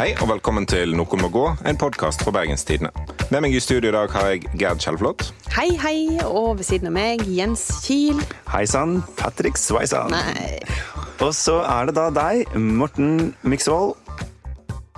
Hei 0.00 0.14
og 0.16 0.30
velkommen 0.30 0.64
til 0.64 0.94
Noen 0.96 1.20
må 1.20 1.28
gå, 1.28 1.42
en 1.68 1.76
podkast 1.76 2.22
fra 2.24 2.32
Bergenstidene. 2.32 2.88
Med 3.28 3.42
meg 3.44 3.52
i 3.52 3.58
studio 3.60 3.90
i 3.90 3.92
dag 3.92 4.08
har 4.14 4.30
jeg 4.30 4.46
Gerd 4.56 4.80
Kjellflot. 4.80 5.26
Hei, 5.52 5.74
hei, 5.76 5.98
og 6.24 6.54
ved 6.56 6.64
siden 6.64 6.88
av 6.88 6.94
meg 6.94 7.26
Jens 7.28 7.66
Kiel. 7.84 8.22
Hei 8.48 8.62
sann, 8.64 9.02
Patrick 9.18 9.60
Sveisan. 9.60 10.08
Nei, 10.14 10.56
Og 11.20 11.34
så 11.36 11.58
er 11.68 11.90
det 11.90 11.98
da 11.98 12.06
deg, 12.16 12.48
Morten 12.56 13.34
Miksvold. 13.44 13.92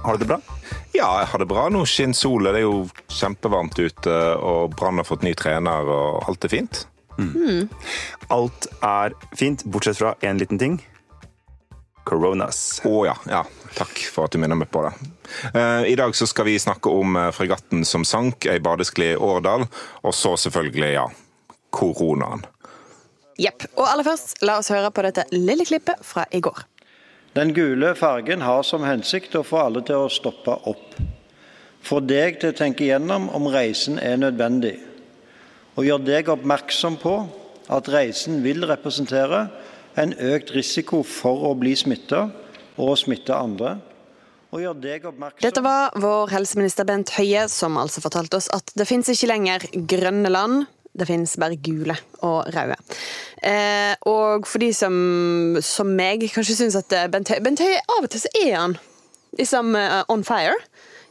Har 0.04 0.14
du 0.14 0.22
det 0.22 0.30
bra? 0.36 0.38
Ja, 0.94 1.10
jeg 1.24 1.32
har 1.32 1.42
det 1.42 1.50
bra. 1.50 1.66
Nå 1.74 1.82
skinner 1.82 2.20
sola, 2.20 2.54
det 2.54 2.62
er 2.62 2.68
jo 2.68 2.86
kjempevarmt 3.10 3.82
ute, 3.82 4.20
og 4.38 4.78
Brann 4.78 5.02
har 5.02 5.10
fått 5.10 5.26
ny 5.26 5.34
trener, 5.34 5.82
og 5.82 6.30
alt 6.30 6.46
er 6.46 6.54
fint. 6.60 6.84
Alt 8.30 8.70
er 8.78 9.18
fint, 9.34 9.66
bortsett 9.66 9.98
fra 9.98 10.14
én 10.22 10.38
liten 10.38 10.62
ting. 10.62 10.78
Coronas. 12.04 12.80
Å 12.84 13.04
ja, 13.06 13.16
ja. 13.30 13.42
Takk 13.76 14.02
for 14.12 14.26
at 14.28 14.34
du 14.34 14.40
minner 14.42 14.58
meg 14.58 14.70
på 14.72 14.82
det. 14.84 14.92
Eh, 15.54 15.92
I 15.92 15.96
dag 15.98 16.14
så 16.16 16.26
skal 16.28 16.48
vi 16.50 16.58
snakke 16.60 16.90
om 16.92 17.16
eh, 17.16 17.30
fregatten 17.34 17.86
som 17.88 18.04
sank, 18.04 18.46
ei 18.50 18.58
badeskli 18.62 19.12
i 19.14 19.16
Årdal, 19.16 19.64
og 20.02 20.16
så 20.16 20.34
selvfølgelig, 20.40 20.90
ja, 20.96 21.06
koronaen. 21.72 22.44
Jepp. 23.40 23.64
Og 23.78 23.86
aller 23.88 24.06
først, 24.06 24.36
la 24.44 24.58
oss 24.60 24.70
høre 24.72 24.92
på 24.92 25.06
dette 25.06 25.24
lille 25.32 25.64
klippet 25.68 26.02
fra 26.04 26.26
i 26.30 26.42
går. 26.44 26.66
Den 27.32 27.54
gule 27.56 27.94
fargen 27.96 28.44
har 28.44 28.60
som 28.68 28.84
hensikt 28.84 29.38
å 29.38 29.44
få 29.46 29.62
alle 29.62 29.80
til 29.88 30.04
å 30.04 30.12
stoppe 30.12 30.52
opp. 30.68 30.98
Få 31.82 32.02
deg 32.04 32.42
til 32.42 32.52
å 32.52 32.56
tenke 32.58 32.84
gjennom 32.84 33.30
om 33.32 33.48
reisen 33.50 33.96
er 33.98 34.20
nødvendig. 34.20 34.76
Og 35.80 35.88
gjør 35.88 36.04
deg 36.04 36.28
oppmerksom 36.28 36.98
på 37.00 37.14
at 37.72 37.88
reisen 37.88 38.42
vil 38.44 38.66
representere 38.68 39.46
en 40.00 40.12
økt 40.16 40.52
risiko 40.56 41.02
for 41.06 41.48
å 41.48 41.54
bli 41.58 41.74
smitta 41.76 42.26
og 42.80 42.94
smitte 43.00 43.36
andre. 43.36 43.76
Dette 44.52 45.62
var 45.64 45.94
vår 45.96 46.32
helseminister 46.34 46.84
Bent 46.88 47.14
Høie 47.16 47.46
som 47.48 47.78
altså 47.80 48.02
fortalte 48.04 48.36
oss 48.36 48.50
at 48.52 48.74
det 48.76 48.84
fins 48.88 49.08
ikke 49.08 49.30
lenger 49.30 49.64
grønne 49.88 50.32
land, 50.32 50.66
det 50.92 51.08
finnes 51.08 51.32
bare 51.40 51.56
gule 51.56 51.96
og 52.20 52.50
røde. 52.52 52.76
Eh, 53.40 53.94
og 54.08 54.44
for 54.44 54.60
de 54.60 54.68
som, 54.76 54.94
som 55.64 55.88
meg 55.96 56.26
kanskje 56.34 56.58
syns 56.58 56.76
at 56.76 56.92
eh, 56.92 57.08
Bent 57.12 57.32
Høie 57.32 57.44
Bent 57.44 57.64
Høie, 57.64 57.80
av 57.96 58.04
og 58.04 58.12
til 58.12 58.20
så 58.26 58.32
er 58.42 58.52
han 58.58 58.76
liksom 59.40 59.72
uh, 59.72 60.02
on 60.12 60.20
fire. 60.28 60.52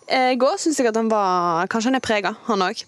Eh, 0.08 0.32
I 0.34 0.40
går 0.40 0.58
syns 0.60 0.80
jeg 0.80 0.90
at 0.90 0.98
han 0.98 1.12
var 1.12 1.70
Kanskje 1.72 1.92
han 1.92 2.00
er 2.00 2.04
prega, 2.04 2.34
han 2.48 2.64
òg. 2.66 2.82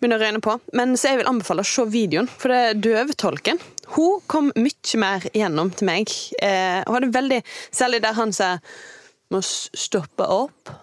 Begynner 0.00 0.20
å 0.20 0.24
røyne 0.24 0.42
på. 0.44 0.56
Men 0.76 0.96
så 0.98 1.12
jeg 1.12 1.22
vil 1.22 1.30
anbefale 1.30 1.64
å 1.64 1.68
se 1.68 1.86
videoen, 1.92 2.28
for 2.28 2.52
det 2.52 2.60
er 2.62 2.82
døvetolken. 2.88 3.62
Hun 3.94 4.20
kom 4.30 4.50
mye 4.58 5.00
mer 5.00 5.28
gjennom 5.36 5.70
til 5.74 5.88
meg. 5.88 6.12
Eh, 6.42 6.82
og 6.86 6.98
hadde 6.98 7.14
veldig, 7.14 7.40
Særlig 7.70 8.02
der 8.04 8.18
han 8.18 8.34
sa 8.36 8.56
må 9.32 9.40
stoppe 9.42 10.26
opp. 10.30 10.74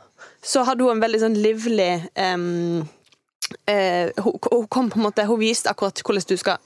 Så 0.43 0.65
hadde 0.67 0.83
hun 0.83 0.97
en 0.97 1.03
veldig 1.03 1.21
sånn 1.21 1.37
livlig 1.39 1.91
um, 2.19 2.81
eh, 3.71 4.09
hun, 4.19 4.35
hun 4.51 4.65
kom 4.67 4.89
på 4.91 4.99
en 4.99 5.05
måte 5.05 5.23
Hun 5.23 5.39
viste 5.39 5.71
akkurat 5.71 6.01
hvordan 6.03 6.25
du 6.27 6.35
skal 6.39 6.59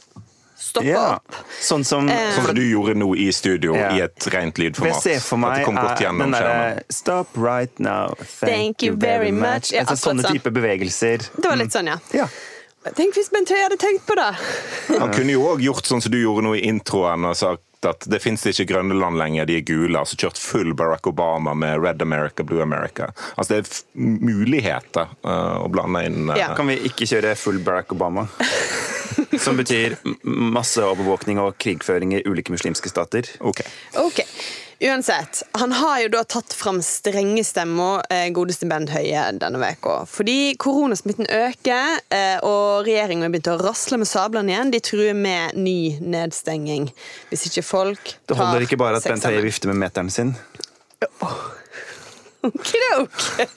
stoppe 0.59 0.87
Ja, 0.87 1.15
opp. 1.15 1.35
sånn 1.61 1.85
som 1.85 2.09
Eh. 2.09 2.31
Sånn 2.35 2.45
som 2.45 2.55
du 2.55 2.61
gjorde 2.61 2.95
nå 2.95 3.15
i 3.17 3.31
studio, 3.31 3.75
Ja. 3.75 3.91
i 3.95 4.01
et 4.01 4.27
rent 4.33 4.57
lydformat. 4.57 5.01
ser 5.01 5.19
for 5.19 5.37
meg 5.37 5.67
er 5.67 6.11
den 6.17 6.31
derre 6.31 6.83
Stop 6.89 7.27
right 7.35 7.79
now. 7.79 8.15
Thank, 8.17 8.53
Thank 8.53 8.83
you 8.83 8.95
very 8.95 9.31
much. 9.31 9.71
Ja, 9.71 9.83
altså, 9.83 10.09
sånne 10.11 10.23
sånn. 10.23 10.33
type 10.33 10.51
bevegelser. 10.51 11.17
Det 11.35 11.45
var 11.45 11.55
litt 11.55 11.71
sånn, 11.71 11.87
ja. 11.87 11.97
Ja. 12.13 12.27
Tenk 12.95 13.15
hvis 13.15 13.29
Bent 13.29 13.49
Høie 13.49 13.63
hadde 13.63 13.77
tenkt 13.77 14.05
på 14.07 14.15
det! 14.15 14.99
Han 14.99 15.11
kunne 15.11 15.31
jo 15.31 15.41
òg 15.55 15.59
gjort 15.59 15.83
sånn 15.89 16.01
som 16.01 16.11
du 16.11 16.21
gjorde 16.21 16.43
nå 16.43 16.55
i 16.55 16.61
introen 16.69 17.25
og 17.27 17.35
sagt 17.35 17.63
at 17.85 18.05
det 18.09 18.21
fins 18.23 18.45
ikke 18.47 18.65
grønne 18.73 18.97
land 18.97 19.17
lenger, 19.19 19.45
de 19.45 19.57
er 19.57 19.61
gule. 19.61 19.99
Altså 19.99 20.15
kjørt 20.15 20.39
full 20.41 20.73
Barack 20.73 21.05
Obama 21.07 21.53
med 21.53 21.81
Red 21.83 22.01
America, 22.01 22.43
Blue 22.43 22.61
America. 22.61 23.11
Altså 23.37 23.47
det 23.53 23.57
er 23.57 23.67
f 23.67 23.83
muligheter 23.93 25.11
uh, 25.25 25.65
å 25.65 25.67
blande 25.69 26.05
inn 26.07 26.29
uh, 26.31 26.37
Ja. 26.39 26.53
Kan 26.55 26.71
vi 26.71 26.79
ikke 26.89 27.05
kjøre 27.09 27.35
full 27.37 27.59
Barack 27.59 27.91
Obama? 27.91 28.27
Som 29.39 29.57
betyr 29.59 29.95
masseovervåkning 30.23 31.39
og 31.41 31.57
krigføring 31.61 32.13
i 32.17 32.23
ulike 32.27 32.51
muslimske 32.53 32.89
stater. 32.91 33.27
Ok. 33.39 33.61
Ok, 34.03 34.23
Uansett, 34.77 35.39
han 35.57 35.71
har 35.73 36.03
jo 36.03 36.09
da 36.13 36.19
tatt 36.29 36.53
fram 36.53 36.77
strengestemma, 36.85 38.03
eh, 38.13 38.27
godeste 38.29 38.67
Bent 38.69 38.91
Høie, 38.93 39.23
denne 39.41 39.57
veka. 39.57 40.03
Fordi 40.05 40.53
koronasmitten 40.61 41.25
øker, 41.33 41.95
eh, 42.13 42.37
og 42.45 42.85
regjeringen 42.85 43.25
har 43.25 43.33
begynt 43.33 43.49
å 43.55 43.57
rasle 43.63 43.97
med 43.97 44.05
sablene 44.07 44.53
igjen. 44.53 44.71
De 44.75 44.79
truer 44.85 45.17
med 45.17 45.57
ny 45.57 45.97
nedstenging 45.99 46.91
hvis 47.31 47.47
ikke 47.49 47.63
folk 47.65 48.13
Det 48.29 48.37
holder 48.37 48.67
ikke 48.67 48.77
bare 48.77 48.97
at 49.01 49.03
Bent 49.09 49.25
Høie 49.25 49.41
vifter 49.41 49.73
med 49.73 49.81
meteren 49.81 50.11
sin. 50.13 50.35
Oh. 51.25 51.33
Den 52.43 52.51
Okay, 52.57 53.47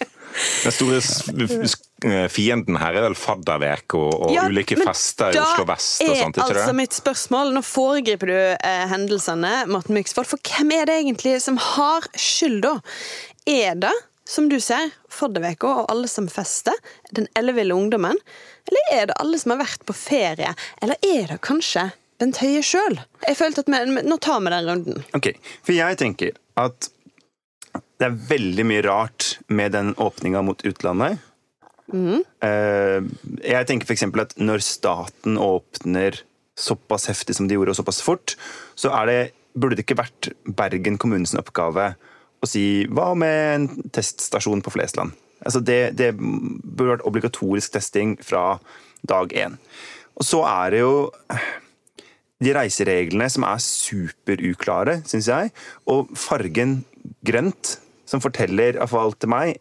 s- 0.56 0.80
s- 0.80 1.28
eh, 1.28 1.89
fienden 2.32 2.76
her 2.80 2.96
er 2.96 3.04
vel 3.08 3.16
faddervek 3.18 3.94
og, 3.98 4.10
og 4.26 4.32
Ja, 4.34 4.46
ulike 4.48 4.76
fester 4.80 5.34
i 5.36 5.40
Oslo 5.40 5.64
vest 5.68 6.02
og 6.04 6.14
sånt, 6.16 6.36
ikke 6.38 6.46
altså 6.46 6.66
det? 6.70 6.76
mitt 6.78 6.96
spørsmål, 6.96 7.52
Nå 7.56 7.62
foregriper 7.66 8.30
du 8.30 8.36
eh, 8.36 8.84
hendelsene, 8.90 9.52
Morten 9.70 9.96
Myksvold, 9.98 10.28
for 10.30 10.40
hvem 10.46 10.72
er 10.78 10.86
det 10.90 10.98
egentlig 11.02 11.34
som 11.44 11.58
har 11.60 12.06
skylda? 12.16 12.76
Er 13.50 13.74
det, 13.82 13.92
som 14.30 14.46
du 14.50 14.58
ser, 14.62 14.92
fadderveka 15.10 15.66
og 15.82 15.90
alle 15.90 16.08
som 16.10 16.28
fester, 16.30 16.76
den 17.16 17.26
elleville 17.38 17.74
ungdommen? 17.74 18.18
Eller 18.70 18.92
er 19.00 19.08
det 19.10 19.16
alle 19.20 19.40
som 19.40 19.54
har 19.56 19.62
vært 19.64 19.82
på 19.88 19.96
ferie? 19.96 20.52
Eller 20.82 21.00
er 21.02 21.32
det 21.34 21.40
kanskje 21.46 21.88
Bent 22.20 22.36
Høie 22.42 22.60
sjøl? 22.62 22.98
Jeg 23.26 23.38
følte 23.38 23.62
at 23.64 23.70
vi, 23.72 24.02
Nå 24.04 24.18
tar 24.20 24.42
vi 24.44 24.52
den 24.52 24.66
runden. 24.68 25.04
Ok, 25.16 25.32
For 25.64 25.72
jeg 25.74 25.96
tenker 26.02 26.36
at 26.60 26.90
det 28.00 28.06
er 28.08 28.14
veldig 28.30 28.64
mye 28.68 28.82
rart 28.86 29.34
med 29.52 29.72
den 29.76 29.90
åpninga 30.00 30.40
mot 30.44 30.62
utlandet. 30.68 31.18
Eh, 31.92 32.98
jeg 33.44 33.68
tenker 33.68 33.88
f.eks. 33.88 34.06
at 34.22 34.36
når 34.40 34.64
staten 34.64 35.38
åpner 35.40 36.20
såpass 36.60 37.08
heftig 37.10 37.36
som 37.38 37.48
de 37.48 37.56
gjorde, 37.56 37.74
og 37.74 37.80
såpass 37.80 38.02
fort, 38.04 38.36
så 38.78 38.92
det, 39.08 39.32
burde 39.54 39.78
det 39.78 39.86
ikke 39.86 40.00
vært 40.02 40.30
Bergen 40.44 40.98
kommunes 41.00 41.34
oppgave 41.38 41.94
å 42.40 42.48
si 42.48 42.86
hva 42.88 43.12
med 43.18 43.40
en 43.54 43.90
teststasjon 43.92 44.62
på 44.64 44.72
Flesland? 44.74 45.16
Altså 45.40 45.62
det, 45.64 45.96
det 45.96 46.12
burde 46.18 46.96
vært 46.96 47.08
obligatorisk 47.08 47.72
testing 47.76 48.18
fra 48.20 48.60
dag 49.08 49.32
én. 49.32 49.56
Og 50.20 50.26
så 50.28 50.42
er 50.44 50.74
det 50.74 50.82
jo 50.82 50.94
de 52.40 52.52
reisereglene 52.56 53.28
som 53.32 53.44
er 53.48 53.62
superuklare, 53.64 55.00
syns 55.08 55.28
jeg, 55.28 55.52
og 55.88 56.12
fargen 56.16 56.82
grønt, 57.24 57.78
som 58.08 58.22
forteller 58.22 58.76
iallfall 58.76 59.14
til 59.16 59.32
meg 59.32 59.58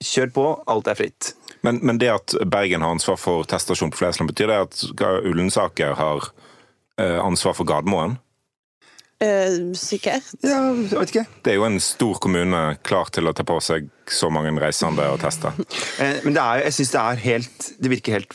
Kjør 0.00 0.30
på, 0.32 0.42
alt 0.72 0.86
er 0.88 0.96
fritt. 0.96 1.34
Men, 1.66 1.78
men 1.84 1.98
det 2.00 2.08
at 2.14 2.34
Bergen 2.48 2.80
har 2.82 2.94
ansvar 2.94 3.18
for 3.20 3.44
teststasjon 3.44 3.90
på 3.92 4.00
Flesland, 4.00 4.30
betyr 4.32 4.48
det 4.48 4.58
at 4.66 4.82
Ga- 4.96 5.20
Ullensaker 5.28 5.92
har 5.98 6.30
eh, 7.00 7.18
ansvar 7.20 7.52
for 7.58 7.68
Gardermoen? 7.68 8.16
Eh, 9.20 9.58
sikkert. 9.76 10.30
Ja, 10.40 10.62
jeg 10.72 10.94
vet 10.96 11.10
ikke. 11.12 11.26
Det 11.44 11.52
er 11.52 11.58
jo 11.58 11.66
en 11.68 11.76
stor 11.84 12.16
kommune 12.24 12.62
klar 12.88 13.10
til 13.12 13.28
å 13.28 13.34
ta 13.36 13.44
på 13.44 13.58
seg 13.60 13.90
så 14.08 14.30
mange 14.32 14.54
reisende 14.62 15.04
og 15.12 15.20
teste. 15.20 15.52
Eh, 16.00 16.22
Men 16.24 16.38
det 16.38 16.40
er, 16.46 16.62
jeg 16.70 16.78
syns 16.78 16.94
det 16.94 17.02
er 17.04 17.20
helt 17.26 17.68
Det 17.84 17.92
virker 17.92 18.16
helt 18.16 18.32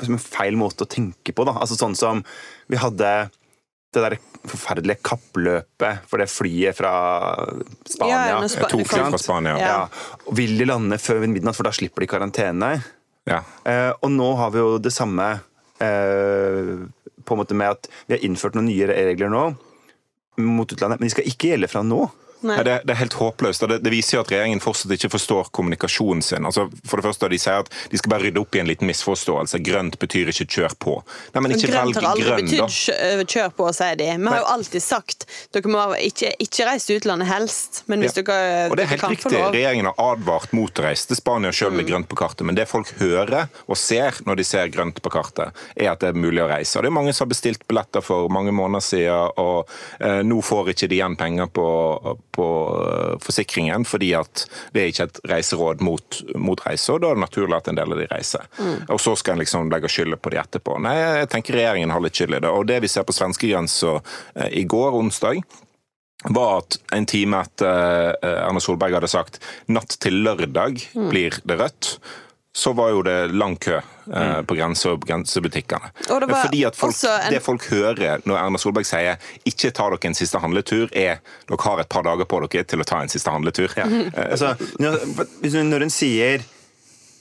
som 0.00 0.14
en 0.16 0.22
feil 0.24 0.56
måte 0.56 0.86
å 0.86 0.88
tenke 0.88 1.34
på. 1.36 1.44
da. 1.44 1.58
Altså 1.60 1.76
Sånn 1.76 1.92
som 2.00 2.24
vi 2.72 2.80
hadde 2.80 3.10
det 3.94 4.02
der 4.04 4.16
forferdelige 4.44 4.98
kappløpet 5.06 6.02
for 6.10 6.20
det 6.20 6.26
flyet 6.28 6.76
fra 6.76 6.90
Spania. 7.88 8.18
Ja, 8.28 8.40
Spa- 8.52 8.68
To 8.70 8.82
fly 8.84 9.00
fra 9.14 9.20
Spania. 9.22 9.54
Ja. 9.58 9.70
Ja. 9.70 10.18
Og 10.28 10.36
Vil 10.36 10.56
de 10.60 10.66
lande 10.68 10.98
før 11.00 11.24
midnatt, 11.26 11.56
for 11.56 11.64
da 11.68 11.72
slipper 11.72 12.04
de 12.04 12.10
karantene? 12.10 12.72
Ja. 13.30 13.40
Eh, 13.64 13.92
og 14.02 14.10
nå 14.12 14.26
har 14.36 14.50
vi 14.52 14.60
jo 14.60 14.74
det 14.84 14.92
samme 14.92 15.30
eh, 15.80 16.74
på 17.24 17.32
en 17.36 17.40
måte 17.40 17.56
med 17.56 17.70
at 17.78 17.88
vi 18.06 18.16
har 18.18 18.26
innført 18.26 18.54
noen 18.58 18.68
nye 18.68 18.88
regler 18.90 19.32
nå 19.32 19.46
mot 20.44 20.66
utlandet, 20.74 20.98
men 21.00 21.06
de 21.08 21.14
skal 21.14 21.28
ikke 21.30 21.52
gjelde 21.54 21.68
fra 21.70 21.84
nå. 21.86 22.02
Nei. 22.44 22.58
Det, 22.66 22.74
det 22.84 22.92
er 22.94 23.00
helt 23.00 23.16
håpløst. 23.18 23.62
og 23.64 23.68
det, 23.72 23.78
det 23.84 23.92
viser 23.92 24.18
jo 24.18 24.22
at 24.24 24.30
regjeringen 24.32 24.60
fortsatt 24.62 24.92
ikke 24.96 25.10
forstår 25.14 25.50
kommunikasjonen 25.56 26.22
sin. 26.22 26.44
Altså, 26.44 26.66
for 26.86 27.00
det 27.00 27.06
første, 27.08 27.28
De 27.34 27.38
sier 27.40 27.62
at 27.64 27.70
de 27.90 27.98
skal 28.00 28.10
bare 28.12 28.26
rydde 28.26 28.40
opp 28.42 28.54
i 28.54 28.60
en 28.60 28.68
liten 28.68 28.86
misforståelse. 28.90 29.58
Grønt 29.64 29.98
betyr 29.98 30.28
ikke 30.32 30.46
'kjør 30.46 30.74
på'. 30.84 30.96
Nei, 31.34 31.40
men 31.40 31.54
ikke 31.56 31.70
Grønt 31.72 31.96
har 31.96 32.10
aldri 32.12 32.26
grønn, 32.28 32.44
betydd 32.44 32.60
da. 32.60 33.24
kjør 33.34 33.50
på, 33.56 33.68
sier 33.74 33.96
de. 33.96 34.08
Vi 34.20 34.28
har 34.28 34.38
jo 34.42 34.48
alltid 34.54 34.82
sagt 34.84 35.26
dere 35.54 35.70
må 35.72 35.84
ikke, 35.98 36.34
ikke 36.38 36.66
reise 36.68 36.86
til 36.90 37.00
utlandet 37.00 37.28
helst, 37.28 37.82
men 37.88 38.00
hvis 38.04 38.14
Ja. 38.16 38.22
dere, 38.22 38.70
Og 38.70 38.76
det 38.76 38.84
er 38.84 38.92
helt 38.94 39.08
riktig. 39.08 39.32
Mm. 39.40 39.52
Regjeringen 39.54 39.86
har 39.86 39.94
advart 40.12 40.52
mot 40.52 40.74
å 40.78 40.82
reise 40.84 41.06
til 41.08 41.16
Spania 41.16 41.50
selv 41.52 41.72
med 41.74 41.86
grønt 41.88 42.08
på 42.08 42.16
kartet, 42.16 42.44
men 42.46 42.54
det 42.54 42.68
folk 42.68 42.90
hører 43.00 43.48
og 43.68 43.76
ser 43.76 44.12
når 44.26 44.36
de 44.36 44.44
ser 44.44 44.68
grønt 44.68 45.00
på 45.02 45.10
kartet, 45.10 45.52
er 45.76 45.90
at 45.92 46.00
det 46.00 46.08
er 46.10 46.18
mulig 46.18 46.42
å 46.42 46.48
reise. 46.48 46.76
Og 46.78 46.82
det 46.84 46.90
er 46.92 46.98
mange 46.98 47.12
som 47.14 47.24
har 47.26 47.32
bestilt 47.34 47.66
billetter 47.68 48.02
for 48.02 48.28
mange 48.28 48.52
måneder 48.52 48.82
siden, 48.84 49.30
og 49.38 49.68
eh, 50.00 50.22
nå 50.22 50.40
får 50.42 50.68
ikke 50.74 50.88
de 50.88 50.96
igjen 51.00 51.16
penger 51.16 51.46
på, 51.46 52.18
på 52.34 52.46
eh, 52.82 53.14
forsikringen 53.24 53.86
fordi 53.88 54.12
at 54.18 54.44
det 54.74 54.82
er 54.82 54.92
ikke 54.92 55.08
et 55.08 55.20
reiseråd 55.30 55.84
mot, 55.86 56.20
mot 56.36 56.60
reise, 56.66 56.90
og 56.92 57.02
da 57.02 57.12
er 57.12 57.18
det 57.18 57.24
naturlig 57.26 57.58
at 57.58 57.70
en 57.72 57.78
del 57.80 57.94
av 57.94 58.00
de 58.02 58.08
reiser. 58.10 58.48
Og 58.90 59.00
så 59.02 59.14
skal 59.18 59.36
en 59.36 59.44
liksom 59.44 59.70
legge 59.72 59.90
skylda 59.92 60.18
på 60.20 60.34
de 60.34 60.40
etterpå. 60.42 60.78
Nei, 60.84 60.94
jeg 61.00 61.30
tenker 61.34 61.58
regjeringen 61.58 61.94
har 61.94 62.02
litt 62.04 62.18
skyld 62.18 62.38
i 62.38 62.42
det. 62.44 62.50
Og 62.50 62.66
det 62.68 62.80
vi 62.84 62.90
ser 62.90 63.06
på 63.06 63.16
svenskegrensa 63.16 63.98
eh, 64.00 64.50
i 64.60 64.66
går, 64.68 64.98
onsdag, 65.00 65.42
var 66.24 66.62
at 66.62 66.78
en 66.96 67.06
time 67.10 67.40
etter 67.44 68.14
eh, 68.16 68.38
Erna 68.46 68.62
Solberg 68.62 68.96
hadde 68.96 69.10
sagt 69.12 69.40
natt 69.68 69.98
til 70.00 70.22
lørdag 70.24 70.86
Mm. 70.94 71.08
blir 71.10 71.34
det 71.44 71.56
rødt, 71.58 71.88
så 72.54 72.70
var 72.72 72.90
jo 72.94 73.00
det 73.02 73.16
lang 73.34 73.56
kø 73.58 73.80
eh, 73.80 74.40
på 74.46 74.54
grense 74.54 74.86
og 74.92 75.02
grensebutikkene. 75.08 75.88
Og 76.14 76.20
det 76.22 76.28
var 76.30 76.44
Fordi 76.46 76.60
at 76.68 76.76
folk, 76.78 76.94
også 76.94 77.10
en- 77.26 77.32
Det 77.34 77.42
folk 77.42 77.64
hører 77.70 78.20
når 78.24 78.36
Erna 78.38 78.58
Solberg 78.58 78.86
sier 78.86 79.16
'ikke 79.44 79.72
ta 79.74 79.88
dere 79.90 79.98
en 80.06 80.14
siste 80.14 80.38
handletur', 80.38 80.88
er 80.94 81.18
dere 81.48 81.58
har 81.64 81.80
et 81.80 81.88
par 81.88 82.02
dager 82.02 82.24
på 82.24 82.40
dere 82.48 82.62
til 82.64 82.78
å 82.80 82.84
ta 82.84 83.00
en 83.02 83.08
siste 83.08 83.30
handletur. 83.30 83.74
Ja. 83.76 83.84
Altså, 84.30 84.54
når, 84.78 85.80
hun- 85.80 85.90
sier 85.90 86.40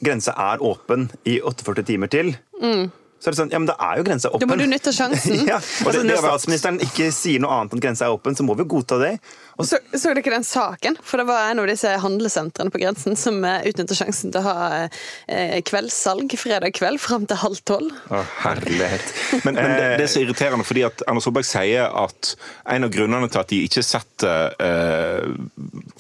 grensa 0.04 0.34
er 0.38 0.58
åpen 0.62 1.10
i 1.26 1.40
48 1.42 1.84
timer 1.84 2.08
til, 2.08 2.36
så 2.62 3.28
er 3.28 3.32
det 3.32 3.40
sånn 3.40 3.52
Ja, 3.52 3.60
men 3.60 3.68
da 3.68 3.76
er 3.80 3.98
jo 3.98 4.04
grensa 4.04 4.30
åpen. 4.30 4.40
Da 4.40 4.46
må 4.54 4.58
du 4.60 4.66
nytte 4.68 4.92
sjansen. 4.92 5.46
ja. 5.52 5.56
Og 5.56 5.88
altså, 5.88 6.04
når 6.04 6.18
statsministeren 6.18 6.80
ikke 6.84 7.12
sier 7.12 7.40
noe 7.40 7.52
annet 7.56 7.74
enn 7.74 7.80
at 7.80 7.84
grensa 7.88 8.06
er 8.06 8.12
åpen, 8.18 8.36
så 8.36 8.44
må 8.44 8.56
vi 8.60 8.66
godta 8.66 9.00
det. 9.00 9.20
Og 9.58 9.68
Så, 9.70 9.78
så 9.94 10.14
dere 10.14 10.34
den 10.34 10.46
saken? 10.48 10.98
For 11.06 11.22
det 11.22 11.28
var 11.30 11.52
en 11.52 11.62
av 11.62 11.68
disse 11.70 11.90
handlesentrene 12.02 12.74
på 12.74 12.82
grensen 12.82 13.18
som 13.20 13.38
eh, 13.46 13.68
utnytta 13.70 13.98
sjansen 13.98 14.34
til 14.34 14.42
å 14.42 14.48
ha 14.48 14.68
eh, 14.84 15.60
kveldssalg 15.68 16.34
fredag 16.40 16.74
kveld 16.78 17.02
fram 17.02 17.28
til 17.30 17.40
halv 17.42 17.60
tolv. 17.68 17.94
Å, 18.10 18.24
herlighet. 18.44 19.14
Men, 19.44 19.58
men 19.60 19.76
det, 19.78 19.90
det 20.00 20.08
er 20.08 20.12
så 20.12 20.24
irriterende, 20.24 20.66
fordi 20.68 20.86
at 20.88 21.04
Erna 21.06 21.22
Solberg 21.24 21.48
sier 21.48 21.90
at 21.90 22.34
en 22.74 22.88
av 22.88 22.94
grunnene 22.94 23.30
til 23.30 23.42
at 23.44 23.52
de 23.54 23.62
ikke 23.68 23.84
setter 23.86 24.56
eh, 24.64 25.30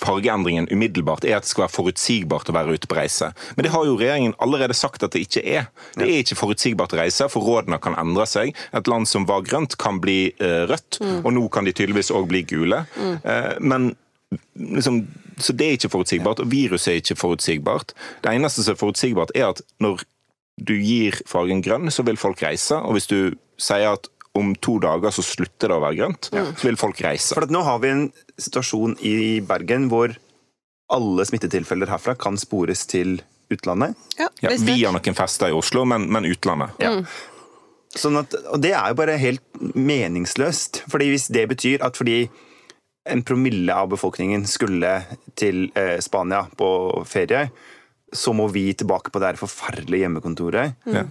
fargeendringen 0.01 0.69
umiddelbart, 0.71 1.27
er 1.27 1.38
at 1.38 1.45
det 1.45 1.53
skal 1.53 1.67
være 1.67 1.75
forutsigbart 1.75 2.50
å 2.50 2.57
være 2.57 2.77
ute 2.77 2.89
på 2.89 2.97
reise. 2.97 3.31
Men 3.57 3.67
det 3.67 3.73
har 3.75 3.85
jo 3.88 3.97
regjeringen 4.00 4.35
allerede 4.44 4.77
sagt 4.77 5.05
at 5.05 5.13
det 5.13 5.25
ikke 5.27 5.45
er. 5.45 5.69
Det 5.97 6.07
er 6.07 6.23
ikke 6.23 6.39
forutsigbart 6.39 6.95
å 6.97 7.01
reise, 7.03 7.29
for 7.31 7.45
rådene 7.45 7.77
kan 7.83 7.97
endre 8.01 8.25
seg. 8.29 8.53
Et 8.73 8.89
land 8.89 9.07
som 9.09 9.27
var 9.29 9.45
grønt, 9.45 9.77
kan 9.81 10.01
bli 10.01 10.33
eh, 10.41 10.63
rødt, 10.69 11.01
og 11.21 11.31
nå 11.35 11.45
kan 11.53 11.67
de 11.67 11.75
tydeligvis 11.75 12.11
òg 12.15 12.27
bli 12.31 12.44
gule. 12.50 12.83
Eh, 12.97 13.42
men 13.59 13.91
liksom, 14.57 15.03
så 15.37 15.53
det 15.57 15.67
er 15.67 15.77
ikke 15.77 15.91
forutsigbart, 15.93 16.41
og 16.43 16.49
viruset 16.51 16.91
er 16.93 16.99
ikke 17.01 17.17
forutsigbart. 17.19 17.93
Det 18.23 18.33
eneste 18.33 18.63
som 18.65 18.75
er 18.75 18.81
forutsigbart, 18.81 19.33
er 19.37 19.51
at 19.51 19.61
når 19.83 20.03
du 20.61 20.75
gir 20.77 21.17
fargen 21.29 21.63
grønn, 21.65 21.89
så 21.91 22.05
vil 22.05 22.19
folk 22.21 22.41
reise. 22.45 22.77
Og 22.77 22.97
hvis 22.97 23.09
du 23.09 23.17
sier 23.61 23.95
at 23.95 24.09
om 24.37 24.55
to 24.65 24.79
dager 24.81 25.13
så 25.13 25.21
slutter 25.25 25.69
det 25.69 25.75
å 25.77 25.81
være 25.83 25.97
grønt, 25.99 26.29
så 26.33 26.65
vil 26.67 26.77
folk 26.81 27.01
reise. 27.05 27.35
For 27.37 27.45
at 27.45 27.53
nå 27.53 27.61
har 27.65 27.81
vi 27.83 27.91
en 27.93 28.07
situasjon 28.41 28.95
i 29.05 29.15
Bergen 29.45 29.89
hvor 29.91 30.15
alle 30.93 31.25
smittetilfeller 31.25 31.89
herfra 31.89 32.15
kan 32.19 32.37
spores 32.41 32.85
til 32.89 33.19
utlandet. 33.53 33.93
Ja, 34.17 34.29
Ja, 34.41 34.49
nok. 34.49 34.65
via 34.65 34.91
noen 34.93 35.17
fester 35.17 35.51
i 35.53 35.55
Oslo, 35.57 35.85
men, 35.89 36.07
men 36.13 36.25
utlandet. 36.29 36.73
Sånn 37.93 38.17
at, 38.17 38.33
og 38.49 38.61
det 38.63 38.71
er 38.73 38.89
jo 38.89 38.97
bare 38.97 39.19
helt 39.21 39.43
meningsløst. 39.77 40.81
Fordi 40.89 41.11
hvis 41.13 41.27
det 41.33 41.45
betyr 41.51 41.83
at 41.85 41.97
fordi 41.99 42.23
en 43.09 43.23
promille 43.23 43.75
av 43.75 43.89
befolkningen 43.91 44.45
skulle 44.47 44.94
til 45.39 45.65
eh, 45.75 45.97
Spania 46.03 46.45
på 46.57 46.69
ferie, 47.07 47.50
så 48.13 48.33
må 48.35 48.47
vi 48.53 48.69
tilbake 48.77 49.11
på 49.11 49.19
det 49.19 49.33
her 49.33 49.41
forferdelige 49.41 50.05
hjemmekontoret. 50.05 50.79
Ja. 50.85 51.07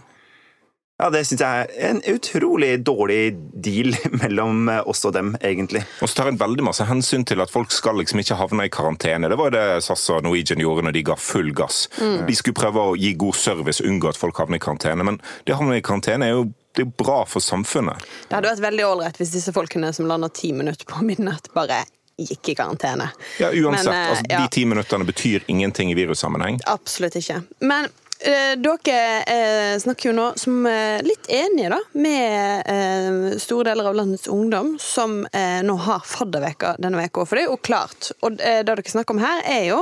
Ja, 1.03 1.09
det 1.11 1.25
syns 1.27 1.41
jeg 1.43 1.67
er 1.67 1.89
en 1.89 1.99
utrolig 2.13 2.77
dårlig 2.87 3.33
deal 3.65 3.91
mellom 4.21 4.69
eh, 4.71 4.85
oss 4.87 5.03
og 5.09 5.17
dem, 5.17 5.33
egentlig. 5.43 5.83
Og 5.99 6.11
så 6.11 6.21
tar 6.21 6.31
en 6.31 6.39
veldig 6.39 6.67
masse 6.69 6.87
hensyn 6.87 7.27
til 7.27 7.43
at 7.43 7.51
folk 7.51 7.75
skal 7.75 7.99
liksom 7.99 8.23
ikke 8.23 8.39
havne 8.39 8.69
i 8.69 8.73
karantene. 8.73 9.31
Det 9.33 9.39
var 9.41 9.51
jo 9.51 9.57
det 9.57 9.83
SAS 9.83 10.05
og 10.15 10.23
Norwegian 10.23 10.63
gjorde 10.63 10.87
når 10.87 10.95
de 10.95 11.05
ga 11.11 11.19
full 11.19 11.51
gass. 11.59 11.89
De 11.99 12.37
skulle 12.39 12.61
prøve 12.61 12.87
å 12.93 12.97
gi 13.01 13.17
god 13.19 13.35
service, 13.35 13.83
unngå 13.83 14.13
at 14.13 14.21
folk 14.21 14.39
havner 14.39 14.61
i 14.61 14.63
karantene. 14.63 15.09
Men 15.09 15.19
det 15.43 15.57
å 15.57 15.59
havne 15.59 15.81
i 15.81 15.85
karantene 15.85 16.29
er 16.29 16.37
jo 16.37 16.47
det 16.77 16.87
er 16.87 16.93
bra 17.05 17.23
for 17.29 17.45
samfunnet. 17.45 18.05
Det 18.29 18.37
hadde 18.37 18.53
vært 18.55 18.65
veldig 18.65 18.87
ålreit 18.89 19.19
hvis 19.21 19.35
disse 19.35 19.53
folkene 19.53 19.93
som 19.93 20.09
lander 20.09 20.33
ti 20.33 20.53
minutter 20.57 20.89
på 20.89 21.05
midnatt, 21.05 21.51
bare 21.57 21.83
gikk 22.21 22.53
i 22.53 22.55
karantene. 22.55 23.09
Ja, 23.41 23.51
uansett. 23.51 23.87
Men, 23.87 23.95
eh, 23.95 24.11
altså, 24.11 24.25
ja. 24.29 24.43
De 24.43 24.49
ti 24.53 24.65
minuttene 24.69 25.05
betyr 25.09 25.45
ingenting 25.47 25.93
i 25.93 25.97
virussammenheng. 25.99 26.61
Absolutt 26.71 27.17
ikke. 27.21 27.43
Men 27.61 27.89
dere 28.23 29.23
eh, 29.27 29.79
snakker 29.83 30.11
jo 30.11 30.15
nå 30.15 30.27
som 30.39 30.67
eh, 30.67 31.03
litt 31.03 31.27
enige 31.33 31.73
da, 31.73 31.79
med 31.99 32.69
eh, 32.71 33.39
store 33.43 33.71
deler 33.71 33.89
av 33.91 33.97
landets 33.99 34.29
ungdom 34.31 34.77
som 34.81 35.25
eh, 35.33 35.61
nå 35.67 35.75
har 35.87 36.05
fadderveka 36.07 36.77
denne 36.83 37.01
veka. 37.01 37.25
For 37.27 37.41
er 37.41 37.49
jo 37.49 37.59
klart, 37.59 38.13
og 38.23 38.39
eh, 38.39 38.61
det 38.63 38.71
dere 38.71 38.95
snakker 38.95 39.17
om 39.17 39.23
her, 39.23 39.43
er 39.49 39.65
jo 39.71 39.81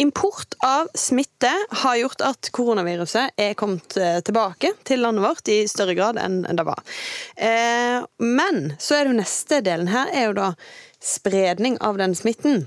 import 0.00 0.54
av 0.66 0.90
smitte 0.94 1.50
har 1.82 1.96
gjort 2.00 2.22
at 2.24 2.52
koronaviruset 2.54 3.34
er 3.40 3.56
kommet 3.58 3.96
eh, 3.98 4.20
tilbake 4.26 4.74
til 4.86 5.02
landet 5.02 5.26
vårt 5.26 5.50
i 5.50 5.62
større 5.70 5.96
grad 5.98 6.20
enn 6.22 6.44
det 6.46 6.66
var. 6.66 6.84
Eh, 7.36 7.98
men 8.22 8.62
så 8.78 8.96
er 8.96 9.04
det 9.04 9.14
jo 9.14 9.18
neste 9.22 9.60
delen 9.66 9.90
her, 9.90 10.14
er 10.14 10.30
jo 10.30 10.38
da 10.38 10.52
spredning 11.00 11.78
av 11.80 11.98
den 11.98 12.14
smitten. 12.14 12.66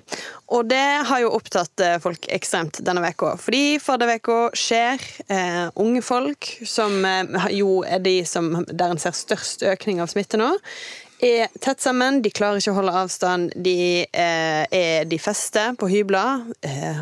Og 0.54 0.66
det 0.70 1.06
har 1.08 1.22
jo 1.22 1.32
opptatt 1.38 1.82
eh, 1.84 2.00
folk 2.02 2.26
ekstremt 2.34 2.80
denne 2.86 3.04
veka. 3.06 3.36
Fordi 3.42 3.78
fadderveka 3.82 4.38
skjer. 4.58 5.02
Eh, 5.28 5.66
unge 5.82 6.02
folk, 6.06 6.50
som 6.66 7.06
eh, 7.06 7.48
jo 7.54 7.82
er 7.86 8.02
de 8.04 8.20
som, 8.28 8.52
der 8.68 8.94
en 8.94 9.02
ser 9.02 9.16
størst 9.18 9.66
økning 9.70 10.02
av 10.02 10.10
smitte 10.14 10.42
nå, 10.42 10.50
er 11.24 11.48
tett 11.64 11.82
sammen. 11.84 12.22
De 12.24 12.30
klarer 12.36 12.60
ikke 12.62 12.72
å 12.74 12.78
holde 12.78 12.94
avstand. 13.00 13.54
De, 13.66 13.74
eh, 14.06 14.64
er, 14.74 15.06
de 15.10 15.18
fester 15.22 15.74
på 15.80 15.88
hybler. 15.92 16.44
Eh, 16.66 17.02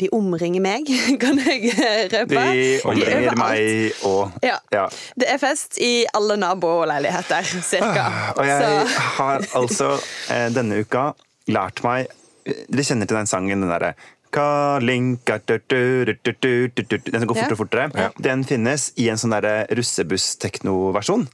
de 0.00 0.08
omringer 0.12 0.62
meg, 0.64 0.88
kan 1.22 1.38
jeg 1.42 1.72
røpe. 2.12 2.28
De 2.28 2.38
er 2.38 2.86
omringer 2.86 3.28
de 3.30 3.36
meg 3.40 4.06
og 4.08 4.32
Ja. 4.44 4.58
ja. 4.74 4.86
Det 5.18 5.28
er 5.34 5.38
fest 5.42 5.78
i 5.82 5.92
alle 6.14 6.36
naboleiligheter, 6.42 7.52
cirka. 7.62 8.06
Og 8.36 8.46
jeg 8.46 8.62
Så- 8.62 8.98
har 9.18 9.46
altså 9.62 9.92
eh, 10.30 10.48
denne 10.54 10.80
uka 10.84 11.12
lært 11.48 11.82
meg 11.84 12.08
Dere 12.42 12.82
kjenner 12.82 13.06
til 13.06 13.14
den 13.20 13.28
sangen, 13.30 13.60
den 13.62 13.70
derre 13.70 13.92
Kalinka 14.32 15.38
du, 15.46 15.58
du, 15.68 16.04
du, 16.04 16.14
du, 16.24 16.32
du, 16.40 16.68
du, 16.74 16.82
du. 16.88 16.96
Den 17.10 17.20
som 17.20 17.28
går 17.28 17.40
fortere 17.42 17.56
og 17.56 17.62
fortere. 17.62 18.08
Den 18.24 18.44
finnes 18.48 18.88
i 18.96 19.10
en 19.12 19.20
sånn 19.20 19.34
russebuss-tekno-versjon. 19.76 21.26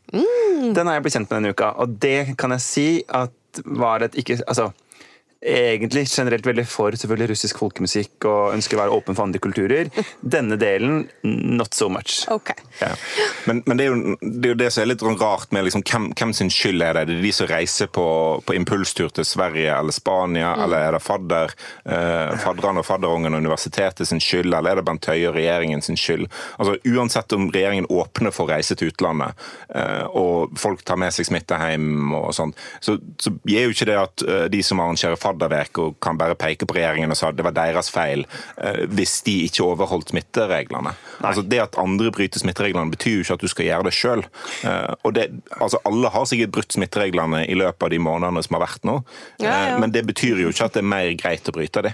Den 0.74 0.90
har 0.90 0.98
jeg 0.98 1.06
blitt 1.06 1.18
kjent 1.18 1.30
med 1.30 1.36
denne 1.38 1.54
uka, 1.54 1.72
og 1.78 1.98
det 2.02 2.34
kan 2.40 2.56
jeg 2.56 2.64
si 2.64 2.88
at 3.06 3.34
var 3.64 4.04
et 4.04 4.14
ikke 4.18 4.36
Altså 4.44 4.68
egentlig 5.40 6.08
generelt 6.11 6.46
veldig 6.46 6.64
for 6.67 6.94
selvfølgelig 6.99 7.31
russisk 7.31 7.61
folkemusikk 7.61 8.26
og 8.26 8.56
ønsker 8.56 8.75
å 8.75 8.81
være 8.81 8.96
åpen 8.96 9.14
for 9.14 9.29
andre 9.29 9.40
kulturer. 9.43 9.90
Denne 10.20 10.58
delen 10.58 11.05
not 11.23 11.75
so 11.75 11.88
much. 11.88 12.25
Ok. 12.32 12.50
Ja. 12.81 12.90
Men, 13.46 13.62
men 13.67 13.79
det, 13.79 13.87
er 13.87 13.93
jo, 13.93 14.17
det 14.19 14.49
er 14.49 14.55
jo 14.55 14.58
det 14.58 14.70
som 14.75 14.82
er 14.82 14.90
litt 14.90 15.05
sånn 15.05 15.20
rart 15.20 15.55
med 15.55 15.69
liksom, 15.69 15.85
hvem, 15.87 16.08
hvem 16.19 16.34
sin 16.34 16.51
skyld 16.51 16.82
er 16.82 16.98
det? 16.98 17.05
Det 17.10 17.19
er 17.19 17.27
de 17.29 17.32
som 17.36 17.51
reiser 17.51 17.91
på, 17.94 18.06
på 18.46 18.56
impulstur 18.58 19.12
til 19.15 19.29
Sverige 19.29 19.77
eller 19.77 19.94
Spania, 19.94 20.56
eller 20.65 20.89
er 20.89 20.98
det 20.98 21.03
fadder, 21.06 21.55
eh, 21.86 22.34
fadderne 22.43 22.82
og 22.82 22.89
fadderungen 22.89 23.39
og 23.39 23.44
universitetet 23.44 24.10
sin 24.10 24.22
skyld, 24.22 24.51
eller 24.51 24.72
er 24.72 24.82
det 24.82 24.86
Bent 24.91 25.06
Høie 25.06 25.31
og 25.31 25.39
regjeringen 25.39 25.84
sin 25.86 25.98
skyld? 25.98 26.27
Altså 26.58 26.77
Uansett 26.89 27.36
om 27.36 27.46
regjeringen 27.55 27.86
åpner 27.94 28.34
for 28.34 28.48
å 28.48 28.56
reise 28.56 28.74
til 28.79 28.91
utlandet, 28.91 29.39
eh, 29.70 30.05
og 30.19 30.58
folk 30.58 30.82
tar 30.82 30.98
med 30.98 31.15
seg 31.15 31.31
smitte 31.31 31.58
hjem 31.62 32.10
og 32.17 32.32
sånt, 32.34 32.58
så, 32.82 32.98
så 33.22 33.32
gir 33.46 33.69
jo 33.69 33.77
ikke 33.77 33.91
det 33.93 33.98
at 34.03 34.27
eh, 34.27 34.44
de 34.51 34.65
som 34.67 34.82
arrangerer 34.82 35.19
faddervek 35.29 35.79
og 35.85 35.97
kan 36.05 36.19
bare 36.20 36.35
peke 36.39 36.67
på 36.69 36.75
regjeringen 36.81 37.15
og 37.15 37.20
sa 37.20 37.31
det 37.32 37.44
var 37.47 37.55
deres 37.56 37.93
feil, 37.94 38.25
eh, 38.58 38.82
hvis 38.89 39.20
de 39.29 39.37
ikke 39.47 39.65
overholdt 39.69 40.11
smittereglene. 40.15 40.94
Altså 41.23 41.43
Det 41.49 41.61
at 41.63 41.79
andre 41.79 42.11
bryter 42.15 42.41
smittereglene, 42.43 42.91
betyr 42.93 43.19
jo 43.20 43.25
ikke 43.27 43.39
at 43.39 43.44
du 43.47 43.49
skal 43.53 43.69
gjøre 43.69 43.89
det 43.89 43.94
sjøl. 43.97 44.25
Altså, 45.61 45.79
alle 45.89 46.11
har 46.13 46.27
sikkert 46.29 46.53
brutt 46.55 46.75
smittereglene 46.77 47.43
i 47.51 47.56
løpet 47.58 47.87
av 47.87 47.91
de 47.93 47.99
månedene 48.03 48.43
som 48.44 48.56
har 48.58 48.65
vært 48.67 48.85
nå, 48.89 48.97
Ja, 49.43 49.49
ja. 49.49 49.56
Eh, 49.75 49.79
men 49.82 49.93
det 49.94 50.05
betyr 50.08 50.41
jo 50.43 50.51
ikke 50.53 50.67
at 50.69 50.77
det 50.77 50.82
er 50.82 50.89
mer 50.89 51.11
greit 51.19 51.49
å 51.51 51.55
bryte 51.55 51.82
det. 51.85 51.93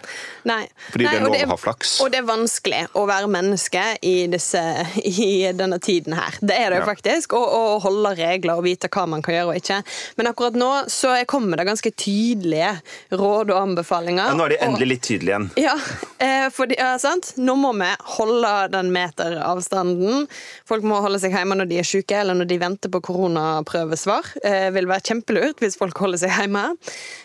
Nei. 0.48 0.62
Fordi 0.92 1.06
Nei, 1.06 1.12
det 1.14 1.20
er 1.20 1.24
lov 1.26 1.36
å 1.36 1.50
ha 1.54 1.58
flaks. 1.60 1.94
Og 2.04 2.10
det 2.12 2.20
er 2.20 2.26
vanskelig 2.28 2.82
å 2.98 3.04
være 3.08 3.30
menneske 3.32 3.82
i, 4.04 4.14
disse, 4.32 4.60
i 5.04 5.52
denne 5.56 5.78
tiden 5.82 6.16
her. 6.18 6.38
Det 6.40 6.56
er 6.56 6.70
det 6.74 6.80
jo 6.80 6.84
Ja. 6.84 6.88
faktisk. 6.92 7.32
Og, 7.38 7.46
og 7.56 7.82
holde 7.86 8.14
regler 8.18 8.58
og 8.60 8.64
vite 8.66 8.90
hva 8.92 9.06
man 9.10 9.22
kan 9.24 9.34
gjøre 9.38 9.54
og 9.54 9.60
ikke. 9.60 9.80
Men 10.18 10.28
akkurat 10.30 10.58
nå 10.60 10.70
så 10.92 11.14
kommer 11.30 11.60
det 11.60 11.66
ganske 11.70 11.90
tydelige 11.96 12.74
råd 13.12 13.23
og 13.24 13.50
anbefalinger. 13.56 14.30
Ja, 14.30 14.34
nå 14.38 14.44
er 14.46 14.54
de 14.54 14.58
og- 14.60 14.66
endelig 14.68 14.88
litt 14.88 15.02
tydelige 15.02 15.34
igjen. 15.34 15.50
Ja, 15.60 15.74
eh, 16.18 16.48
fordi, 16.54 16.76
ja, 16.78 16.92
sant? 16.98 17.32
Nå 17.36 17.54
må 17.56 17.72
vi 17.78 17.88
holde 18.16 18.52
den 18.72 18.90
meteravstanden. 18.94 20.26
Folk 20.68 20.84
må 20.84 21.00
holde 21.04 21.20
seg 21.22 21.32
hjemme 21.32 21.56
når 21.58 21.68
de 21.70 21.78
er 21.78 21.88
syke, 21.88 22.16
eller 22.20 22.34
når 22.38 22.48
de 22.50 22.58
venter 22.58 22.92
på 22.92 23.00
koronaprøvesvar. 23.00 24.30
Eh, 24.44 24.70
vil 24.74 24.86
være 24.90 25.00
kjempelurt 25.10 25.60
hvis 25.62 25.76
folk 25.80 25.98
holder 25.98 26.18
seg 26.24 26.30
hjemme 26.38 26.64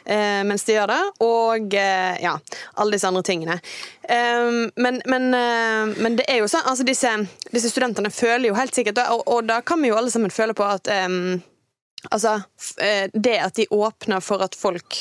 eh, 0.06 0.42
mens 0.48 0.64
de 0.68 0.74
gjør 0.78 0.88
det. 0.94 1.02
Og 1.26 1.74
eh, 1.74 2.18
ja, 2.24 2.38
alle 2.78 2.92
disse 2.98 3.08
andre 3.10 3.24
tingene. 3.24 3.60
Eh, 4.10 4.70
men, 4.76 5.02
men, 5.06 5.30
eh, 5.34 5.94
men 6.02 6.16
det 6.20 6.26
er 6.30 6.42
jo 6.44 6.50
sånn, 6.52 6.66
altså 6.70 6.86
disse, 6.88 7.12
disse 7.54 7.70
studentene 7.74 8.12
føler 8.14 8.50
jo 8.50 8.58
helt 8.58 8.76
sikkert, 8.76 9.02
og, 9.14 9.24
og 9.28 9.46
da 9.50 9.62
kan 9.62 9.82
vi 9.82 9.92
jo 9.92 9.98
alle 10.00 10.12
sammen 10.14 10.32
føle 10.34 10.56
på 10.58 10.66
at 10.66 10.88
Altså, 12.08 12.42
eh, 12.82 13.10
Det 13.14 13.38
at 13.44 13.56
de 13.56 13.68
åpner 13.76 14.24
for 14.24 14.44
at 14.44 14.56
folk 14.56 14.96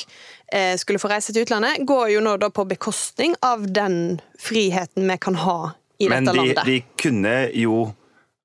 eh, 0.52 0.76
skulle 0.76 0.99
få 0.99 1.11
reise 1.12 1.33
til 1.33 1.47
utlandet, 1.47 1.85
går 1.87 2.09
jo 2.17 2.23
nå 2.25 2.37
da 2.43 2.50
på 2.50 2.67
bekostning 2.69 3.37
av 3.43 3.67
den 3.73 4.21
friheten 4.43 5.07
vi 5.11 5.19
kan 5.19 5.38
ha 5.38 5.73
i 5.99 6.09
Men 6.09 6.25
dette 6.25 6.35
de, 6.35 6.38
landet. 6.38 6.64
de 6.67 6.78
kunne 6.97 7.37
jo 7.55 7.93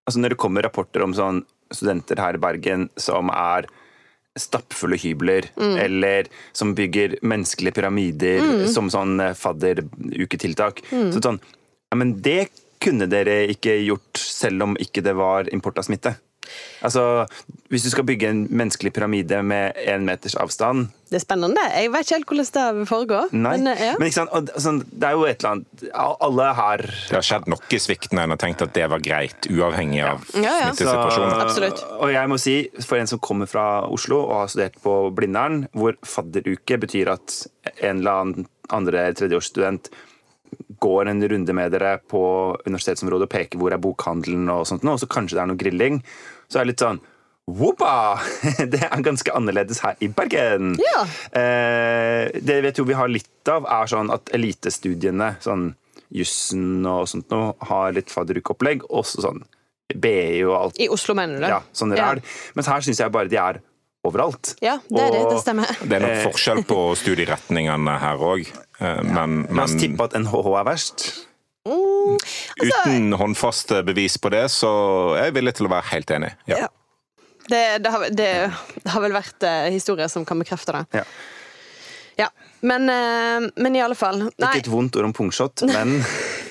altså 0.05 0.19
Når 0.19 0.33
det 0.33 0.37
kommer 0.41 0.65
rapporter 0.65 1.03
om 1.05 1.13
sånn 1.15 1.45
studenter 1.73 2.19
her 2.19 2.35
i 2.35 2.41
Bergen 2.41 2.89
som 2.99 3.29
er 3.33 3.65
stappfulle 4.37 4.97
hybler, 4.97 5.45
eller 5.57 6.25
som 6.57 6.73
bygger 6.75 7.19
menneskelige 7.21 7.75
pyramider 7.77 8.65
som 8.67 8.89
sånn 8.89 9.21
fadderuketiltak. 9.37 10.81
fadderuketiltak. 10.83 11.13
Så 11.13 11.21
sånn, 11.21 11.39
ja, 11.89 11.97
men 12.01 12.15
det 12.25 12.49
kunne 12.83 13.07
dere 13.09 13.43
ikke 13.53 13.77
gjort 13.85 14.17
selv 14.19 14.65
om 14.65 14.77
ikke 14.81 15.03
det 15.05 15.13
var 15.17 15.49
import 15.53 15.77
av 15.79 15.87
smitte. 15.87 16.15
Altså, 16.83 17.25
Hvis 17.71 17.85
du 17.85 17.89
skal 17.93 18.05
bygge 18.05 18.29
en 18.29 18.41
menneskelig 18.51 18.91
pyramide 18.93 19.39
med 19.45 19.77
én 19.87 20.03
meters 20.05 20.35
avstand 20.35 20.89
Det 21.09 21.17
er 21.19 21.23
spennende. 21.23 21.61
Jeg 21.73 21.91
vet 21.93 22.05
ikke 22.05 22.17
helt 22.17 22.27
hvordan 22.27 22.49
det 22.57 22.65
vil 22.77 22.87
foregå. 22.89 23.19
Nei, 23.31 23.57
Men, 23.57 23.67
eh, 23.71 23.83
ja. 23.87 23.95
men 23.99 24.09
ikke 24.09 24.19
sant? 24.19 24.33
Og, 24.33 24.51
sånn, 24.61 24.81
det 24.91 25.09
er 25.09 25.17
jo 25.17 25.25
et 25.29 25.43
eller 25.43 25.51
annet 25.55 25.83
Alle 26.27 26.47
har 26.59 26.85
Det 26.85 27.17
har 27.17 27.27
skjedd 27.29 27.49
noe 27.53 27.81
sviktende 27.87 28.23
en 28.27 28.35
har 28.35 28.41
tenkt 28.41 28.61
at 28.65 28.73
det 28.75 28.87
var 28.91 29.03
greit, 29.03 29.49
uavhengig 29.49 30.03
av 30.03 30.23
Ja, 30.35 30.53
ja. 30.59 30.71
smittesituasjonen. 30.71 31.41
Absolutt. 31.47 31.83
Og 31.99 32.13
jeg 32.13 32.29
må 32.31 32.39
si, 32.41 32.55
for 32.85 32.99
en 32.99 33.07
som 33.09 33.19
kommer 33.23 33.49
fra 33.49 33.67
Oslo 33.87 34.23
og 34.27 34.35
har 34.43 34.51
studert 34.51 34.79
på 34.83 34.95
Blindern, 35.15 35.67
hvor 35.73 35.97
fadderuke 36.05 36.77
betyr 36.81 37.13
at 37.15 37.39
en 37.81 38.01
eller 38.01 38.23
annen 38.23 38.47
andre 38.73 39.09
tredjeårsstudent 39.17 39.89
går 40.83 41.09
en 41.11 41.23
runde 41.31 41.55
med 41.55 41.71
dere 41.75 41.95
på 42.11 42.21
universitetsområdet 42.67 43.29
og 43.29 43.33
peker 43.33 43.61
hvor 43.61 43.73
er 43.75 43.81
bokhandelen 43.83 44.51
og 44.53 44.67
sånt, 44.69 44.83
nå, 44.83 44.97
og 44.97 45.01
så 45.01 45.09
kanskje 45.11 45.37
det 45.39 45.43
er 45.45 45.49
noe 45.53 45.59
grilling, 45.63 46.01
så 46.51 46.59
er 46.59 46.65
det 46.67 46.73
litt 46.75 46.83
sånn 46.85 47.01
Woppa! 47.59 48.21
Det 48.71 48.79
er 48.87 49.01
ganske 49.03 49.33
annerledes 49.35 49.81
her 49.83 49.97
i 49.99 50.07
Bergen. 50.07 50.77
Ja. 50.79 51.01
Eh, 51.35 52.29
det 52.39 52.61
jeg 52.63 52.75
tror 52.77 52.87
vi 52.87 52.95
har 52.95 53.11
litt 53.11 53.51
av, 53.51 53.65
er 53.67 53.89
sånn 53.91 54.13
at 54.15 54.31
elitestudiene, 54.37 55.33
sånn 55.43 55.65
jussen 56.15 56.85
og 56.87 57.03
sånt 57.11 57.27
noe, 57.33 57.51
har 57.67 57.91
litt 57.97 58.13
fadderukeopplegg. 58.15 58.85
Også 58.95 59.25
sånn 59.25 59.43
BI 59.91 60.39
og 60.47 60.55
alt. 60.55 60.79
I 60.79 60.87
Oslo, 60.93 61.17
mener 61.19 61.35
du 61.35 61.43
det? 61.43 61.51
Ja, 61.51 61.59
sånn 61.75 61.91
ræl. 61.99 62.23
Mens 62.55 62.71
her 62.71 62.85
syns 62.87 63.03
jeg 63.03 63.11
bare 63.11 63.27
de 63.31 63.41
er 63.43 63.59
overalt. 64.07 64.53
Ja, 64.63 64.77
det 64.87 65.03
er 65.03 65.11
det. 65.17 65.21
Det 65.33 65.41
stemmer. 65.43 65.75
Det 65.83 65.99
er 65.99 66.05
nok 66.07 66.15
Eh. 66.15 66.23
forskjell 66.29 66.63
på 66.71 66.79
studieretningene 67.03 67.97
her 68.07 68.23
òg, 68.23 68.47
men, 68.83 69.43
La 69.49 69.65
oss 69.65 69.75
men 69.75 69.81
tippe 69.81 70.07
at 70.09 70.15
NHH 70.19 70.49
er 70.59 70.67
verst. 70.67 71.05
uten 71.63 73.13
håndfaste 73.19 73.83
bevis 73.87 74.17
på 74.19 74.31
det, 74.33 74.45
så 74.51 74.71
er 75.17 75.29
jeg 75.29 75.37
villig 75.39 75.53
til 75.59 75.69
å 75.69 75.73
være 75.73 75.89
helt 75.93 76.11
enig. 76.11 76.33
Ja. 76.51 76.65
Ja. 76.65 76.71
Det, 77.43 77.61
det, 77.83 77.89
har, 77.91 78.03
det, 78.15 78.27
det 78.83 78.91
har 78.93 79.03
vel 79.03 79.15
vært 79.15 79.43
eh, 79.43 79.69
historier 79.73 80.07
som 80.11 80.23
kan 80.27 80.39
bekrefte 80.39 80.75
det. 80.77 80.83
Ja. 81.01 81.03
Ja. 82.19 82.29
Men, 82.63 82.87
eh, 82.89 83.49
men 83.59 83.75
i 83.75 83.81
alle 83.83 83.97
fall 83.99 84.21
Nei, 84.21 84.29
Ikke 84.53 84.61
et 84.61 84.69
vondt 84.71 84.95
ord 84.99 85.09
om 85.09 85.15
pungshot, 85.17 85.65
men 85.67 85.97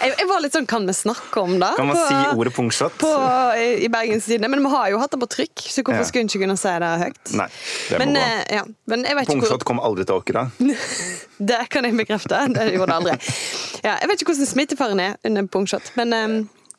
jeg, 0.00 0.14
jeg 0.18 0.28
var 0.30 0.42
litt 0.44 0.54
sånn 0.56 0.66
Kan 0.68 0.86
vi 0.88 0.94
snakke 0.96 1.42
om 1.42 1.54
det? 1.60 1.70
kan 1.76 1.86
man 1.88 1.96
på, 1.96 2.04
si 2.08 2.36
ordet 2.38 2.54
pungshot? 2.56 2.98
på, 3.00 3.12
i, 3.58 3.88
Bergens 3.92 4.26
Tidende? 4.28 4.50
Men 4.52 4.64
vi 4.66 4.72
har 4.74 4.90
jo 4.92 4.98
hatt 5.02 5.14
det 5.14 5.20
på 5.22 5.30
trykk, 5.36 5.64
så 5.64 5.82
hvorfor 5.82 6.02
Ja. 6.02 6.08
skulle 6.08 6.24
vi 6.26 6.32
ikke 6.32 6.44
kunne 6.46 6.58
si 6.60 6.74
det 6.84 6.92
høyt? 7.04 7.32
Nei. 7.38 7.48
Det 7.88 7.98
må 7.98 8.04
Men, 8.04 8.14
bra. 8.14 8.26
eh, 8.26 8.54
ja, 8.58 8.64
men 8.92 9.06
ikke 9.08 9.38
hvor 9.48 9.64
kom 9.64 9.80
aldri 9.80 10.04
til 10.08 10.20
Åkra. 10.20 10.46
Det 11.38 11.58
kan 11.70 11.84
jeg 11.86 11.94
bekrefte. 11.94 12.38
Det 12.50 12.64
gjorde 12.74 12.90
det 12.90 12.96
aldri. 12.98 13.12
Ja, 13.84 13.92
jeg 14.02 14.08
vet 14.10 14.22
ikke 14.22 14.32
hvordan 14.34 14.48
smittefaren 14.50 15.00
er 15.04 15.12
under 15.28 15.46
pungshot, 15.46 15.92
men 15.94 16.12
eh, 16.16 16.32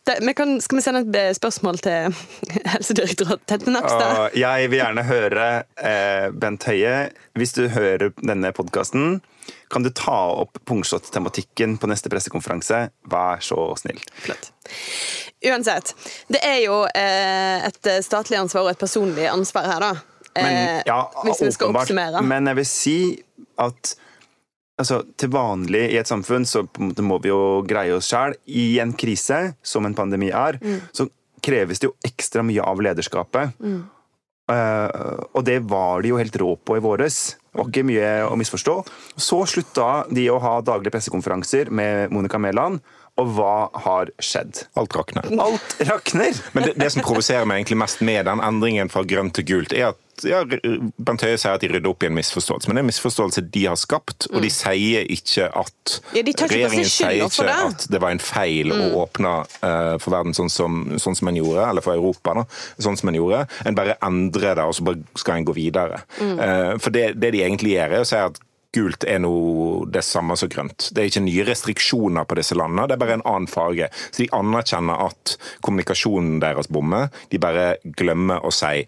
det, 0.10 0.18
vi 0.26 0.34
kan, 0.36 0.56
skal 0.64 0.80
vi 0.80 0.84
sende 0.84 1.04
et 1.22 1.38
spørsmål 1.38 1.80
til 1.86 2.16
Helsedirektoratet? 2.74 3.46
Tette 3.48 3.72
Nakstad? 3.72 4.16
Og 4.26 4.38
jeg 4.40 4.70
vil 4.72 4.80
gjerne 4.82 5.04
høre 5.08 5.48
eh, 5.78 6.30
Bent 6.36 6.66
Høie, 6.68 6.96
hvis 7.40 7.56
du 7.56 7.68
hører 7.72 8.12
denne 8.20 8.52
podkasten, 8.56 9.20
kan 9.70 9.84
du 9.86 9.90
ta 9.94 10.18
opp 10.44 10.58
pungshot-tematikken 10.66 11.78
på 11.82 11.88
neste 11.92 12.10
pressekonferanse? 12.10 12.90
Vær 13.10 13.42
så 13.46 13.60
snill. 13.78 14.00
Flott. 14.24 14.52
Uansett. 15.46 15.94
Det 16.28 16.42
er 16.44 16.60
jo 16.66 16.82
eh, 16.90 17.68
et 17.70 17.90
statlig 18.04 18.38
ansvar 18.42 18.66
og 18.68 18.72
et 18.74 18.82
personlig 18.82 19.28
ansvar 19.32 19.70
her, 19.72 19.80
da. 19.80 19.92
Men, 20.40 20.56
Eh, 20.80 20.84
ja, 20.88 21.00
hvis 21.26 21.42
vi 21.42 21.52
skal 21.52 21.68
åpenbart. 21.70 21.88
oppsummere. 21.90 22.22
Men 22.24 22.46
jeg 22.48 22.56
vil 22.60 22.66
si 22.70 22.98
at 23.60 23.96
altså, 24.80 25.02
til 25.20 25.30
vanlig 25.34 25.86
i 25.94 25.98
et 26.00 26.08
samfunn 26.08 26.46
så 26.48 26.62
må 27.04 27.18
vi 27.24 27.32
jo 27.32 27.40
greie 27.68 27.92
oss 27.98 28.08
sjæl. 28.12 28.36
I 28.48 28.80
en 28.80 28.94
krise, 28.94 29.56
som 29.64 29.86
en 29.86 29.96
pandemi 29.98 30.30
er, 30.32 30.60
Mm. 30.62 30.82
så 30.94 31.10
kreves 31.42 31.80
det 31.80 31.88
jo 31.90 31.96
ekstra 32.06 32.44
mye 32.44 32.62
av 32.64 32.78
lederskapet. 32.84 33.54
Mm. 33.60 33.90
Eh, 34.50 35.26
og 35.38 35.44
det 35.46 35.60
var 35.70 36.02
de 36.02 36.14
jo 36.14 36.20
helt 36.20 36.38
rå 36.42 36.54
på 36.66 36.78
i 36.80 36.84
våres. 36.84 37.20
Det 37.50 37.60
var 37.60 37.70
ikke 37.70 37.86
mye 37.90 38.14
å 38.30 38.38
misforstå. 38.40 38.76
Så 39.18 39.44
slutta 39.50 39.90
de 40.14 40.26
å 40.32 40.40
ha 40.42 40.60
daglige 40.66 40.94
pressekonferanser 40.96 41.72
med 41.74 42.14
Monica 42.14 42.42
Mæland, 42.42 42.82
og 43.20 43.32
hva 43.36 43.56
har 43.84 44.12
skjedd? 44.24 44.64
Alt 44.80 44.96
rakner. 44.96 45.28
Alt 45.44 45.76
rakner! 45.90 46.38
Men 46.56 46.70
det, 46.70 46.76
det 46.80 46.92
som 46.94 47.04
provoserer 47.04 47.48
meg 47.50 47.62
egentlig 47.62 47.82
mest 47.82 48.04
med 48.06 48.30
den 48.30 48.44
endringen 48.46 48.92
fra 48.92 49.04
grønt 49.04 49.36
til 49.36 49.48
gult, 49.50 49.76
er 49.76 49.92
at 49.92 50.00
ja, 50.28 50.44
Bent 50.46 51.24
Høie 51.26 51.38
sier 51.40 51.56
at 51.56 51.64
de 51.64 51.70
rydder 51.72 51.92
opp 51.92 52.04
i 52.04 52.10
en 52.10 52.18
misforståelse, 52.18 52.70
men 52.70 52.78
det 52.78 52.82
er 52.82 52.88
en 52.88 52.92
misforståelse 52.92 53.46
de 53.54 53.66
har 53.68 53.80
skapt. 53.80 54.30
Og 54.34 54.44
de 54.44 54.52
sier 54.54 55.08
ikke 55.10 55.50
at 55.50 55.76
Mm. 55.90 56.18
Ja, 56.20 56.22
ikke 56.22 56.48
Regjeringen 56.52 56.90
sier 56.90 57.26
ikke 57.26 57.46
det. 57.48 57.56
Mm. 57.56 57.74
at 57.74 57.86
det 57.90 58.02
var 58.02 58.14
en 58.14 58.22
feil 58.22 58.74
å 58.74 58.82
åpne 59.04 59.32
uh, 59.64 59.96
for 60.02 60.14
verden 60.14 60.36
sånn 60.38 60.52
som, 60.54 60.84
sånn 61.02 61.18
som 61.18 61.32
en 61.32 61.40
gjorde, 61.40 61.64
eller 61.66 61.86
for 61.86 61.98
Europa, 61.98 62.36
da, 62.38 62.44
sånn 62.82 62.98
som 63.00 63.10
en 63.10 63.18
gjorde. 63.18 63.46
En 63.66 63.78
bare 63.78 63.98
endrer 64.06 64.58
det, 64.60 64.66
og 64.66 64.78
så 64.78 64.94
skal 65.18 65.40
en 65.40 65.48
gå 65.50 65.56
videre. 65.58 66.04
Mm. 66.20 66.38
Uh, 66.38 66.76
for 66.82 66.94
det, 66.96 67.14
det 67.22 67.34
de 67.36 67.44
egentlig 67.46 67.76
gjør, 67.76 67.98
er 67.98 68.06
å 68.06 68.10
si 68.10 68.22
at 68.22 68.40
Gult 68.78 69.02
er 69.10 69.18
nå 69.18 69.32
det 69.90 70.04
samme 70.06 70.36
som 70.38 70.50
grønt. 70.52 70.92
Det 70.94 71.02
er 71.02 71.08
ikke 71.10 71.24
nye 71.26 71.46
restriksjoner 71.48 72.28
på 72.30 72.36
disse 72.38 72.54
landene, 72.54 72.86
det 72.86 73.00
er 73.00 73.02
bare 73.02 73.16
en 73.18 73.26
annen 73.26 73.50
farge. 73.50 73.88
Så 74.12 74.22
de 74.22 74.28
anerkjenner 74.38 75.08
at 75.08 75.34
kommunikasjonen 75.66 76.38
deres 76.44 76.70
bommer. 76.70 77.10
De 77.34 77.42
bare 77.42 77.80
glemmer 77.98 78.46
å 78.46 78.54
si 78.54 78.84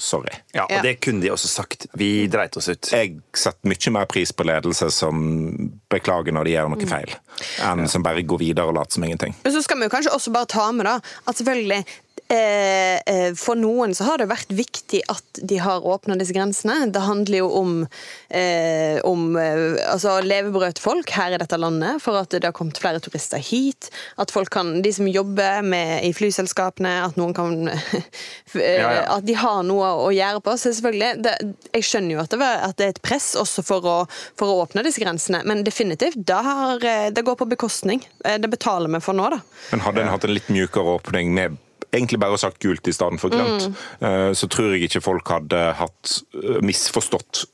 sorry. 0.00 0.30
Ja, 0.54 0.62
og 0.64 0.70
Ja. 0.70 0.82
det 0.82 1.00
kunne 1.00 1.20
de 1.22 1.30
også 1.32 1.48
sagt. 1.50 1.86
Vi 1.98 2.26
dreit 2.30 2.56
oss 2.56 2.68
ut. 2.68 2.90
Jeg 2.92 3.16
setter 3.34 3.68
mye 3.68 3.90
mer 3.92 4.06
pris 4.06 4.30
på 4.32 4.44
ledelse 4.46 4.90
som 4.94 5.70
beklager 5.90 6.32
når 6.32 6.44
de 6.44 6.50
gjør 6.54 6.68
noe 6.70 6.86
feil, 6.86 7.14
enn 7.66 7.88
som 7.88 8.02
bare 8.06 8.22
går 8.22 8.38
videre 8.38 8.66
og 8.70 8.74
later 8.78 8.92
som 8.98 9.04
ingenting. 9.04 9.34
Men 9.44 9.52
så 9.52 9.62
skal 9.62 9.78
vi 9.78 9.88
jo 9.88 9.94
kanskje 9.96 10.14
også 10.14 10.32
bare 10.32 10.46
ta 10.46 10.70
med 10.72 10.86
da, 10.86 11.00
at 11.26 11.36
selvfølgelig 11.36 11.84
For 12.28 13.56
noen 13.56 13.94
så 13.96 14.04
har 14.04 14.20
det 14.20 14.26
vært 14.28 14.50
viktig 14.52 15.00
at 15.08 15.38
de 15.48 15.58
har 15.62 15.84
åpna 15.86 16.16
disse 16.18 16.34
grensene. 16.36 16.90
Det 16.92 17.00
handler 17.00 17.38
jo 17.40 17.48
om, 17.56 17.72
eh, 18.28 18.98
om 19.06 19.36
eh, 19.36 19.78
altså 19.88 20.18
levebrød 20.24 20.76
til 20.76 20.84
folk 20.84 21.12
her 21.16 21.34
i 21.34 21.40
dette 21.40 21.58
landet, 21.60 22.02
for 22.04 22.18
at 22.20 22.34
det 22.34 22.44
har 22.44 22.54
kommet 22.56 22.78
flere 22.80 23.00
turister 23.00 23.40
hit. 23.42 23.90
At 24.20 24.32
folk 24.34 24.50
kan, 24.54 24.82
de 24.82 24.92
som 24.92 25.08
jobber 25.08 25.62
med, 25.64 26.04
i 26.04 26.12
flyselskapene, 26.16 26.94
at 27.06 27.18
noen 27.20 27.34
kan 27.36 27.56
eh, 27.72 28.02
Ja, 28.58 28.90
ja. 28.98 29.04
At 29.18 29.26
de 29.28 29.36
har 29.38 29.62
noe 29.66 29.90
å 30.04 30.10
gjøre 30.14 30.42
på. 30.44 30.56
Så 30.58 30.72
selvfølgelig, 30.76 31.12
det, 31.24 31.36
jeg 31.78 31.86
skjønner 31.88 32.16
jo 32.18 32.24
at 32.24 32.34
det, 32.34 32.40
var, 32.42 32.64
at 32.68 32.76
det 32.80 32.88
er 32.88 32.96
et 32.96 33.02
press 33.04 33.32
også 33.38 33.64
for 33.66 33.88
å, 33.88 33.96
for 34.38 34.50
å 34.52 34.58
åpne 34.66 34.84
disse 34.86 35.02
grensene, 35.02 35.42
men 35.48 35.64
definitivt, 35.66 36.20
det, 36.28 36.42
har, 36.48 36.82
eh, 36.84 37.08
det 37.14 37.24
går 37.26 37.38
på 37.40 37.48
bekostning. 37.54 38.04
Eh, 38.24 38.36
Det 38.38 38.50
betaler 38.52 38.90
vi 38.92 39.00
for 39.04 39.16
nå, 39.16 39.30
da. 39.32 39.40
Men 39.72 39.86
hadde 39.86 40.04
en 40.04 40.12
hatt 40.12 40.28
en 40.28 40.34
litt 40.36 40.52
mjukere 40.52 40.98
åpning 40.98 41.32
med 41.36 41.56
egentlig 41.94 42.20
bare 42.20 42.38
sagt 42.40 42.60
gult 42.62 42.88
i 42.88 42.92
stedet 42.92 43.20
for 43.20 43.32
grønt, 43.32 43.68
mm. 43.70 44.34
så 44.36 44.48
tror 44.52 44.74
jeg 44.74 44.88
ikke 44.88 45.00
folk 45.04 45.30
hadde 45.32 45.60
hatt 45.78 46.14
eh, 46.36 46.58
misforstått 46.64 47.46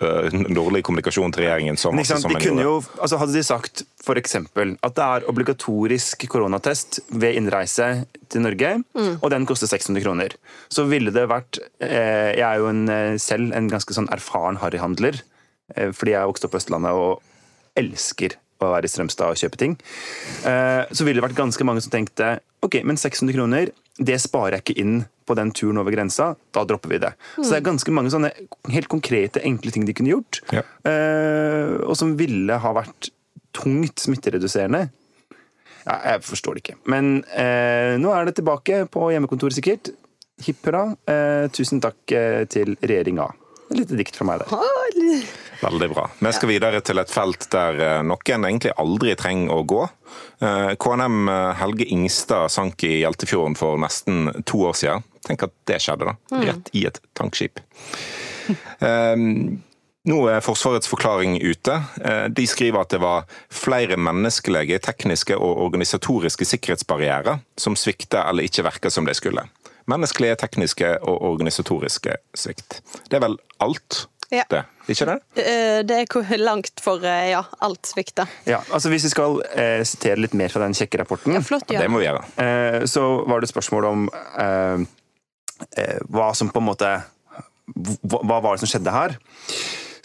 dårlig 0.54 0.82
kommunikasjon 0.86 1.34
til 1.34 1.44
regjeringen 1.44 1.78
så 1.78 1.92
Men 1.92 2.02
masse 2.02 2.18
som 2.22 2.32
de 2.32 2.40
kunne 2.42 2.64
jo, 2.66 2.78
altså 2.98 3.20
Hadde 3.20 3.36
de 3.36 3.44
sagt 3.46 3.84
eksempel 4.18 4.74
at 4.84 4.96
det 4.98 5.04
er 5.04 5.28
obligatorisk 5.30 6.26
koronatest 6.30 7.00
ved 7.14 7.38
innreise 7.38 7.88
til 8.32 8.44
Norge, 8.44 8.74
og 9.20 9.28
den 9.32 9.46
koster 9.48 9.70
600 9.70 10.04
kroner, 10.04 10.34
så 10.72 10.86
ville 10.88 11.12
det 11.14 11.26
vært 11.30 11.60
eh, 11.80 12.34
Jeg 12.36 12.44
er 12.44 12.60
jo 12.60 12.70
en, 12.70 12.84
eh, 12.90 13.16
selv 13.22 13.54
en 13.56 13.70
ganske 13.70 13.96
sånn 13.96 14.10
erfaren 14.14 14.60
harryhandler, 14.62 15.20
eh, 15.76 15.92
fordi 15.92 16.14
jeg 16.14 16.20
er 16.22 16.30
vokst 16.30 16.46
opp 16.46 16.54
på 16.54 16.60
Østlandet 16.62 16.98
og 16.98 17.22
elsker 17.78 18.36
å 18.62 18.70
være 18.75 18.87
i 18.87 18.92
Strømstad 18.92 19.32
og 19.34 19.40
kjøpe 19.40 19.58
ting. 19.61 19.75
Eh, 20.46 20.84
så 20.94 21.04
ville 21.06 21.18
det 21.20 21.26
vært 21.26 21.38
ganske 21.38 21.64
mange 21.66 21.82
som 21.84 21.90
tenkte 21.94 22.37
ok, 22.64 22.78
men 22.87 22.96
600 22.96 23.34
kroner, 23.37 23.73
det 23.99 24.16
sparer 24.23 24.56
jeg 24.58 24.64
ikke 24.64 24.80
inn 24.80 24.94
på 25.28 25.34
den 25.38 25.50
turen 25.56 25.78
over 25.80 25.92
grensa, 25.94 26.30
da 26.52 26.64
dropper 26.68 26.90
vi 26.94 26.99
det. 27.02 27.12
Så 27.37 27.50
det 27.50 27.58
er 27.61 27.66
ganske 27.68 27.92
mange 27.94 28.11
sånne 28.12 28.30
helt 28.73 28.88
konkrete, 28.92 29.40
enkle 29.44 29.73
ting 29.73 29.84
de 29.88 29.94
kunne 29.96 30.12
gjort, 30.14 30.40
Ja. 30.52 30.62
eh, 30.88 31.76
og 31.84 31.96
som 31.96 32.16
ville 32.16 32.56
ha 32.61 32.73
vært 32.76 33.11
tungt 33.54 34.00
smittereduserende. 34.02 34.88
Ja, 35.87 35.99
jeg 36.14 36.23
forstår 36.25 36.54
det 36.56 36.62
ikke. 36.64 36.78
Men 36.88 37.25
eh, 37.37 37.94
nå 38.00 38.11
er 38.16 38.25
det 38.25 38.37
tilbake 38.40 38.87
på 38.90 39.11
hjemmekontoret, 39.12 39.54
sikkert. 39.58 39.92
Hipp 40.42 40.64
hurra. 40.66 40.96
Eh, 41.06 41.46
tusen 41.54 41.80
takk 41.84 42.00
til 42.50 42.75
regjeringa. 42.82 43.28
Et 43.70 43.78
lite 43.78 43.96
dikt 43.96 44.16
fra 44.16 44.26
meg 44.28 44.40
der. 44.42 44.49
Veldig 45.62 45.88
bra. 45.92 46.06
Vi 46.18 46.32
skal 46.37 46.50
videre 46.50 46.80
til 46.84 46.99
et 47.02 47.11
felt 47.12 47.46
der 47.52 47.78
eh, 47.80 48.00
noen 48.06 48.49
egentlig 48.49 48.73
aldri 48.80 49.14
trenger 49.20 49.54
å 49.54 49.66
gå. 49.68 49.82
Eh, 50.44 50.73
KNM 50.80 51.28
Helge 51.61 51.87
Ingstad 51.94 52.50
sank 52.54 52.82
i 52.87 52.96
Hjeltefjorden 53.02 53.56
for 53.58 53.78
nesten 53.80 54.30
to 54.49 54.64
år 54.70 54.75
siden. 54.80 55.04
Tenk 55.25 55.46
at 55.46 55.54
det 55.70 55.78
skjedde, 55.80 56.11
da. 56.11 56.40
Rett 56.44 56.73
i 56.76 56.87
et 56.90 56.99
tankskip. 57.16 57.62
Eh, 58.80 59.16
Nå 60.04 60.18
er 60.28 60.42
Forsvarets 60.44 60.88
forklaring 60.90 61.38
ute. 61.40 61.78
Eh, 62.04 62.26
De 62.28 62.44
skriver 62.46 62.82
at 62.84 62.90
det 62.92 62.99
var 63.00 63.25
flere 63.49 63.96
menneskelige, 63.96 64.76
tekniske 64.84 65.32
og 65.38 65.62
organisatoriske 65.64 66.44
sikkerhetsbarrierer 66.44 67.40
som 67.56 67.73
svikta 67.78 68.26
eller 68.28 68.44
ikke 68.44 68.66
virka 68.66 68.90
som 68.92 69.08
de 69.08 69.14
skulle. 69.16 69.46
menneskelige, 69.88 70.37
tekniske 70.40 70.90
og 71.04 71.23
organisatoriske 71.28 72.14
svikt. 72.37 72.78
Det 73.11 73.18
er 73.18 73.20
vel 73.20 73.34
alt, 73.61 74.06
Ja. 74.33 74.45
det? 74.50 74.62
Ikke 74.88 75.07
det? 75.09 75.16
Eh, 75.43 75.83
Det 75.87 75.99
er 76.04 76.38
langt 76.38 76.81
for 76.81 77.02
eh, 77.04 77.31
ja, 77.33 77.43
alt 77.61 77.87
svikter. 77.87 78.28
Ja, 78.49 78.61
altså 78.71 78.88
Hvis 78.93 79.04
vi 79.04 79.12
skal 79.14 79.40
eh, 79.54 79.83
sitere 79.85 80.21
litt 80.21 80.35
mer 80.35 80.49
fra 80.52 80.64
den 80.64 80.75
kjekke 80.76 80.99
rapporten, 81.02 81.37
Flott, 81.43 81.66
Det 81.69 81.88
må 81.90 81.99
vi 82.02 82.07
gjøre. 82.09 82.25
eh, 82.37 82.85
så 82.90 83.25
var 83.28 83.40
det 83.40 83.49
spørsmål 83.52 83.85
om 83.90 84.09
eh, 84.38 84.85
eh, 85.78 85.99
hva 86.11 86.33
som 86.35 86.49
på 86.50 86.61
en 86.62 86.69
måte 86.71 86.90
hva, 88.04 88.21
hva 88.23 88.43
var 88.45 88.54
det 88.57 88.64
som 88.64 88.69
skjedde 88.75 88.93
her? 88.93 89.16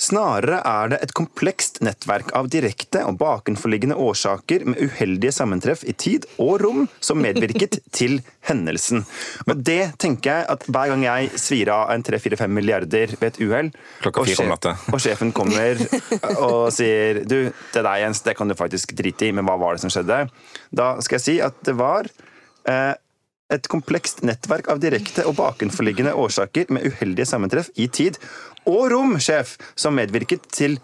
Snarere 0.09 0.59
er 0.65 0.89
det 0.93 0.99
et 1.05 1.11
komplekst 1.17 1.79
nettverk 1.85 2.31
av 2.37 2.47
direkte 2.49 3.03
og 3.05 3.19
bakenforliggende 3.21 3.97
årsaker 3.99 4.63
med 4.71 4.81
uheldige 4.81 5.33
sammentreff 5.35 5.83
i 5.85 5.93
tid 5.93 6.25
og 6.41 6.55
rom 6.63 6.87
som 7.03 7.21
medvirket 7.21 7.77
til 7.99 8.19
hendelsen. 8.49 9.03
Og 9.45 9.61
det 9.67 9.93
tenker 10.01 10.31
jeg 10.31 10.47
at 10.55 10.65
hver 10.69 10.93
gang 10.93 11.05
jeg 11.05 11.41
svir 11.41 11.73
av 11.73 11.93
en 11.93 12.05
3-4-5 12.05 12.55
milliarder 12.57 13.13
ved 13.19 13.27
et 13.29 13.41
uhell, 13.43 13.69
og 14.09 14.31
sjef- 14.31 14.95
og 14.95 15.03
sjefen 15.03 15.33
kommer 15.35 15.77
og 16.47 16.71
sier 16.73 17.21
du, 17.29 17.37
det 17.73 17.83
der 17.83 18.01
Jens, 18.01 18.23
det 18.25 18.37
kan 18.39 18.49
du 18.49 18.57
faktisk 18.57 18.95
drite 18.97 19.29
i, 19.29 19.35
men 19.35 19.45
hva 19.45 19.59
var 19.61 19.77
det 19.77 19.83
som 19.83 19.93
skjedde? 19.93 20.23
Da 20.73 20.95
skal 21.05 21.19
jeg 21.19 21.27
si 21.27 21.37
at 21.43 21.61
det 21.67 21.77
var 21.77 22.09
eh, 22.65 22.95
et 23.49 23.67
komplekst 23.71 24.21
nettverk 24.25 24.69
av 24.71 24.81
direkte 24.83 25.25
og 25.29 25.37
bakenforliggende 25.39 26.13
årsaker 26.13 26.69
med 26.73 26.85
uheldige 26.89 27.27
sammentreff 27.29 27.71
i 27.75 27.89
tid 27.89 28.19
og 28.69 28.89
rom, 28.93 29.17
sjef, 29.21 29.55
som 29.79 29.97
medvirket 29.97 30.45
til 30.53 30.77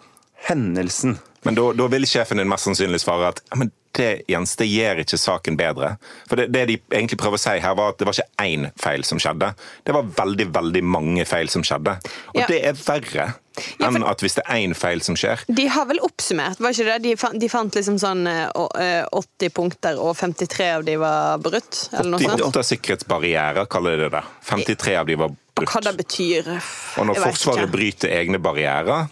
hendelsen. 0.48 1.16
Men 1.46 1.58
da, 1.58 1.68
da 1.78 1.86
vil 1.92 2.06
sjefen 2.08 2.40
din 2.40 2.50
mest 2.50 2.66
sannsynlig 2.66 3.00
svare 3.04 3.30
at 3.30 3.42
ja, 3.46 3.60
men 3.60 3.70
det, 3.96 4.10
Jens, 4.28 4.54
det 4.60 4.66
gjør 4.70 5.00
ikke 5.02 5.18
saken 5.18 5.56
bedre. 5.58 5.94
For 6.28 6.36
det, 6.36 6.50
det 6.54 6.66
de 6.68 6.76
egentlig 6.92 7.18
prøver 7.18 7.38
å 7.40 7.42
si 7.42 7.56
her, 7.62 7.74
var 7.78 7.94
at 7.94 7.98
det 7.98 8.06
var 8.08 8.16
ikke 8.16 8.44
én 8.46 8.68
feil 8.80 9.04
som 9.08 9.18
skjedde. 9.22 9.52
Det 9.84 9.94
var 9.96 10.06
veldig, 10.20 10.46
veldig 10.54 10.82
mange 10.84 11.24
feil 11.28 11.48
som 11.52 11.62
skjedde. 11.66 11.96
Og 12.34 12.40
Ja. 12.42 12.46
det 12.46 12.62
er 12.64 12.72
verre 12.86 13.34
Ja, 13.80 13.88
enn 13.88 14.04
at 14.04 14.20
hvis 14.20 14.34
det 14.36 14.42
er 14.44 14.58
én 14.60 14.74
feil 14.76 15.00
som 15.00 15.14
skjer. 15.16 15.40
De 15.48 15.64
har 15.72 15.86
vel 15.88 15.96
oppsummert, 16.04 16.58
var 16.60 16.74
ikke 16.76 16.84
det? 16.90 16.96
De 17.06 17.14
fant, 17.16 17.38
de 17.40 17.48
fant 17.48 17.72
liksom 17.72 17.96
sånn 17.98 18.26
eh, 18.28 18.50
å- 18.54 18.68
eh, 18.78 19.06
80 19.16 19.48
punkter, 19.56 19.96
og 19.98 20.14
53 20.16 20.66
av 20.76 20.84
de 20.84 20.96
var 21.00 21.38
brutt? 21.38 21.88
Eller 21.92 22.10
noe 22.10 22.20
sånt? 22.20 22.42
88 22.52 22.62
sikkerhetsbarrierer, 23.00 23.66
kaller 23.72 23.96
de 23.96 24.02
det. 24.04 24.10
Der. 24.12 24.24
53 24.44 24.96
av 25.00 25.06
de 25.06 25.14
var 25.16 25.30
Og 25.56 25.64
hva 25.64 25.80
det 25.80 25.96
betyr 25.96 26.50
Og 26.98 27.06
når 27.06 27.14
jeg 27.14 27.24
Forsvaret 27.24 27.64
ikke. 27.64 27.72
bryter 27.72 28.08
egne 28.12 28.38
barrierer, 28.44 29.08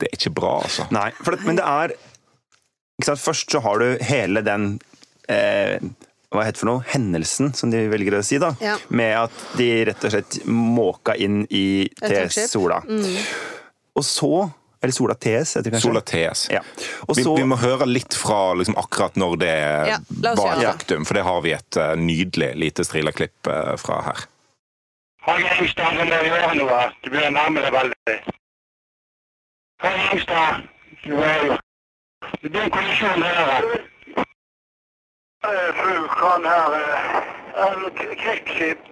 det 0.00 0.08
er 0.08 0.16
ikke 0.16 0.34
bra, 0.34 0.54
altså. 0.62 0.86
Nei, 0.90 1.10
for 1.22 1.36
det, 1.36 1.44
men 1.44 1.56
det 1.56 1.64
er 1.68 1.92
Først 3.00 3.50
så 3.50 3.60
har 3.64 3.78
du 3.82 3.98
hele 4.04 4.42
den 4.46 4.78
eh, 5.28 5.78
hva 6.32 6.46
heter 6.46 6.56
det 6.56 6.60
for 6.62 6.70
noe? 6.70 6.84
Hendelsen, 6.88 7.50
som 7.56 7.70
de 7.72 7.82
velger 7.92 8.14
å 8.16 8.22
si. 8.24 8.38
da, 8.40 8.54
Ja. 8.60 8.78
Med 8.88 9.16
at 9.18 9.42
de 9.58 9.84
rett 9.84 10.04
og 10.08 10.12
slett 10.14 10.38
måka 10.48 11.16
inn 11.16 11.42
i 11.50 11.90
Et 12.00 12.08
TS 12.08 12.38
Mm. 12.38 12.48
Sola. 12.48 12.82
Og 13.96 14.04
så 14.04 14.50
Eller 14.82 14.92
Sola 14.96 15.14
TS, 15.14 15.54
heter 15.54 15.62
det 15.62 15.70
kanskje? 15.76 15.88
Sola 15.90 16.00
TS. 16.00 16.48
Ja. 16.50 16.60
Og 17.06 17.14
Vi, 17.16 17.22
så, 17.22 17.36
vi 17.36 17.44
må 17.46 17.54
høre 17.56 17.86
litt 17.86 18.14
fra 18.18 18.52
liksom, 18.58 18.74
akkurat 18.80 19.14
når 19.14 19.36
det 19.38 19.52
Ja, 19.92 19.98
var 20.34 20.56
et 20.56 20.64
faktum, 20.66 21.04
for 21.06 21.14
det 21.14 21.22
har 21.22 21.40
vi 21.44 21.52
et 21.52 21.76
uh, 21.78 21.92
nydelig 21.94 22.48
lite 22.58 22.82
strilerklipp 22.84 23.46
uh, 23.46 23.76
fra 23.78 24.00
her. 24.08 24.24
Har 25.22 25.38
Gjengstad 25.38 25.86
som 26.00 26.08
dere 26.10 26.26
gjør 26.26 26.56
noe? 26.58 26.80
Du 27.04 27.10
begynner 27.12 27.30
å 27.30 27.36
nærme 27.36 27.62
deg 27.62 27.72
veldig. 27.76 28.16
Har 29.84 30.00
Gjengstad 30.00 30.66
du 31.04 31.14
er 31.22 31.61
Det 32.40 32.60
en 32.60 32.70
kollisjon 32.72 33.22
her. 33.22 33.66
Fru 35.76 36.08
kan 36.16 36.46
her 36.46 36.78
eh, 36.78 37.84
krigsskip. 38.22 38.88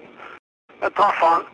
Jeg 0.81 0.95
traff 0.97 1.23
han. 1.25 1.49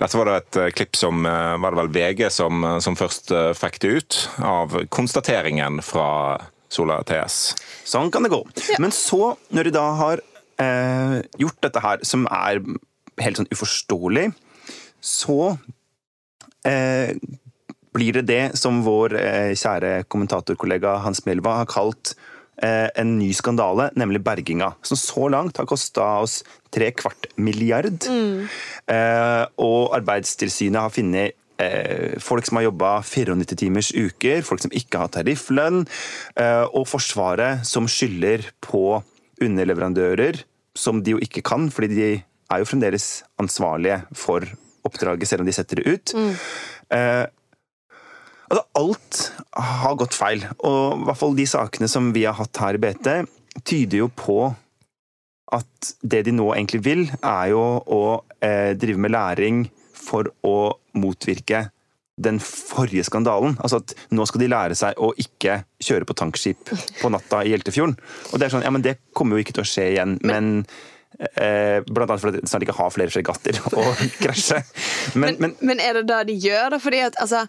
Dette 0.00 0.16
var 0.16 0.28
da 0.30 0.38
et 0.40 0.58
eh, 0.60 0.70
klipp 0.76 0.96
som 0.96 1.26
eh, 1.28 1.56
var 1.60 1.74
det 1.74 1.80
vel 1.82 1.92
VG 1.96 2.24
som, 2.32 2.64
eh, 2.64 2.78
som 2.84 2.96
først 2.98 3.32
fikk 3.58 3.80
det 3.82 3.92
ut, 3.98 4.20
av 4.44 4.78
konstateringen 4.92 5.82
fra 5.84 6.08
Sola 6.70 7.00
TS. 7.02 7.40
sånn 7.88 8.12
kan 8.14 8.22
det 8.24 8.30
gå. 8.32 8.44
Men 8.78 8.94
så, 8.94 9.34
når 9.50 9.68
de 9.68 9.74
da 9.74 9.86
har 9.98 10.22
eh, 10.62 11.18
gjort 11.42 11.58
dette 11.66 11.82
her, 11.82 12.04
som 12.06 12.28
er 12.30 12.62
helt 13.20 13.40
sånn 13.40 13.50
uforståelig, 13.52 14.28
så 15.02 15.56
eh, 16.68 17.16
blir 17.96 18.20
det 18.20 18.26
det 18.30 18.42
som 18.58 18.82
vår 18.86 19.16
eh, 19.18 19.54
kjære 19.58 20.04
kommentatorkollega 20.10 21.00
Hans 21.04 21.24
Melva 21.26 21.56
har 21.60 21.70
kalt 21.70 22.14
eh, 22.62 22.88
en 22.98 23.16
ny 23.18 23.32
skandale, 23.36 23.90
nemlig 23.98 24.22
berginga. 24.26 24.72
Som 24.86 25.00
så 25.00 25.28
langt 25.32 25.58
har 25.58 25.68
kosta 25.70 26.06
oss 26.22 26.40
tre 26.74 26.92
kvart 26.94 27.30
milliard. 27.36 28.06
Eh, 28.06 29.44
og 29.58 29.94
Arbeidstilsynet 29.98 30.80
har 30.80 30.94
funnet 30.94 31.36
eh, 31.60 32.16
folk 32.22 32.46
som 32.46 32.60
har 32.60 32.68
jobba 32.68 32.92
94 33.06 33.58
timers 33.64 33.92
uker, 33.96 34.44
folk 34.46 34.62
som 34.64 34.74
ikke 34.76 35.02
har 35.02 35.12
tarifflønn, 35.16 35.84
eh, 36.40 36.64
og 36.70 36.88
Forsvaret 36.90 37.66
som 37.68 37.90
skylder 37.90 38.46
på 38.64 39.00
underleverandører, 39.40 40.44
som 40.76 41.02
de 41.02 41.16
jo 41.16 41.22
ikke 41.22 41.42
kan, 41.46 41.70
fordi 41.72 41.94
de 41.96 42.10
er 42.50 42.62
jo 42.62 42.68
fremdeles 42.68 43.22
ansvarlige 43.40 44.02
for 44.16 44.44
oppdraget, 44.86 45.28
selv 45.28 45.44
om 45.44 45.48
de 45.48 45.54
setter 45.54 45.80
det 45.80 45.94
ut. 45.94 46.14
Eh, 46.90 47.26
Altså, 48.50 48.64
alt 48.80 49.20
har 49.54 49.98
gått 50.00 50.16
feil, 50.18 50.42
og 50.66 50.80
i 50.96 51.04
hvert 51.06 51.20
fall 51.20 51.36
de 51.38 51.46
sakene 51.46 51.88
som 51.90 52.10
vi 52.14 52.24
har 52.26 52.34
hatt 52.38 52.62
her 52.62 52.78
i 52.78 52.82
BT, 52.82 53.12
tyder 53.62 54.02
jo 54.02 54.08
på 54.10 54.40
at 55.54 55.90
det 56.02 56.24
de 56.26 56.34
nå 56.34 56.48
egentlig 56.54 56.80
vil, 56.86 57.04
er 57.22 57.50
jo 57.52 57.62
å 57.82 58.02
eh, 58.42 58.72
drive 58.78 59.02
med 59.02 59.14
læring 59.14 59.64
for 59.98 60.30
å 60.46 60.56
motvirke 60.98 61.68
den 62.20 62.38
forrige 62.42 63.06
skandalen. 63.08 63.56
Altså 63.62 63.80
at 63.80 63.94
nå 64.14 64.26
skal 64.28 64.42
de 64.44 64.50
lære 64.50 64.76
seg 64.78 64.98
å 65.00 65.10
ikke 65.20 65.62
kjøre 65.82 66.06
på 66.08 66.16
tankskip 66.20 66.72
på 67.00 67.10
natta 67.12 67.42
i 67.44 67.54
Hjeltefjorden. 67.54 67.96
Og 68.30 68.40
det 68.40 68.46
er 68.46 68.54
sånn, 68.54 68.66
ja, 68.66 68.72
men 68.74 68.84
det 68.84 68.98
kommer 69.16 69.38
jo 69.38 69.44
ikke 69.44 69.56
til 69.56 69.64
å 69.64 69.70
skje 69.70 69.86
igjen, 69.94 70.16
men 70.26 70.64
eh, 71.18 71.80
Blant 71.86 72.10
annet 72.10 72.22
fordi 72.22 72.42
de 72.42 72.50
snart 72.50 72.66
ikke 72.66 72.78
har 72.78 72.94
flere 72.94 73.14
fregatter 73.14 73.60
å 73.80 73.86
krasje. 74.20 74.62
Men, 75.14 75.38
Men, 75.40 75.56
men 75.62 75.82
er 75.82 76.00
det 76.00 76.08
det 76.10 76.24
de 76.32 76.40
gjør, 76.48 76.74
det? 76.74 76.82
Fordi 76.84 77.06
at 77.08 77.22
altså 77.22 77.46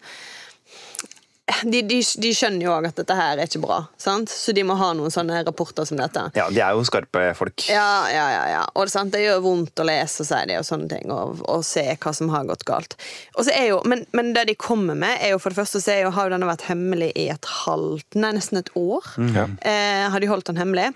de, 1.63 1.81
de, 1.81 1.99
de 2.23 2.31
skjønner 2.35 2.65
jo 2.65 2.71
òg 2.73 2.87
at 2.89 2.99
dette 3.01 3.15
her 3.17 3.39
er 3.39 3.49
ikke 3.49 3.61
bra, 3.63 3.79
sant? 3.99 4.31
så 4.31 4.53
de 4.55 4.63
må 4.67 4.75
ha 4.79 4.91
noen 4.97 5.13
sånne 5.13 5.41
rapporter 5.47 5.87
som 5.87 5.99
dette. 5.99 6.23
ja, 6.37 6.47
de 6.53 6.61
er 6.63 6.77
jo 6.77 6.85
skarpe 6.87 7.23
folk. 7.37 7.65
Ja, 7.69 8.07
ja, 8.13 8.25
ja. 8.33 8.43
ja. 8.53 8.63
Og 8.75 8.87
det, 8.87 8.93
sant? 8.93 9.13
det 9.13 9.23
gjør 9.25 9.43
vondt 9.45 9.81
å 9.81 9.87
lese 9.87 10.25
seg 10.27 10.51
det, 10.51 10.59
og 10.61 10.67
sånne 10.67 10.89
ting, 10.91 11.11
og, 11.13 11.41
og 11.51 11.65
se 11.67 11.85
hva 11.91 12.13
som 12.15 12.31
har 12.33 12.47
gått 12.49 12.65
galt. 12.69 12.97
Jo, 13.35 13.81
men, 13.89 14.05
men 14.17 14.33
det 14.37 14.47
de 14.51 14.57
kommer 14.59 14.97
med, 14.97 15.17
er 15.19 15.35
jo 15.35 15.41
for 15.41 15.53
det 15.53 15.61
første 15.61 15.81
så 15.83 15.97
jo, 16.01 16.13
har 16.15 16.29
jo 16.29 16.35
denne 16.35 16.49
vært 16.49 16.67
hemmelig 16.69 17.11
i 17.19 17.27
et 17.33 17.53
halvt, 17.65 18.19
nei, 18.21 18.33
nesten 18.37 18.61
et 18.61 18.71
år. 18.79 19.13
Mm. 19.17 19.57
Eh, 19.59 20.05
har 20.13 20.23
de 20.23 20.29
holdt 20.31 20.51
den 20.51 20.61
hemmelig. 20.61 20.91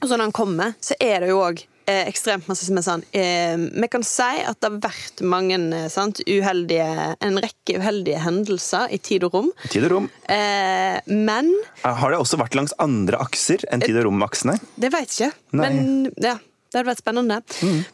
Og 0.00 0.08
så 0.08 0.16
når 0.16 0.30
den 0.30 0.36
kommer, 0.36 0.78
så 0.80 0.96
er 1.02 1.20
det 1.22 1.32
jo 1.32 1.42
òg 1.44 1.60
eh, 1.90 2.08
ekstremt 2.08 2.46
masse 2.50 2.66
som 2.66 2.78
er 2.78 2.86
sånn 2.86 3.04
eh, 3.16 3.56
Vi 3.58 3.88
kan 3.92 4.04
si 4.06 4.28
at 4.46 4.60
det 4.62 4.70
har 4.70 4.78
vært 4.86 5.22
mange 5.26 5.58
eh, 5.58 5.88
sant, 5.92 6.22
uheldige, 6.26 6.86
en 7.18 7.40
rekke 7.42 7.80
uheldige 7.80 8.22
hendelser 8.24 8.92
i 8.94 9.00
tid 9.02 9.26
og 9.28 9.36
rom. 9.36 9.50
Tid 9.72 9.88
og 9.88 9.96
rom. 9.96 10.10
Eh, 10.30 11.00
men 11.10 11.50
Har 11.82 12.14
det 12.14 12.20
også 12.20 12.40
vært 12.40 12.56
langs 12.58 12.76
andre 12.82 13.20
akser 13.22 13.66
enn 13.70 13.82
tid 13.84 13.98
og 14.00 14.08
rom-aksene? 14.08 14.56
Det 14.80 14.92
vet 14.94 15.18
jeg 15.18 15.34
ikke. 15.34 15.58
Nei. 15.58 15.66
Men 15.66 16.22
ja, 16.22 16.38
det 16.70 16.78
hadde 16.78 16.90
vært 16.92 17.02
spennende. 17.02 17.40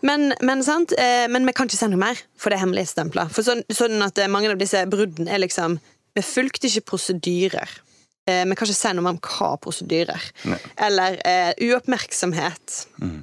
Men, 0.04 0.30
men, 0.44 0.62
sant? 0.64 0.92
Eh, 1.00 1.24
men 1.32 1.48
vi 1.48 1.54
kan 1.56 1.68
ikke 1.68 1.78
si 1.78 1.88
noe 1.88 2.00
mer, 2.00 2.20
for 2.36 2.52
det 2.52 2.58
er 2.58 2.66
hemmelighetsstempla. 2.66 3.28
For 3.32 3.46
sånn, 3.46 3.64
sånn 3.72 4.04
at 4.04 4.20
eh, 4.20 4.28
mange 4.28 4.52
av 4.52 4.60
disse 4.60 4.84
bruddene 4.90 5.32
er 5.32 5.40
liksom 5.44 5.80
Vi 6.16 6.22
fulgte 6.24 6.68
ikke 6.68 6.86
prosedyrer. 6.92 7.72
Eh, 8.26 8.42
Vi 8.46 8.56
kan 8.58 8.66
ikke 8.66 8.74
si 8.74 8.92
noe 8.98 9.12
om 9.12 9.18
hva 9.22 9.50
prosedyrer. 9.62 10.24
Eller 10.82 11.20
eh, 11.26 11.52
uoppmerksomhet. 11.68 12.80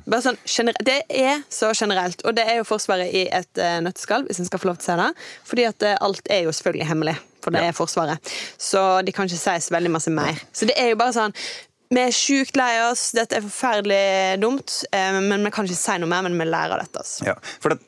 Bare 0.07 0.21
sånn 0.23 0.71
Det 0.85 0.99
er 1.09 1.43
så 1.51 1.73
generelt, 1.75 2.23
og 2.25 2.35
det 2.37 2.45
er 2.47 2.61
jo 2.61 2.67
Forsvaret 2.67 3.11
i 3.11 3.25
et 3.27 3.59
eh, 3.59 3.81
nøtteskall, 3.83 4.23
hvis 4.29 4.39
en 4.39 4.47
skal 4.47 4.59
få 4.63 4.71
lov 4.71 4.79
til 4.79 4.93
å 4.93 4.95
si 4.95 5.01
det. 5.01 5.27
Fordi 5.49 5.67
at 5.67 5.83
eh, 5.83 5.97
alt 5.99 6.31
er 6.31 6.45
jo 6.47 6.55
selvfølgelig 6.55 6.87
hemmelig, 6.87 7.17
for 7.43 7.51
det 7.55 7.65
er 7.67 7.75
Forsvaret. 7.75 8.33
Så 8.57 9.01
de 9.03 9.11
kan 9.15 9.27
ikke 9.27 9.41
si 9.43 9.59
så 9.67 9.75
veldig 9.75 9.91
masse 9.91 10.11
mer. 10.13 10.39
Så 10.55 10.69
det 10.69 10.77
er 10.79 10.93
jo 10.93 10.99
bare 11.03 11.15
sånn 11.19 11.35
vi 11.93 12.01
er 12.01 12.15
sjukt 12.15 12.55
lei 12.57 12.71
oss, 12.87 13.11
dette 13.13 13.37
er 13.37 13.43
forferdelig 13.45 14.39
dumt, 14.41 14.79
eh, 14.95 15.19
men 15.19 15.43
vi 15.45 15.51
kan 15.53 15.67
ikke 15.67 15.77
si 15.77 15.97
noe 16.01 16.09
mer, 16.09 16.23
men 16.25 16.39
vi 16.39 16.47
lærer 16.49 16.81
dette. 16.81 17.03
Altså. 17.03 17.27
Ja, 17.27 17.35
for 17.61 17.75
det, 17.75 17.83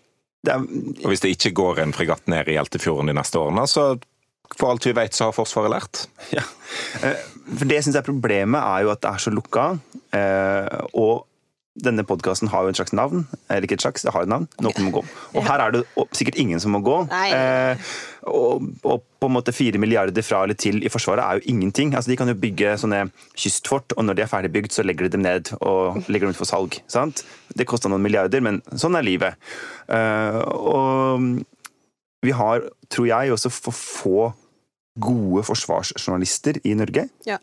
det 0.46 0.54
er, 0.54 0.68
Og 1.02 1.08
hvis 1.10 1.24
det 1.24 1.32
ikke 1.34 1.56
går 1.58 1.82
en 1.82 1.96
fregatt 1.96 2.28
ned 2.30 2.52
i 2.52 2.58
Hjeltefjorden 2.60 3.10
de 3.10 3.16
neste 3.18 3.40
årene, 3.42 3.64
så 3.72 3.96
for 4.58 4.72
alt 4.72 4.86
vi 4.86 4.94
vet, 4.98 5.14
så 5.18 5.30
har 5.30 5.36
Forsvaret 5.38 5.72
lært. 5.74 6.06
ja. 6.36 6.44
Eh, 7.04 7.16
For 7.46 7.66
det 7.70 7.76
jeg 7.80 7.84
syns 7.90 7.96
er 8.00 8.06
problemet, 8.08 8.58
er 8.62 8.84
jo 8.86 8.92
at 8.94 9.02
det 9.02 9.10
er 9.14 9.22
så 9.22 9.32
lukka. 9.34 9.80
eh, 10.14 10.82
Og 10.94 11.26
denne 11.76 12.06
podkasten 12.08 12.48
har 12.48 12.64
jo 12.64 12.70
en 12.72 12.78
slags 12.78 12.94
navn. 12.96 13.26
Eller 13.50 13.66
ikke 13.68 13.76
et 13.76 13.84
slags, 13.84 14.02
det 14.08 14.14
har 14.16 14.24
et 14.24 14.30
navn. 14.32 14.48
Noen 14.64 14.86
må 14.88 14.92
gå. 14.96 15.02
Og 15.36 15.44
her 15.44 15.60
er 15.60 15.72
det 15.76 15.82
sikkert 16.16 16.38
ingen 16.40 16.60
som 16.64 16.72
må 16.72 16.80
gå. 16.80 17.02
Nei. 17.12 17.32
Eh, 17.36 17.76
og, 18.32 18.64
og 18.88 19.04
på 19.20 19.28
en 19.28 19.34
måte 19.36 19.52
fire 19.54 19.78
milliarder 19.78 20.24
fra 20.24 20.44
eller 20.46 20.56
til 20.56 20.80
i 20.88 20.90
Forsvaret 20.90 21.20
er 21.26 21.42
jo 21.42 21.52
ingenting. 21.52 21.92
Altså, 21.94 22.10
de 22.14 22.18
kan 22.18 22.32
jo 22.32 22.38
bygge 22.40 22.78
sånne 22.80 23.02
kystfort, 23.36 23.92
og 23.98 24.06
når 24.08 24.16
de 24.16 24.24
er 24.24 24.32
ferdigbygd, 24.32 24.72
så 24.72 24.86
legger 24.88 25.06
de 25.10 25.18
dem 25.18 25.26
ned 25.28 25.52
og 25.60 26.00
legger 26.08 26.26
dem 26.30 26.34
ut 26.34 26.40
for 26.40 26.48
salg. 26.50 26.80
Sant? 26.88 27.26
Det 27.54 27.68
koster 27.68 27.92
noen 27.92 28.02
milliarder, 28.08 28.40
men 28.42 28.62
sånn 28.74 28.96
er 28.98 29.04
livet. 29.06 29.36
Eh, 29.92 30.40
og 30.56 31.44
vi 32.26 32.34
har, 32.36 32.66
tror 32.92 33.08
jeg, 33.10 33.34
også 33.36 33.52
for 33.54 33.76
få 33.76 34.32
gode 34.96 35.44
forsvarsjournalister 35.48 36.62
i 36.64 36.74
Norge. 36.78 37.08
Ja. 37.28 37.40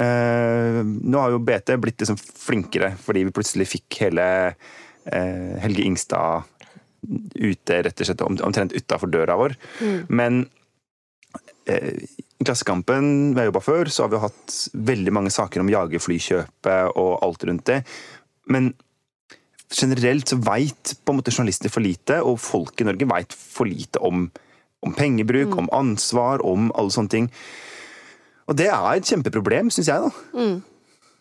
Eh, 0.00 0.80
nå 0.82 1.20
har 1.20 1.34
jo 1.34 1.42
BT 1.44 1.76
blitt 1.82 2.02
liksom 2.02 2.18
flinkere, 2.18 2.94
fordi 3.00 3.26
vi 3.28 3.34
plutselig 3.34 3.68
fikk 3.76 4.00
hele 4.06 4.26
eh, 4.48 5.54
Helge 5.62 5.84
Ingstad 5.84 6.50
ute, 7.34 7.82
rett 7.84 8.00
og 8.00 8.08
slett 8.08 8.24
omtrent 8.24 8.74
utafor 8.74 9.12
døra 9.12 9.36
vår. 9.38 9.56
Men 10.08 10.46
eh, 11.68 12.00
i 12.00 12.44
Klassekampen, 12.44 13.34
vi 13.34 13.42
har 13.42 13.50
jobba 13.50 13.62
før, 13.64 13.92
så 13.92 14.06
har 14.06 14.14
vi 14.14 14.22
hatt 14.24 14.56
veldig 14.92 15.14
mange 15.14 15.32
saker 15.34 15.62
om 15.62 15.70
jagerflykjøpet 15.72 16.96
og 17.00 17.12
alt 17.24 17.46
rundt 17.48 17.68
det. 17.70 17.82
Men 18.50 18.72
generelt 19.74 20.28
så 20.30 20.38
veit 20.40 20.94
journalister 21.06 21.70
for 21.72 21.80
lite, 21.84 22.20
og 22.22 22.38
folk 22.40 22.80
i 22.80 22.84
Norge 22.88 23.08
veit 23.10 23.32
for 23.34 23.66
lite 23.70 23.98
om, 24.04 24.28
om 24.84 24.94
pengebruk, 24.94 25.56
om 25.58 25.68
ansvar, 25.72 26.44
om 26.44 26.70
alle 26.74 26.90
sånne 26.94 27.10
ting. 27.10 27.30
Og 28.48 28.56
det 28.58 28.66
er 28.68 28.90
et 28.98 29.08
kjempeproblem, 29.08 29.70
syns 29.72 29.88
jeg, 29.88 30.00
da. 30.04 30.46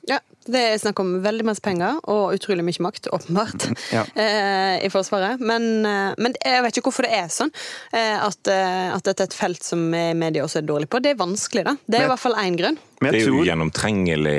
Ja, 0.03 0.17
det 0.51 0.59
er 0.59 0.79
snakk 0.81 0.99
om 0.99 1.13
veldig 1.23 1.45
masse 1.47 1.63
penger 1.63 2.01
og 2.11 2.33
utrolig 2.35 2.65
mye 2.67 2.83
makt, 2.83 3.07
åpenbart, 3.15 3.69
Ja. 3.95 4.01
eh, 4.19 4.81
i 4.83 4.89
Forsvaret. 4.91 5.39
Men, 5.39 5.85
eh, 5.87 6.11
men 6.19 6.35
jeg 6.43 6.65
vet 6.65 6.75
ikke 6.81 6.89
hvorfor 6.91 7.07
det 7.07 7.13
er 7.21 7.29
sånn. 7.31 7.53
Eh, 7.95 8.17
at, 8.19 8.51
at 8.51 9.07
dette 9.07 9.23
er 9.23 9.29
et 9.31 9.37
felt 9.37 9.63
som 9.63 9.85
media 9.93 10.43
også 10.43 10.59
er 10.59 10.67
dårlig 10.67 10.89
på. 10.91 10.99
Det 10.99 11.13
er 11.13 11.21
vanskelig, 11.23 11.63
da. 11.69 11.77
Det 11.87 11.95
er 11.95 12.03
Men- 12.03 12.09
i 12.09 12.11
hvert 12.11 12.25
fall 12.25 12.35
én 12.43 12.59
grunn. 12.59 12.77
Men 12.99 13.15
Det 13.15 13.21
er 13.21 13.31
jo 13.31 13.45
gjennomtrengelig. 13.47 14.37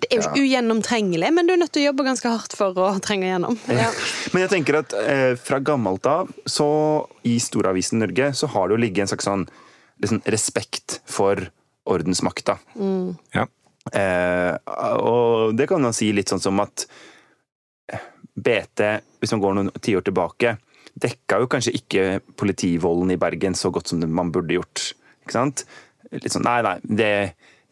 Det 0.00 0.08
er 0.10 0.18
jo 0.18 0.24
ikke 0.24 0.44
ugjennomtrengelig, 0.44 1.30
men 1.36 1.46
du 1.46 1.54
er 1.54 1.60
nødt 1.60 1.72
til 1.74 1.84
å 1.84 1.88
jobbe 1.90 2.06
ganske 2.06 2.32
hardt 2.32 2.56
for 2.58 2.78
å 2.80 2.90
trenge 3.04 3.28
igjennom. 3.28 3.58
Ja. 3.68 3.90
Men 4.34 4.44
jeg 4.44 4.52
tenker 4.52 4.80
at 4.80 4.94
eh, 4.98 5.34
fra 5.40 5.60
gammelt 5.64 6.06
av, 6.10 6.32
så 6.46 6.68
i 7.28 7.36
Storavisen 7.42 8.02
Norge, 8.02 8.32
så 8.36 8.50
har 8.54 8.68
det 8.68 8.76
jo 8.76 8.82
ligget 8.84 9.04
en 9.04 9.12
slags 9.14 9.28
sånn 9.28 9.46
liksom, 10.02 10.22
respekt 10.32 10.98
for 11.10 11.46
ordensmakta. 11.90 12.58
Ja. 13.36 13.46
Eh, 13.92 14.52
og 14.96 15.56
det 15.58 15.68
kan 15.68 15.84
man 15.84 15.96
si 15.96 16.08
litt 16.16 16.32
sånn 16.32 16.42
som 16.42 16.62
at 16.64 16.86
BT, 18.34 18.86
hvis 19.20 19.34
man 19.34 19.42
går 19.44 19.58
noen 19.58 19.74
tiår 19.84 20.06
tilbake, 20.08 20.56
dekka 20.94 21.40
jo 21.42 21.50
kanskje 21.50 21.74
ikke 21.78 22.04
politivolden 22.38 23.12
i 23.14 23.18
Bergen 23.20 23.56
så 23.58 23.70
godt 23.74 23.90
som 23.90 24.02
man 24.14 24.32
burde 24.34 24.56
gjort. 24.56 24.92
Ikke 25.24 25.36
sant? 25.36 25.64
Litt 26.12 26.32
sånn, 26.32 26.46
nei, 26.46 26.60
nei, 26.66 26.76
det, 26.84 27.10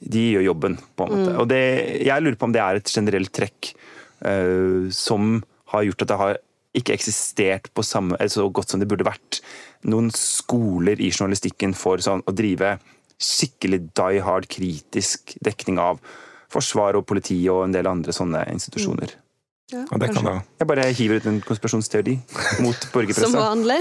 de 0.03 0.23
gjør 0.35 0.49
jobben, 0.51 0.79
på 0.99 1.07
en 1.07 1.13
måte. 1.15 1.35
Og 1.41 1.49
det, 1.51 1.63
jeg 2.03 2.25
lurer 2.25 2.39
på 2.39 2.49
om 2.49 2.55
det 2.55 2.63
er 2.63 2.81
et 2.81 2.95
generelt 2.95 3.33
trekk 3.35 3.73
uh, 4.27 4.89
som 4.95 5.37
har 5.73 5.87
gjort 5.87 6.05
at 6.05 6.11
det 6.11 6.21
har 6.23 6.41
ikke 6.77 6.97
eksistert 6.97 7.69
på 7.77 7.85
samme, 7.85 8.17
eller 8.19 8.33
så 8.33 8.49
godt 8.49 8.73
som 8.73 8.81
det 8.81 8.89
burde 8.89 9.07
vært. 9.07 9.43
Noen 9.89 10.09
skoler 10.15 11.01
i 11.01 11.11
journalistikken 11.13 11.77
for 11.77 12.01
sånn, 12.03 12.25
å 12.25 12.35
drive 12.35 12.77
skikkelig 13.23 13.85
die 13.95 14.23
hard 14.25 14.49
kritisk 14.51 15.37
dekning 15.45 15.79
av 15.83 16.01
forsvar 16.53 16.99
og 16.99 17.07
politi 17.09 17.39
og 17.53 17.67
en 17.67 17.77
del 17.77 17.89
andre 17.89 18.15
sånne 18.15 18.47
institusjoner. 18.53 19.15
Og 19.73 20.01
det 20.01 20.11
kan 20.13 20.27
være. 20.27 20.41
Jeg 20.61 20.69
bare 20.69 20.89
hiver 20.97 21.21
ut 21.21 21.29
en 21.31 21.39
konspirasjonsteori 21.45 22.17
mot 22.65 22.87
borgerpressa. 22.95 23.29
Som 23.29 23.39
vanlig. 23.39 23.81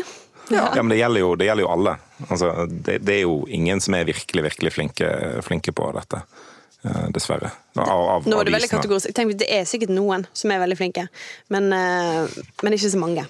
Ja, 0.57 0.83
men 0.83 0.89
det 0.93 0.99
gjelder 0.99 1.23
jo, 1.23 1.33
det 1.39 1.47
gjelder 1.47 1.65
jo 1.65 1.71
alle. 1.71 1.95
Altså, 2.27 2.51
det, 2.69 2.97
det 3.05 3.15
er 3.15 3.21
jo 3.23 3.35
ingen 3.47 3.81
som 3.83 3.95
er 3.97 4.07
virkelig, 4.09 4.43
virkelig 4.49 4.73
flinke, 4.75 5.09
flinke 5.45 5.73
på 5.75 5.89
dette. 5.97 6.21
eh, 6.85 7.09
Dessverre. 7.15 7.51
Av, 7.77 8.05
av 8.15 8.29
Nå 8.29 8.39
var 8.39 8.47
det 8.47 8.55
veldig 8.55 8.71
kategorisk. 8.71 9.11
Jeg 9.11 9.17
tenker, 9.19 9.37
Det 9.37 9.49
er 9.53 9.67
sikkert 9.69 9.93
noen 9.93 10.25
som 10.33 10.53
er 10.53 10.63
veldig 10.63 10.79
flinke, 10.79 11.07
men, 11.53 11.71
eh, 11.73 12.39
men 12.63 12.77
ikke 12.77 12.93
så 12.93 13.01
mange. 13.01 13.27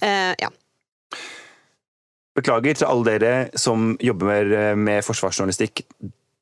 Uh, 0.00 0.32
ja. 0.40 0.48
Beklager 2.38 2.78
til 2.78 2.88
alle 2.88 3.04
dere 3.04 3.34
som 3.58 3.98
jobber 4.00 4.74
med 4.80 5.04
forsvarsjournalistikk 5.04 5.82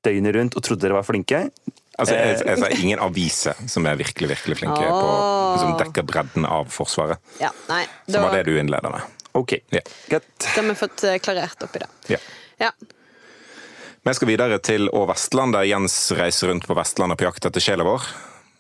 døgnet 0.07 0.37
rundt 0.37 0.55
og 0.55 0.63
trodde 0.63 0.85
dere 0.85 0.95
var 0.95 1.07
flinke. 1.07 1.49
Altså, 1.99 2.15
jeg, 2.15 2.37
jeg, 2.47 2.59
jeg, 2.63 2.79
ingen 2.85 3.01
aviser 3.03 3.59
som 3.67 3.87
er 3.91 3.97
virkelig, 3.99 4.29
virkelig 4.31 4.61
flinke 4.61 4.85
på 4.87 5.07
Som 5.59 5.73
dekker 5.81 6.05
bredden 6.07 6.47
av 6.47 6.69
Forsvaret. 6.71 7.19
ja. 7.43 7.51
Nei, 7.67 7.83
Som 8.07 8.21
da, 8.21 8.29
var 8.29 8.37
det 8.39 8.45
du 8.47 8.55
innleda 8.55 8.93
med. 8.95 9.18
Ok, 9.33 9.53
Ja. 9.71 9.81
greit. 10.09 10.29
Det 10.39 10.55
har 10.57 10.63
vi 10.69 10.75
fått 10.75 11.05
eh, 11.05 11.19
klarert 11.19 11.63
opp 11.63 11.77
i 11.77 11.83
det. 11.85 11.89
Yeah. 12.09 12.23
Ja. 12.59 12.71
Vi 14.09 14.15
skal 14.15 14.29
videre 14.31 14.59
til 14.65 14.89
Å 14.89 15.05
Vestland, 15.11 15.53
der 15.53 15.67
Jens 15.69 15.95
reiser 16.17 16.49
rundt 16.49 16.67
på 16.67 16.75
Vestlandet 16.79 17.19
på 17.21 17.27
jakt 17.29 17.45
etter 17.51 17.61
sjela 17.63 17.85
vår. 17.85 18.07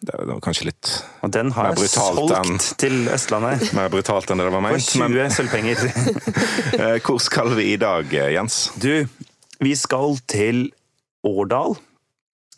Det 0.00 0.14
var 0.14 0.38
kanskje 0.44 0.68
litt 0.68 0.90
Og 1.26 1.32
den 1.34 1.50
har 1.56 1.72
jeg 1.72 1.88
solgt 1.90 2.34
enn- 2.36 2.60
til 2.78 3.08
Østlandet. 3.10 3.72
mer 3.78 3.88
brutalt 3.90 4.30
enn 4.30 4.38
det 4.38 4.46
var 4.46 4.62
var 4.62 4.76
For 4.76 5.08
20 5.08 5.30
sølvpenger. 5.34 5.80
eh, 6.78 6.98
hvor 7.02 7.18
skal 7.22 7.54
vi 7.58 7.72
i 7.72 7.78
dag, 7.80 8.12
eh, 8.14 8.30
Jens? 8.36 8.68
Du, 8.78 9.08
vi 9.64 9.74
skal 9.74 10.18
til 10.30 10.68
Årdal, 11.26 11.74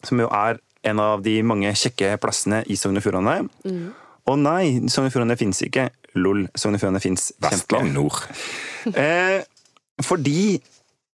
som 0.05 0.21
jo 0.21 0.29
er 0.29 0.61
en 0.85 1.01
av 1.01 1.23
de 1.25 1.39
mange 1.45 1.71
kjekke 1.77 2.15
plassene 2.21 2.63
i 2.69 2.77
Sogn 2.77 3.01
og 3.01 3.05
Fjordane. 3.05 3.39
Og 4.29 4.37
nei, 4.41 4.81
Sogn 4.93 5.09
og 5.09 5.15
Fjordane 5.15 5.37
fins 5.41 5.63
ikke. 5.65 5.89
Lol, 6.19 6.47
Sogn 6.59 6.77
og 6.77 6.83
Fjordane 6.83 7.03
fins 7.03 7.31
Vestland 7.43 7.95
nord. 7.97 8.25
Eh, 8.97 9.43
fordi 10.01 10.57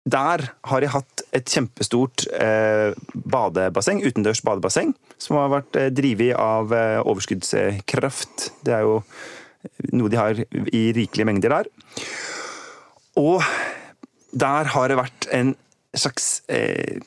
der 0.05 0.43
har 0.69 0.85
jeg 0.85 0.93
hatt 0.93 1.23
et 1.33 1.49
kjempestort 1.49 2.27
eh, 2.37 2.93
badebasseng, 3.33 4.03
utendørs 4.05 4.43
badebasseng, 4.45 4.93
som 5.17 5.39
har 5.41 5.49
vært 5.55 5.79
eh, 5.81 5.89
drevet 5.97 6.37
av 6.37 6.75
eh, 6.77 6.99
overskuddskraft. 7.01 8.51
Det 8.69 8.75
er 8.77 8.85
jo 8.85 8.99
noe 9.97 10.13
de 10.13 10.21
har 10.21 10.43
i 10.45 10.83
rikelige 10.93 11.29
mengder 11.31 11.57
der. 11.57 11.73
Og 13.17 13.41
der 14.37 14.69
har 14.75 14.91
det 14.93 15.01
vært 15.01 15.29
en 15.33 15.55
slags 15.97 16.43
eh, 16.53 17.01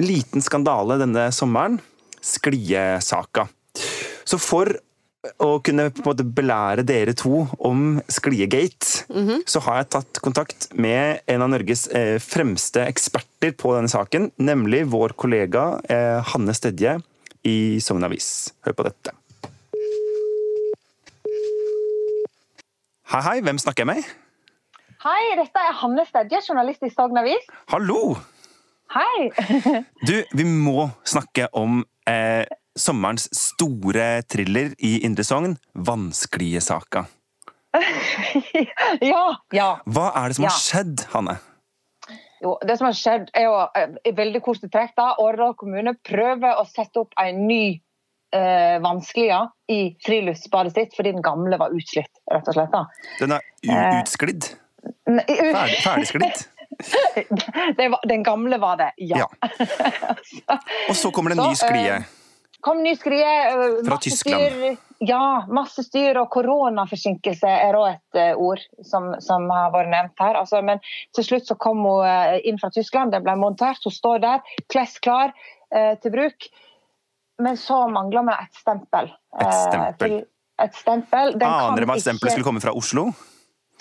liten 0.00 0.40
skandale 0.44 0.96
denne 1.02 1.28
sommeren. 1.36 1.76
Skliesaka. 2.24 3.50
Så 4.24 4.40
for 4.40 4.70
å 5.20 5.58
kunne 5.64 5.90
på 5.92 6.00
en 6.00 6.08
måte 6.08 6.24
belære 6.24 6.84
dere 6.88 7.12
to 7.18 7.42
om 7.58 8.00
Skliegate, 8.08 9.04
så 9.48 9.60
har 9.66 9.82
jeg 9.82 9.90
tatt 9.96 10.20
kontakt 10.24 10.70
med 10.72 11.20
en 11.28 11.44
av 11.44 11.50
Norges 11.52 11.86
eh, 11.92 12.16
fremste 12.22 12.86
eksperter 12.88 13.52
på 13.60 13.74
denne 13.76 13.92
saken, 13.92 14.30
nemlig 14.40 14.86
vår 14.92 15.16
kollega 15.20 15.64
eh, 15.92 16.20
Hanne 16.32 16.56
Stedje 16.56 16.96
i 17.44 17.80
Sogn 17.84 18.06
Avis. 18.08 18.54
Hør 18.64 18.78
på 18.78 18.88
dette. 18.88 19.12
Hei, 23.10 23.22
hei, 23.26 23.38
hvem 23.44 23.58
snakker 23.60 23.84
jeg 23.84 23.90
med? 23.90 24.10
Hei, 25.04 25.22
dette 25.36 25.64
er 25.66 25.76
Hanne 25.82 26.04
Stedje, 26.08 26.40
journalist 26.48 26.84
i 26.86 26.92
Sogn 26.92 27.20
Avis. 27.20 27.48
Hallo! 27.72 28.16
Hei! 28.90 29.30
Du, 30.08 30.16
vi 30.32 30.44
må 30.48 30.88
snakke 31.06 31.46
om 31.56 31.82
eh, 32.08 32.48
sommerens 32.78 33.28
store 33.36 34.22
thriller 34.30 34.74
i 34.78 35.00
Indre 35.06 35.24
Sogn, 35.26 35.56
Vanskelige 35.74 36.60
saka. 36.64 37.06
ja, 39.12 39.24
ja. 39.54 39.68
Hva 39.86 40.08
er 40.18 40.30
det 40.32 40.38
som 40.38 40.46
har 40.48 40.56
skjedd, 40.58 41.04
Hanne? 41.12 41.36
Jo, 42.40 42.54
det 42.64 42.78
som 42.80 42.88
har 42.88 42.96
skjedd, 42.96 43.28
er 43.36 43.44
jo 43.46 43.56
eh, 43.76 43.94
i 44.08 44.14
veldig 44.16 44.40
korte 44.42 44.70
trekk 44.72 44.94
da, 44.96 45.10
Årdal 45.20 45.52
kommune 45.60 45.92
prøver 46.08 46.56
å 46.56 46.64
sette 46.68 47.02
opp 47.02 47.12
en 47.20 47.42
ny 47.46 47.64
eh, 48.34 48.78
vanskelige 48.82 49.42
i 49.70 49.80
friluftsbadet 50.06 50.72
sitt, 50.76 50.96
fordi 50.96 51.12
den 51.18 51.26
gamle 51.26 51.58
var 51.60 51.74
utslitt, 51.76 52.10
rett 52.32 52.48
og 52.48 52.56
slett. 52.56 52.72
da. 52.72 52.86
Den 53.20 53.36
er 53.36 53.44
Eh. 53.60 53.98
utsklidd. 54.00 54.46
Ferdig, 55.04 55.76
ferdigsklidd. 55.84 56.46
det 57.78 57.88
var, 57.92 58.00
den 58.08 58.22
gamle 58.24 58.56
var 58.62 58.78
det, 58.80 58.88
ja. 59.04 59.20
Ja. 59.20 59.28
Og 60.88 60.96
så 60.96 61.10
kommer 61.12 61.34
det 61.34 61.36
en 61.42 61.50
ny 61.50 61.58
sklie. 61.60 61.98
Kom 62.60 62.82
ny 62.84 62.94
skrie. 62.96 63.26
eh, 63.50 63.80
Fra 63.86 63.96
Tyskland. 64.02 64.52
Styr, 64.52 64.76
ja, 65.08 65.44
masse 65.48 65.82
styr 65.86 66.18
og 66.20 66.28
koronaforsinkelse 66.34 67.48
er 67.48 67.78
òg 67.78 67.88
et 67.94 68.18
eh, 68.20 68.34
ord 68.36 68.60
som, 68.84 69.14
som 69.24 69.46
har 69.52 69.70
vært 69.74 69.90
nevnt 69.92 70.20
her. 70.20 70.36
Altså, 70.40 70.60
men 70.66 70.80
til 71.16 71.24
slutt 71.24 71.46
så 71.48 71.56
kom 71.60 71.82
hun 71.86 72.04
eh, 72.06 72.40
inn 72.48 72.58
fra 72.60 72.70
Tyskland, 72.74 73.12
det 73.14 73.22
ble 73.24 73.36
montert. 73.40 73.80
Hun 73.86 73.94
står 73.96 74.20
der, 74.26 74.44
kless 74.72 74.98
klar 75.02 75.32
eh, 75.72 75.94
til 76.02 76.12
bruk. 76.14 76.50
Men 77.40 77.56
så 77.56 77.86
mangler 77.88 78.26
vi 78.28 78.36
et 78.36 78.58
stempel. 78.60 79.06
Et 79.40 79.46
eh, 79.46 79.60
stempel. 79.64 80.08
til- 80.18 80.26
et 80.60 80.74
stempel. 80.76 81.30
Den 81.40 81.48
Aner 81.48 81.86
man 81.88 81.96
at 81.96 82.02
stempelet 82.04 82.34
skulle 82.34 82.44
komme 82.44 82.60
fra 82.60 82.74
Oslo? 82.76 83.06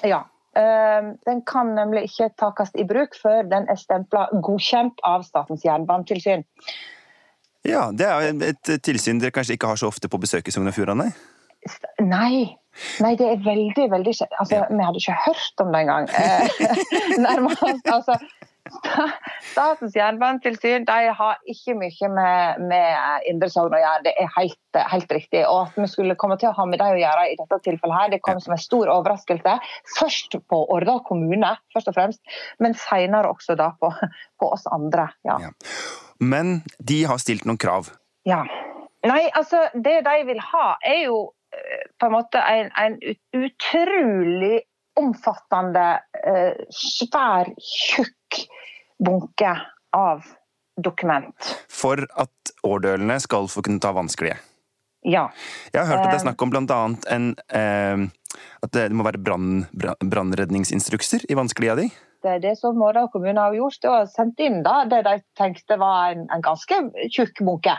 Ja. 0.07 0.21
Eh, 0.55 1.09
Den 1.27 1.41
kan 1.45 1.73
nemlig 1.75 2.05
ikke 2.07 2.29
takes 2.39 2.71
i 2.79 2.85
bruk 2.87 3.17
før 3.19 3.43
den 3.51 3.67
er 3.69 3.75
stempla 3.75 4.29
godkjent 4.41 5.03
av 5.03 5.25
Statens 5.27 5.65
jernbanetilsyn. 5.67 6.45
Ja, 7.67 7.89
det 7.91 8.07
er 8.07 8.29
jo 8.29 8.47
et 8.47 8.71
tilsyn 8.85 9.19
dere 9.19 9.35
kanskje 9.35 9.57
ikke 9.57 9.73
har 9.73 9.79
så 9.79 9.89
ofte 9.91 10.09
på 10.11 10.21
besøk 10.21 10.47
i 10.47 10.53
Sogn 10.55 10.71
og 10.71 10.77
Fjordane? 10.77 11.11
Nei. 11.99 12.55
Nei, 13.03 13.15
det 13.19 13.25
er 13.27 13.41
veldig, 13.43 13.89
veldig. 13.91 14.13
Altså, 14.39 14.61
Vi 14.69 14.83
hadde 14.85 15.01
ikke 15.01 15.17
hørt 15.25 15.63
om 15.63 15.73
det 15.73 15.81
engang. 15.83 16.07
Eh, 16.15 16.61
nærmest, 17.27 17.89
altså, 17.91 18.15
Statens 19.49 19.95
jernbanetilsyn 19.97 20.85
de 20.87 21.13
har 21.19 21.39
ikke 21.49 21.75
mye 21.79 22.09
med, 22.13 22.65
med 22.69 23.27
Indre 23.29 23.49
Sogn 23.51 23.73
å 23.73 23.79
gjøre, 23.81 24.03
det 24.05 24.13
er 24.21 24.29
helt, 24.35 24.79
helt, 24.93 25.13
riktig. 25.15 25.41
Og 25.47 25.63
at 25.63 25.79
vi 25.79 25.87
skulle 25.91 26.17
komme 26.19 26.37
til 26.39 26.51
å 26.51 26.55
ha 26.57 26.65
med 26.69 26.81
dem 26.81 26.93
å 26.93 26.99
gjøre 26.99 27.25
i 27.31 27.37
dette 27.39 27.61
tilfellet, 27.65 27.97
her, 27.97 28.11
det 28.13 28.21
kom 28.25 28.41
som 28.43 28.55
en 28.55 28.61
stor 28.61 28.91
overraskelse. 28.93 29.55
Først 29.97 30.37
på 30.51 30.61
Årdal 30.75 31.01
kommune, 31.07 31.55
først 31.73 31.91
og 31.91 31.97
fremst, 31.97 32.21
men 32.61 32.77
senere 32.77 33.33
også 33.33 33.57
da 33.59 33.71
på, 33.79 33.91
på 34.39 34.53
oss 34.53 34.69
andre. 34.75 35.09
Ja. 35.27 35.39
ja. 35.47 35.55
Men 36.19 36.62
de 36.79 37.03
har 37.08 37.17
stilt 37.21 37.45
noen 37.47 37.58
krav? 37.58 37.93
Ja. 38.27 38.43
Nei, 39.08 39.29
altså 39.32 39.69
det 39.73 40.01
de 40.03 40.15
vil 40.27 40.41
ha, 40.43 40.73
er 40.84 41.05
jo 41.05 41.19
eh, 41.55 41.86
på 41.99 42.10
en 42.10 42.15
måte 42.17 42.41
en, 42.43 42.67
en 42.75 42.97
utrolig 43.36 44.60
omfattende, 44.99 46.01
eh, 46.27 46.60
svær, 46.75 47.53
tjukk 47.55 48.41
bunke 48.99 49.53
av 49.95 50.27
dokument. 50.84 51.53
For 51.71 52.03
at 52.19 52.51
årdølene 52.67 53.15
skal 53.23 53.47
få 53.51 53.63
kunne 53.63 53.79
ta 53.84 53.93
vanskelige? 53.95 54.36
Ja. 55.08 55.29
Jeg 55.71 55.79
har 55.79 55.88
hørt 55.88 56.03
at 56.03 56.12
det 56.12 56.17
er 56.17 56.25
snakk 56.25 56.43
om 56.43 56.51
bl.a. 56.51 56.82
en 57.15 57.32
eh, 57.55 58.01
At 58.60 58.73
det 58.75 58.89
må 58.91 59.05
være 59.08 59.23
brannredningsinstrukser 59.23 61.23
i 61.32 61.38
vanskelige 61.39 61.71
av 61.71 61.79
de? 61.79 61.88
Det 62.23 62.32
er 62.36 62.41
det 62.43 62.55
som 62.60 62.75
Mårdal 62.79 63.08
kommune 63.13 63.39
har 63.39 63.55
gjort, 63.55 63.86
og 63.88 64.10
sendt 64.12 64.41
inn 64.43 64.60
da, 64.65 64.82
det 64.89 65.05
de 65.08 65.19
tenkte 65.39 65.79
var 65.79 66.15
en, 66.15 66.25
en 66.34 66.43
ganske 66.43 66.82
tjukk 67.15 67.39
bunke 67.47 67.75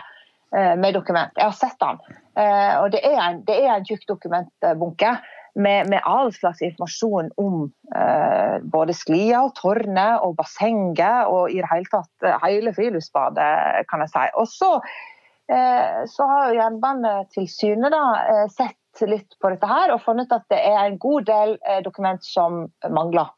eh, 0.55 0.73
med 0.79 0.97
dokument. 0.97 1.33
Jeg 1.37 1.45
har 1.45 1.57
sett 1.57 1.77
den. 1.83 2.01
Eh, 2.41 2.73
og 2.81 2.89
det 2.95 3.03
er 3.05 3.19
en, 3.21 3.43
det 3.45 3.59
en 3.61 3.85
tjukk 3.85 4.07
dokumentbunke 4.09 5.13
med, 5.55 5.89
med, 5.89 6.01
all 6.03 6.33
slags 6.33 6.61
informasjon 6.61 7.31
om 7.37 7.63
eh, 7.95 8.57
både 8.63 8.95
sklia, 8.95 9.43
tårnet 9.57 10.23
og 10.25 10.35
bassenget, 10.39 11.27
og 11.27 11.51
i 11.51 11.59
det 11.59 11.71
hele 11.71 11.91
tatt 11.91 12.27
eh, 12.27 12.37
hele 12.45 12.73
friluftsbadet, 12.75 13.85
kan 13.91 14.05
jeg 14.05 14.13
si. 14.13 14.27
Og 14.39 14.47
så, 14.49 14.71
eh, 15.51 16.05
så 16.09 16.29
har 16.31 16.55
Jernbanetilsynet 16.55 17.93
da, 17.93 18.05
sett 18.53 19.05
litt 19.07 19.37
på 19.39 19.53
dette 19.53 19.67
her 19.69 19.93
og 19.93 20.01
funnet 20.03 20.33
at 20.35 20.47
det 20.51 20.59
er 20.67 20.81
en 20.83 20.97
god 20.99 21.27
del 21.29 21.55
dokument 21.85 22.25
som 22.25 22.65
mangler. 22.89 23.29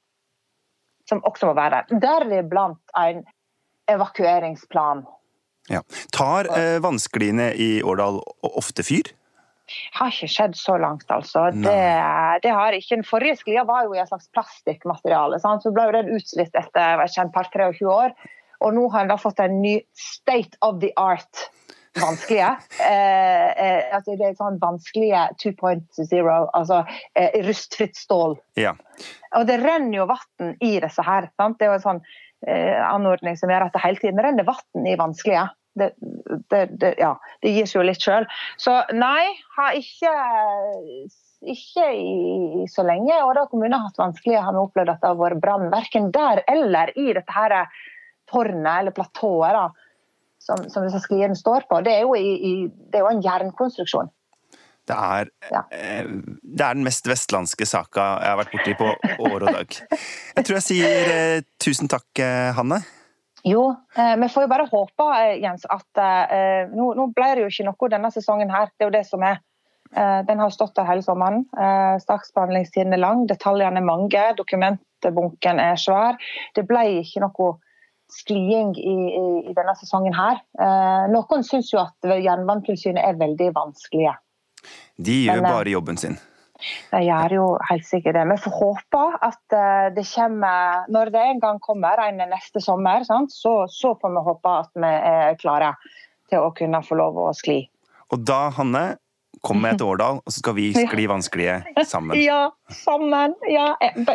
Som 1.10 1.24
også 1.28 1.50
må 1.50 1.58
være 1.58 1.82
der. 1.82 2.00
Deriblant 2.04 2.96
en 3.00 3.26
evakueringsplan. 3.92 5.04
Ja. 5.72 5.82
Tar 6.16 6.48
eh, 6.56 6.78
vannskliene 6.84 7.52
i 7.60 7.76
Årdal 7.84 8.22
ofte 8.54 8.86
fyr? 8.88 9.12
har 9.96 10.12
ikke 10.12 10.30
skjedd 10.32 10.56
så 10.60 10.76
langt, 10.78 11.06
altså. 11.12 11.48
Det, 11.56 11.80
det, 12.44 12.52
har 12.52 12.76
ikke. 12.76 12.98
Den 12.98 13.08
forrige 13.08 13.40
sklia 13.40 13.64
var 13.68 13.88
jo 13.88 13.96
i 13.96 14.02
et 14.02 14.10
slags 14.12 14.30
plastikkmateriale. 14.36 15.40
Så 15.40 15.72
ble 15.74 15.88
jo 15.88 15.96
den 15.96 16.14
utslitt 16.18 16.56
etter 16.60 17.04
et 17.04 17.20
en 17.22 17.34
par-23 17.34 17.88
år. 17.90 18.14
Og 18.64 18.76
nå 18.76 18.88
har 18.94 19.06
en 19.06 19.12
da 19.12 19.20
fått 19.20 19.42
en 19.44 19.62
ny 19.64 19.78
state 19.98 20.60
of 20.62 20.80
the 20.84 20.92
art 21.00 21.48
vanskelige. 22.02 22.50
Eh, 22.82 23.50
eh, 23.66 23.96
altså 23.96 24.18
det 24.20 24.30
er 24.30 24.38
sånn 24.40 24.60
vanskelige 24.62 25.24
2.0, 25.44 26.30
altså 26.54 26.84
eh, 27.14 27.40
rustfritt 27.48 27.98
stål. 28.00 28.38
Ja. 28.60 28.76
Og 29.38 29.48
det 29.50 29.60
renner 29.64 30.00
jo 30.02 30.08
vann 30.10 30.56
i 30.64 30.78
disse 30.84 31.06
her. 31.06 31.30
Sant? 31.38 31.60
Det 31.60 31.68
er 31.68 31.74
jo 31.74 31.80
en 31.80 31.88
sånn 31.88 32.06
eh, 32.48 32.80
anordning 32.88 33.38
som 33.40 33.54
gjør 33.54 33.68
at 33.68 33.76
det 33.76 33.84
hele 33.86 34.02
tiden 34.02 34.24
renner 34.24 34.48
vann 34.48 34.90
i 34.90 34.98
vanskelige 35.00 35.50
det, 35.80 35.90
det, 36.54 36.68
det, 36.78 36.94
ja, 37.02 37.16
det 37.42 37.50
gir 37.56 37.66
seg 37.70 37.80
jo 37.80 37.86
litt 37.88 38.04
sjøl. 38.04 38.28
Så 38.62 38.76
nei, 38.94 39.26
har 39.58 39.78
ikke 39.78 40.12
ikke 41.44 41.88
i, 41.92 42.68
så 42.72 42.86
lenge. 42.88 43.16
Og 43.26 43.34
da 43.38 43.48
kommunen 43.52 43.76
har 43.76 43.90
hatt 43.90 44.00
vanskelig, 44.00 44.38
har 44.40 44.56
vi 44.56 44.62
opplevd 44.64 44.94
at 44.94 45.02
det 45.02 45.10
har 45.12 45.20
vært 45.20 45.42
brann 45.44 45.72
verken 45.74 46.12
der 46.16 46.44
eller 46.52 46.94
i 46.96 47.10
dette 47.18 47.36
her 47.36 47.58
tårnet 48.32 48.70
eller 48.80 48.96
platået 48.96 49.58
som, 50.44 50.66
som 50.70 50.84
disse 50.86 51.00
skliene 51.06 51.38
står 51.40 51.68
på. 51.70 51.80
Det 51.86 51.96
er 51.96 52.04
jo, 52.04 52.18
i, 52.20 52.34
i, 52.36 52.54
det 52.92 53.00
er 53.00 53.06
jo 53.06 53.14
en 53.14 53.24
jernkonstruksjon. 53.24 54.12
Det 54.84 54.96
er, 55.00 55.30
ja. 55.48 55.62
eh, 55.72 56.10
det 56.44 56.66
er 56.66 56.76
den 56.76 56.84
mest 56.84 57.08
vestlandske 57.08 57.68
saka 57.68 58.08
jeg 58.20 58.34
har 58.34 58.42
vært 58.42 58.52
borti 58.52 58.74
på 58.80 58.90
år 59.30 59.38
og 59.38 59.48
dag. 59.48 59.78
Jeg 60.36 60.44
tror 60.44 60.58
jeg 60.60 60.66
sier 60.66 61.14
eh, 61.14 61.46
tusen 61.64 61.88
takk, 61.92 62.10
eh, 62.20 62.52
Hanne. 62.58 62.82
Jo, 63.44 63.74
vi 63.96 64.28
får 64.32 64.46
jo 64.46 64.48
bare 64.48 64.70
håpe 64.72 65.06
Jens, 65.44 65.66
at 65.68 66.00
nå, 66.72 66.86
nå, 66.96 67.10
ble 67.12 67.26
det 67.36 67.42
jo 67.42 67.50
ikke 67.52 67.66
noe 67.68 67.90
denne 67.92 68.12
sesongen 68.16 68.54
her. 68.54 68.70
Det 68.72 68.86
er 68.86 68.88
jo 68.88 68.94
det 68.96 69.02
som 69.04 69.26
er. 69.28 69.42
Den 70.30 70.40
har 70.40 70.54
stått 70.56 70.78
der 70.78 70.88
hele 70.88 71.04
sommeren. 71.04 71.42
Eh, 71.52 71.98
Saksbehandlingstiden 72.06 72.96
er 72.96 73.02
lang, 73.04 73.26
detaljene 73.28 73.82
er 73.82 73.86
mange, 73.90 74.22
dokumentbunken 74.40 75.60
er 75.60 75.76
svær. 75.76 76.16
Det 76.56 76.64
ble 76.70 76.86
ikke 77.02 77.26
noe 77.26 77.50
skliing 78.14 78.74
i, 78.78 78.98
i, 79.10 79.24
i 79.50 79.56
denne 79.56 79.74
sesongen 79.80 80.16
her. 80.18 80.42
Eh, 80.62 81.08
noen 81.14 81.46
syns 81.48 81.72
jo 81.74 81.82
at 81.82 82.08
Jernbanetilsynet 82.08 83.04
er 83.04 83.18
veldig 83.20 83.50
vanskelige. 83.56 84.14
De 84.98 85.18
gjør 85.26 85.42
Men, 85.42 85.50
eh, 85.50 85.58
bare 85.58 85.74
jobben 85.74 86.00
sin. 86.00 86.18
De 86.94 87.02
gjør 87.04 87.36
jo 87.36 87.46
helt 87.70 87.86
sikkert 87.88 88.16
det. 88.16 88.24
Vi 88.30 88.40
får 88.46 88.56
håpe 88.60 89.04
at 89.28 89.58
eh, 89.58 89.90
det 89.96 90.06
kommer 90.14 90.88
Når 90.94 91.12
det 91.12 91.26
en 91.34 91.44
gang 91.44 91.60
kommer 91.60 92.00
en 92.06 92.24
neste 92.32 92.62
sommer, 92.64 93.04
så, 93.04 93.54
så, 93.68 93.96
får 94.00 94.16
vi 94.16 94.26
håpe 94.30 94.58
at 94.64 94.72
vi 94.76 94.94
er 94.94 95.40
klare 95.42 95.74
til 96.32 96.46
å 96.46 96.54
kunne 96.56 96.84
få 96.86 97.00
lov 97.00 97.20
å 97.20 97.32
skli. 97.36 97.64
Og 98.14 98.22
da, 98.22 98.48
Hanne, 98.54 98.84
kommer 99.46 99.70
med 99.70 99.78
til 99.82 99.92
Årdal, 99.94 100.22
og 100.24 100.34
så 100.34 100.42
skal 100.42 100.58
vi 100.58 100.70
skli 100.76 101.08
vanskelige 101.12 101.60
sammen. 101.90 102.18
Ja, 102.22 102.48
sammen. 102.84 103.36
Ja, 103.50 103.74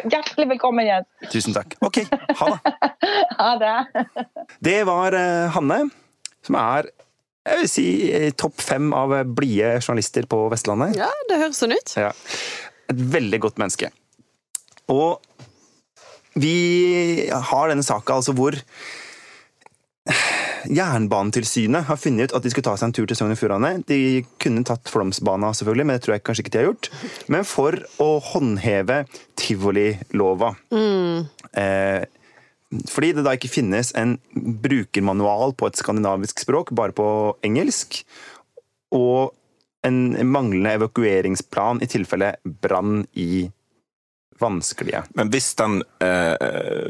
hjertelig 0.09 0.49
velkommen, 0.55 0.89
Jens. 0.89 1.09
Tusen 1.33 1.57
takk. 1.57 1.79
OK, 1.85 2.05
ha 2.41 2.53
det. 2.55 2.61
Ha 3.39 3.53
det. 3.61 3.75
Det 4.65 4.79
var 4.89 5.15
eh, 5.15 5.47
Hanne, 5.55 5.85
som 6.45 6.57
er 6.59 6.89
jeg 7.49 7.63
vil 7.63 7.71
si 7.71 7.85
topp 8.37 8.61
fem 8.61 8.91
av 8.93 9.15
blide 9.39 9.79
journalister 9.79 10.27
på 10.29 10.43
Vestlandet. 10.53 10.99
Ja, 10.99 11.09
det 11.31 11.39
høres 11.41 11.61
sånn 11.63 11.73
ut. 11.73 11.95
Ja. 11.97 12.11
Et 12.93 13.01
veldig 13.15 13.41
godt 13.47 13.63
menneske. 13.63 13.89
Og 14.93 15.23
vi 16.39 17.29
har 17.31 17.71
denne 17.71 17.87
saka 17.87 18.19
altså 18.19 18.35
hvor 18.37 18.57
Jernbanetilsynet 20.67 21.87
har 21.89 21.99
funnet 22.01 22.29
ut 22.29 22.37
at 22.37 22.45
de 22.45 22.53
skulle 22.53 22.67
ta 22.67 22.75
seg 22.79 22.89
en 22.89 22.95
tur 22.97 23.09
til 23.09 23.19
Sogn 23.19 23.35
og 23.35 23.41
Fjordane. 23.41 23.73
De 23.89 24.25
kunne 24.43 24.65
tatt 24.67 24.91
Flåmsbana, 24.91 25.53
selvfølgelig, 25.57 25.87
men 25.87 25.99
det 25.99 26.05
tror 26.05 26.17
jeg 26.17 26.25
kanskje 26.27 26.45
ikke 26.45 26.55
de 26.55 26.61
har 26.61 26.69
gjort. 26.71 26.91
Men 27.33 27.49
for 27.49 27.79
å 28.03 28.09
håndheve 28.33 29.03
tivolilova. 29.39 30.55
Mm. 30.75 31.29
Eh, 31.63 32.07
fordi 32.91 33.15
det 33.17 33.25
da 33.25 33.35
ikke 33.37 33.53
finnes 33.53 33.95
en 33.97 34.19
brukermanual 34.35 35.55
på 35.57 35.71
et 35.71 35.79
skandinavisk 35.81 36.45
språk, 36.45 36.75
bare 36.77 36.97
på 36.97 37.09
engelsk, 37.47 38.03
og 38.97 39.35
en 39.87 40.01
manglende 40.27 40.75
evakueringsplan 40.81 41.81
i 41.85 41.89
tilfelle 41.91 42.35
brann 42.45 43.05
i 43.17 43.47
vanskelige. 44.41 45.03
Men 45.19 45.31
hvis 45.33 45.55
den, 45.59 45.83
eh, 46.05 46.35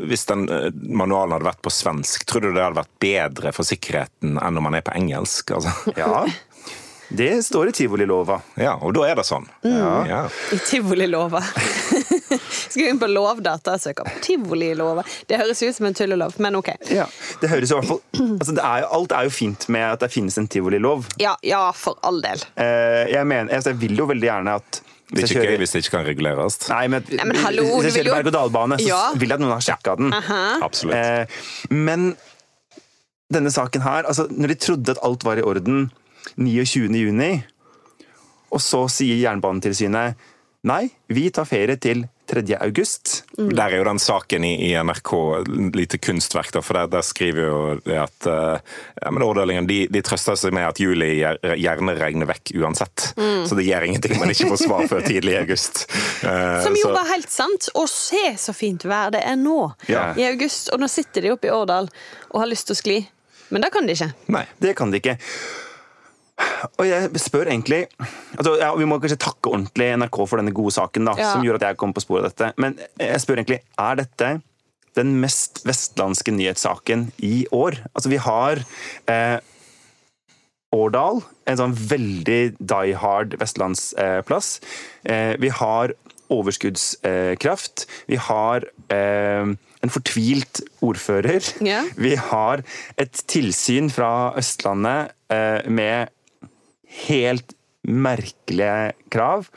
hvis 0.09 0.27
den, 0.31 0.49
eh, 0.49 0.71
manualen 0.73 1.37
hadde 1.37 1.49
vært 1.49 1.63
på 1.63 1.73
svensk, 1.73 2.27
tror 2.29 2.47
du 2.47 2.53
det 2.53 2.63
hadde 2.63 2.81
vært 2.81 2.99
bedre 3.01 3.53
for 3.57 3.69
sikkerheten 3.69 4.37
enn 4.37 4.59
når 4.59 4.67
man 4.69 4.79
er 4.79 4.87
på 4.87 4.97
engelsk? 4.99 5.57
Altså? 5.57 5.73
Ja, 5.97 6.27
det 7.09 7.43
står 7.43 7.69
i 7.69 7.73
tivolilova. 7.73 8.41
Ja, 8.55 8.75
og 8.77 8.93
da 8.95 9.07
er 9.09 9.17
det 9.17 9.25
sånn. 9.25 9.47
Mm. 9.65 10.09
Ja. 10.11 10.25
I 10.53 10.59
tivolilova. 10.61 11.41
Skal 12.69 12.83
vi 12.83 12.89
inn 12.91 12.99
på 13.01 13.09
Lovdata 13.09 13.79
og 13.79 13.81
søke 13.81 14.05
opp 14.05 14.21
tivolilova. 14.23 15.05
Det 15.27 15.39
høres 15.41 15.63
ut 15.63 15.77
som 15.77 15.89
en 15.89 15.97
tullelov, 15.97 16.37
men 16.43 16.59
ok. 16.59 16.69
Ja, 16.93 17.07
det 17.41 17.49
høres 17.49 17.73
i 17.73 17.79
hvert 17.79 17.89
fall 17.89 18.03
altså 18.29 18.57
er 18.59 18.83
jo, 18.83 18.91
Alt 18.99 19.15
er 19.17 19.29
jo 19.29 19.33
fint 19.33 19.69
med 19.73 19.87
at 19.87 20.05
det 20.05 20.11
finnes 20.13 20.37
en 20.41 20.49
tivolilov. 20.51 21.09
Ja, 21.23 21.37
ja, 21.47 21.63
for 21.73 21.97
all 22.05 22.21
del. 22.25 22.45
Eh, 22.61 23.09
jeg, 23.15 23.25
mener, 23.25 23.49
altså, 23.55 23.73
jeg 23.73 23.81
vil 23.87 23.97
jo 23.99 24.09
veldig 24.13 24.29
gjerne 24.29 24.59
at 24.61 24.83
det 25.09 25.23
er 25.25 25.31
ikke 25.31 25.45
gøy 25.49 25.61
hvis 25.63 25.73
det 25.73 25.81
ikke 25.83 25.95
kan 25.95 26.07
reguleres. 26.07 26.59
Nei, 26.69 26.83
men, 26.93 27.05
Nei, 27.09 27.27
men 27.31 27.39
hallo, 27.41 27.65
hvis 27.79 27.97
jeg 27.97 28.05
kjører 28.05 28.19
berg-og-dal-bane, 28.19 28.77
så 28.83 28.89
ja. 28.91 29.05
vil 29.17 29.33
jeg 29.33 29.39
at 29.39 29.45
noen 29.45 29.55
har 29.55 29.65
sjekka 29.65 29.95
den. 30.01 30.11
Aha. 30.13 30.41
Absolutt. 30.67 30.99
Eh, 30.99 31.73
men 31.73 32.11
denne 33.33 33.53
saken 33.53 33.85
her, 33.85 34.09
altså, 34.09 34.27
når 34.29 34.53
de 34.53 34.59
trodde 34.61 34.93
at 34.93 35.01
alt 35.05 35.25
var 35.25 35.41
i 35.41 35.47
orden 35.47 35.89
29.6, 36.37 37.41
og 38.49 38.63
så 38.65 38.85
sier 38.93 39.21
Jernbanetilsynet 39.21 40.29
nei, 40.69 40.85
vi 41.13 41.29
tar 41.33 41.49
ferie 41.49 41.77
til 41.81 42.07
3. 42.31 42.57
august. 42.61 43.25
Mm. 43.39 43.51
Der 43.57 43.73
er 43.73 43.81
jo 43.81 43.87
den 43.89 44.01
saken 44.03 44.45
i, 44.45 44.53
i 44.69 44.73
NRK 44.83 45.13
lite 45.75 45.99
kunstverk, 46.03 46.53
da, 46.53 46.63
for 46.65 46.79
der, 46.79 46.91
der 46.93 47.05
skriver 47.07 47.47
jo 47.47 47.61
det 47.85 47.99
at 48.03 48.29
uh, 48.29 48.59
ja, 49.01 49.13
men 49.15 49.25
Årdalingen 49.25 49.69
de, 49.69 49.81
de, 49.93 50.03
trøster 50.05 50.37
seg 50.39 50.55
med 50.57 50.69
at 50.69 50.81
juli 50.83 51.11
gjerne 51.19 51.97
regner 51.99 52.29
vekk 52.29 52.53
uansett. 52.61 53.11
Mm. 53.17 53.47
Så 53.49 53.59
det 53.59 53.69
gjør 53.69 53.89
ingenting 53.89 54.19
man 54.21 54.33
ikke 54.35 54.51
får 54.53 54.63
svar 54.65 54.85
før 54.91 55.07
tidlig 55.07 55.37
i 55.37 55.41
august. 55.43 55.87
Uh, 56.23 56.61
Som 56.67 56.77
jo 56.77 56.91
så. 56.91 56.97
var 56.97 57.13
helt 57.15 57.33
sant. 57.33 57.71
Og 57.79 57.89
se 57.93 58.25
så 58.41 58.57
fint 58.57 58.85
vær 58.89 59.15
det 59.15 59.23
er 59.25 59.39
nå 59.41 59.61
ja. 59.89 60.11
i 60.19 60.27
august. 60.29 60.73
Og 60.75 60.83
nå 60.83 60.91
sitter 60.93 61.25
de 61.25 61.33
oppe 61.37 61.49
i 61.49 61.55
Årdal 61.55 61.89
og 62.29 62.43
har 62.43 62.51
lyst 62.51 62.69
til 62.69 62.77
å 62.77 62.83
skli. 62.83 62.99
Men 63.49 63.65
det 63.65 63.73
kan 63.73 63.89
de 63.89 63.97
ikke. 63.97 64.11
Nei, 64.35 64.45
det 64.61 64.77
kan 64.77 64.93
de 64.93 65.01
ikke. 65.01 65.17
Og 66.79 66.87
jeg 66.87 67.11
spør 67.19 67.49
egentlig 67.51 67.87
altså, 68.37 68.53
ja, 68.61 68.69
Vi 68.79 68.87
må 68.87 68.99
kanskje 69.03 69.19
takke 69.23 69.51
ordentlig 69.51 69.89
NRK 69.99 70.19
for 70.29 70.39
denne 70.41 70.55
gode 70.55 70.75
saken 70.77 71.09
da, 71.11 71.15
Ja. 71.19 71.33
som 71.33 71.43
gjorde 71.47 71.63
at 71.63 71.73
jeg 71.73 71.81
kom 71.81 71.95
på 71.97 72.05
sporet 72.05 72.25
av 72.29 72.33
dette. 72.33 72.53
Men 72.63 72.79
jeg 73.01 73.21
spør 73.25 73.41
egentlig, 73.43 73.61
er 73.79 73.99
dette 73.99 74.31
den 74.99 75.13
mest 75.23 75.63
vestlandske 75.67 76.33
nyhetssaken 76.35 77.09
i 77.23 77.47
år? 77.55 77.79
Altså, 77.95 78.11
vi 78.11 78.19
har 78.23 78.63
eh, 79.11 79.39
Årdal, 80.75 81.23
en 81.49 81.57
sånn 81.57 81.73
veldig 81.73 82.41
die 82.61 82.97
hard 83.01 83.35
vestlandsplass. 83.41 84.51
Eh, 85.09 85.33
vi 85.41 85.49
har 85.49 85.95
overskuddskraft. 86.29 87.87
Vi 88.11 88.19
har 88.21 88.67
eh, 88.93 89.49
en 89.83 89.95
fortvilt 89.95 90.61
ordfører. 90.85 91.41
Yeah. 91.65 91.89
Vi 91.97 92.15
har 92.21 92.63
et 93.01 93.23
tilsyn 93.33 93.89
fra 93.93 94.35
Østlandet 94.39 95.15
eh, 95.33 95.65
med 95.73 96.13
helt 97.09 97.55
merkelige 97.89 98.93
krav. 99.11 99.49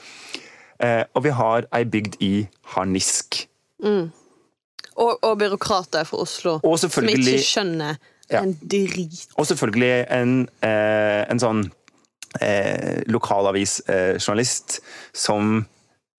Eh, 0.81 1.03
og 1.13 1.23
vi 1.23 1.29
har 1.35 1.67
ei 1.75 1.83
bygd 1.85 2.17
i 2.23 2.47
harnisk. 2.75 3.47
Og, 3.81 5.23
og 5.23 5.37
byråkrater 5.39 6.03
fra 6.05 6.17
Oslo 6.21 6.59
Og 6.63 6.79
som 6.79 7.07
ikke 7.09 7.39
skjønner 7.41 7.95
Ja. 8.31 8.43
en 8.43 8.53
drit. 8.71 9.27
Og 9.35 9.47
selvfølgelig 9.47 10.05
en, 10.11 10.49
eh, 10.63 11.25
en 11.31 11.39
sånn 11.39 11.65
eh, 12.41 13.01
lokalavisjournalist 13.11 14.79
som 15.13 15.65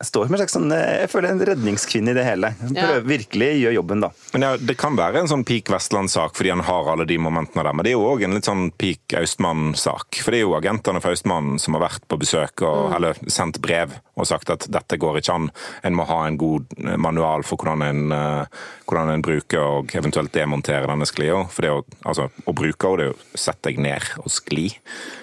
står 0.03 0.29
med 0.29 0.37
en 0.37 0.43
slags 0.43 0.57
sånn, 0.57 0.73
eh, 0.75 1.03
jeg 1.03 1.11
føler 1.13 1.33
en 1.33 1.45
redningskvinne 1.47 2.13
i 2.13 2.17
det 2.17 2.25
hele. 2.27 2.53
Ja. 2.63 2.87
Prøver 2.87 3.09
virkelig 3.13 3.51
gjør 3.63 3.77
jobben, 3.79 4.05
da. 4.05 4.11
Men 4.35 4.47
ja, 4.47 4.53
Det 4.57 4.77
kan 4.79 4.97
være 4.99 5.23
en 5.23 5.31
sånn 5.31 5.45
peak 5.45 5.71
Vestland-sak 5.73 6.37
fordi 6.39 6.53
han 6.53 6.65
har 6.67 6.91
alle 6.93 7.07
de 7.09 7.19
momentene 7.19 7.65
der, 7.65 7.73
men 7.73 7.85
det 7.85 7.93
er 7.93 7.99
jo 7.99 8.09
òg 8.11 8.25
en 8.25 8.37
litt 8.37 8.49
sånn 8.49 8.71
peak 8.79 9.17
Austmann-sak. 9.19 10.23
For 10.23 10.35
det 10.35 10.43
er 10.43 10.47
jo 10.47 10.57
agentene 10.59 11.03
fra 11.03 11.13
Austmannen 11.15 11.61
som 11.63 11.77
har 11.77 11.87
vært 11.89 12.07
på 12.09 12.19
besøk 12.21 12.65
og 12.67 12.95
eller 12.97 13.19
sendt 13.31 13.61
brev 13.63 13.95
og 14.19 14.29
sagt 14.29 14.51
at 14.53 14.67
dette 14.73 14.99
går 15.01 15.21
ikke 15.21 15.35
an. 15.35 15.49
En 15.87 15.97
må 15.97 16.07
ha 16.09 16.27
en 16.27 16.39
god 16.41 16.75
eh, 16.79 16.97
manual 17.01 17.47
for 17.47 17.61
hvordan 17.61 17.85
en, 17.87 18.05
eh, 18.13 18.63
hvordan 18.89 19.15
en 19.15 19.25
bruker 19.25 19.63
og 19.63 19.97
eventuelt 19.97 20.35
demonterer 20.35 20.91
denne 20.91 21.09
sklia. 21.09 21.43
For 21.53 21.65
det 21.65 21.73
å, 21.73 21.83
altså, 22.05 22.29
å 22.45 22.57
bruke 22.57 22.93
henne, 22.93 22.99
det 22.99 23.09
er 23.09 23.13
jo 23.13 23.41
sett 23.41 23.63
deg 23.65 23.79
ned 23.81 24.15
og 24.21 24.31
skli. 24.33 24.69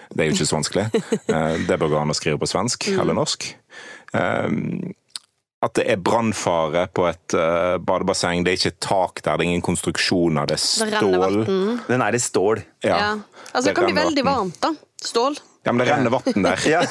Det 0.09 0.23
er 0.23 0.29
jo 0.29 0.37
ikke 0.37 0.49
så 0.49 0.57
vanskelig. 0.57 0.85
Det 1.69 1.77
bør 1.77 1.91
gå 1.91 1.99
an 1.99 2.13
å 2.13 2.17
skrive 2.17 2.39
på 2.41 2.49
svensk 2.49 2.87
eller 2.95 3.13
norsk. 3.17 3.45
Um, 4.13 4.93
at 5.59 5.75
det 5.75 5.83
er 5.91 5.99
brannfare 5.99 6.85
på 6.95 7.03
et 7.09 7.35
eh, 7.35 7.75
badebasseng. 7.83 8.45
Det 8.45 8.53
er 8.53 8.59
ikke 8.61 8.79
tak 8.79 9.19
der, 9.25 9.35
det 9.35 9.43
er 9.43 9.49
ingen 9.49 9.65
konstruksjoner, 9.65 10.47
det 10.47 10.55
er 10.55 10.61
stål. 10.63 11.41
Det 11.43 11.57
Den 11.89 12.03
er 12.05 12.15
i 12.15 12.21
stål. 12.23 12.61
Ja. 12.85 12.95
Ja. 12.95 13.09
Altså, 13.51 13.67
det 13.67 13.75
kan 13.75 13.89
bli 13.89 13.97
veldig 13.97 14.23
varmt, 14.23 14.61
da. 14.63 14.71
Stål. 15.03 15.35
Ja, 15.67 15.73
men 15.73 15.83
det 15.83 15.91
renner 15.91 16.09
vann 16.09 16.43
der. 16.45 16.63
Ja. 16.73 16.81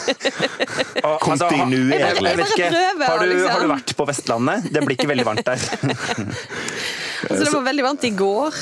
Kontinuerlig. 1.24 1.96
jeg, 1.96 2.16
bare, 2.20 2.44
Jeg 2.60 2.98
bare 3.00 3.08
prøver, 3.08 3.08
har 3.08 3.18
du, 3.18 3.30
liksom. 3.32 3.50
har 3.50 3.64
du 3.64 3.70
vært 3.72 3.94
på 3.96 4.08
Vestlandet? 4.10 4.68
Det 4.74 4.84
blir 4.84 4.98
ikke 4.98 5.08
veldig 5.14 5.28
varmt 5.32 5.48
der. 5.48 5.58
Så 7.26 7.38
det 7.44 7.52
var 7.52 7.64
veldig 7.66 7.84
varmt 7.84 8.04
i 8.04 8.10
går. 8.14 8.54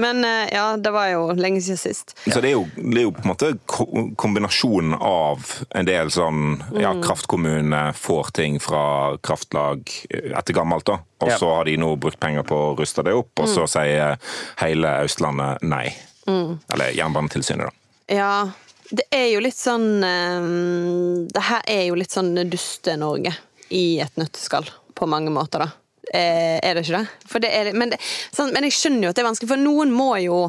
Men 0.00 0.24
eh, 0.24 0.48
ja, 0.54 0.76
det 0.80 0.90
var 0.94 1.08
jo 1.12 1.26
lenge 1.36 1.60
siden 1.60 1.76
sist. 1.80 2.14
Så 2.24 2.40
det 2.40 2.50
er, 2.50 2.54
jo, 2.56 2.62
det 2.76 3.02
er 3.02 3.04
jo 3.04 3.12
på 3.12 3.20
en 3.26 3.30
måte 3.32 3.50
ko- 3.68 4.06
kombinasjonen 4.16 4.94
av 4.96 5.44
en 5.76 5.88
del 5.88 6.08
sånn 6.14 6.40
ja, 6.80 6.94
kraftkommunene 7.02 7.10
kraftkommune 7.10 7.80
får 8.00 8.30
ting 8.38 8.56
fra 8.62 8.82
kraftlag 9.22 9.82
etter 10.10 10.56
gammelt, 10.56 10.86
da. 10.88 10.98
Og 11.20 11.34
så 11.38 11.50
har 11.58 11.68
de 11.68 11.74
nå 11.76 11.90
brukt 12.00 12.18
penger 12.22 12.46
på 12.48 12.56
å 12.70 12.72
ruste 12.78 13.04
det 13.04 13.12
opp, 13.14 13.30
og 13.42 13.46
Mm. 13.48 13.54
så 13.54 13.66
sier 13.68 14.16
hele 14.62 14.94
Østlandet 15.04 15.62
nei. 15.62 15.90
Eller 16.26 16.92
Jernbanetilsynet, 16.96 17.66
da. 17.68 18.14
Ja, 18.14 18.32
det 18.90 19.04
er 19.14 19.28
jo 19.34 19.40
litt 19.44 19.58
sånn 19.58 20.02
eh, 20.02 21.28
Det 21.34 21.42
her 21.46 21.62
er 21.70 21.84
jo 21.90 21.94
litt 21.98 22.10
sånn 22.14 22.32
Duste-Norge 22.50 23.34
i 23.70 24.00
et 24.02 24.16
nøtteskall, 24.18 24.66
på 24.98 25.06
mange 25.06 25.30
måter, 25.30 25.66
da. 25.66 25.70
Eh, 26.10 26.58
er 26.58 26.74
det 26.74 26.82
ikke 26.86 26.98
det? 27.00 27.28
For 27.30 27.42
det 27.42 27.50
er, 27.54 27.72
men, 27.78 27.92
det, 27.94 28.00
sånn, 28.34 28.50
men 28.54 28.66
jeg 28.66 28.74
skjønner 28.74 29.06
jo 29.08 29.12
at 29.12 29.18
det 29.18 29.22
er 29.24 29.28
vanskelig, 29.30 29.50
for 29.52 29.62
noen 29.62 29.92
må 29.94 30.08
jo 30.24 30.40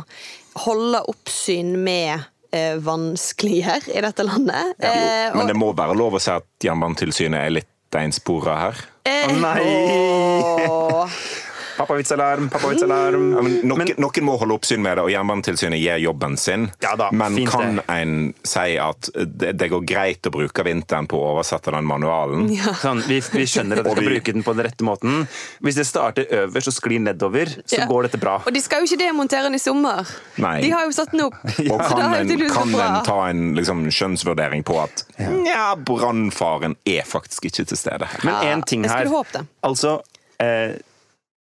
holde 0.65 1.03
oppsyn 1.11 1.75
med 1.85 2.23
eh, 2.51 2.79
vanskeliger 2.83 3.85
i 3.93 4.01
dette 4.03 4.25
landet. 4.27 4.73
Eh, 4.81 5.29
Men 5.37 5.47
det 5.51 5.55
må 5.59 5.69
være 5.77 5.95
lov 5.97 6.17
å 6.17 6.23
si 6.23 6.33
at 6.33 6.47
Jernbanetilsynet 6.65 7.45
er 7.45 7.53
litt 7.61 7.97
einspora 8.01 8.57
her. 8.65 8.81
eh, 9.05 9.27
oh, 9.29 9.37
nei! 9.43 11.07
Pappavitsalarm, 11.81 12.49
pappavitsalarm. 12.53 13.25
Ja, 13.35 13.41
men 13.45 13.55
noen, 13.67 13.77
Men- 13.83 13.95
noen 13.97 14.25
må 14.27 14.37
holde 14.39 14.55
oppsyn 14.55 14.81
med 14.83 14.97
det, 14.97 15.03
og 15.03 15.09
Jernbanetilsynet 15.11 15.81
gjør 15.81 16.01
jobben 16.05 16.37
sin. 16.37 16.69
Ja 16.83 16.95
da, 16.99 17.09
men 17.11 17.35
fint 17.35 17.49
kan 17.51 17.75
det. 17.79 17.85
en 17.89 18.33
si 18.47 18.77
at 18.81 19.09
det, 19.15 19.53
det 19.57 19.69
går 19.71 19.85
greit 19.89 20.27
å 20.29 20.31
bruke 20.33 20.63
vinteren 20.67 21.07
på 21.11 21.17
å 21.19 21.31
oversette 21.35 21.71
den 21.73 21.85
manualen? 21.89 22.47
Sånn, 22.81 23.01
vi, 23.07 23.19
vi 23.33 23.45
skjønner 23.49 23.81
at 23.81 23.87
vi 23.89 23.95
skal 23.97 24.09
bruke 24.11 24.33
den 24.37 24.43
på 24.45 24.53
den 24.55 24.65
rette 24.69 24.85
måten. 24.87 25.27
Hvis 25.61 25.75
det 25.81 25.87
starter 25.89 26.25
øverst 26.43 26.71
og 26.71 26.77
sklir 26.77 27.01
nedover, 27.01 27.45
så 27.65 27.79
Ja. 27.81 27.85
går 27.89 28.03
dette 28.09 28.19
bra. 28.21 28.37
Og 28.45 28.53
de 28.53 28.61
skal 28.61 28.81
jo 28.85 28.89
ikke 28.91 29.01
demontere 29.07 29.43
den 29.49 29.55
i 29.55 29.61
sommer. 29.63 30.05
Nei. 30.37 30.61
De 30.61 30.69
har 30.71 30.85
jo 30.85 30.91
satt 30.95 31.11
den 31.11 31.25
opp. 31.25 31.35
Og 31.71 31.79
kan 31.87 32.13
en, 32.15 32.27
kan 32.51 32.75
en 32.75 33.03
ta 33.05 33.17
en 33.29 33.55
liksom, 33.55 33.85
skjønnsvurdering 33.91 34.63
på 34.67 34.77
at 34.83 35.03
ja, 35.47 35.73
brannfaren 35.75 36.75
er 36.85 37.03
faktisk 37.07 37.45
ikke 37.49 37.65
til 37.71 37.77
stede? 37.77 38.07
Men 38.23 38.33
Ja, 38.33 38.55
én 38.55 38.63
ting 38.65 38.83
jeg 38.83 38.91
her. 38.91 39.05
skulle 39.05 39.17
håpe 39.23 39.31
det. 39.39 39.47
Altså, 39.63 40.01
eh, 40.39 40.75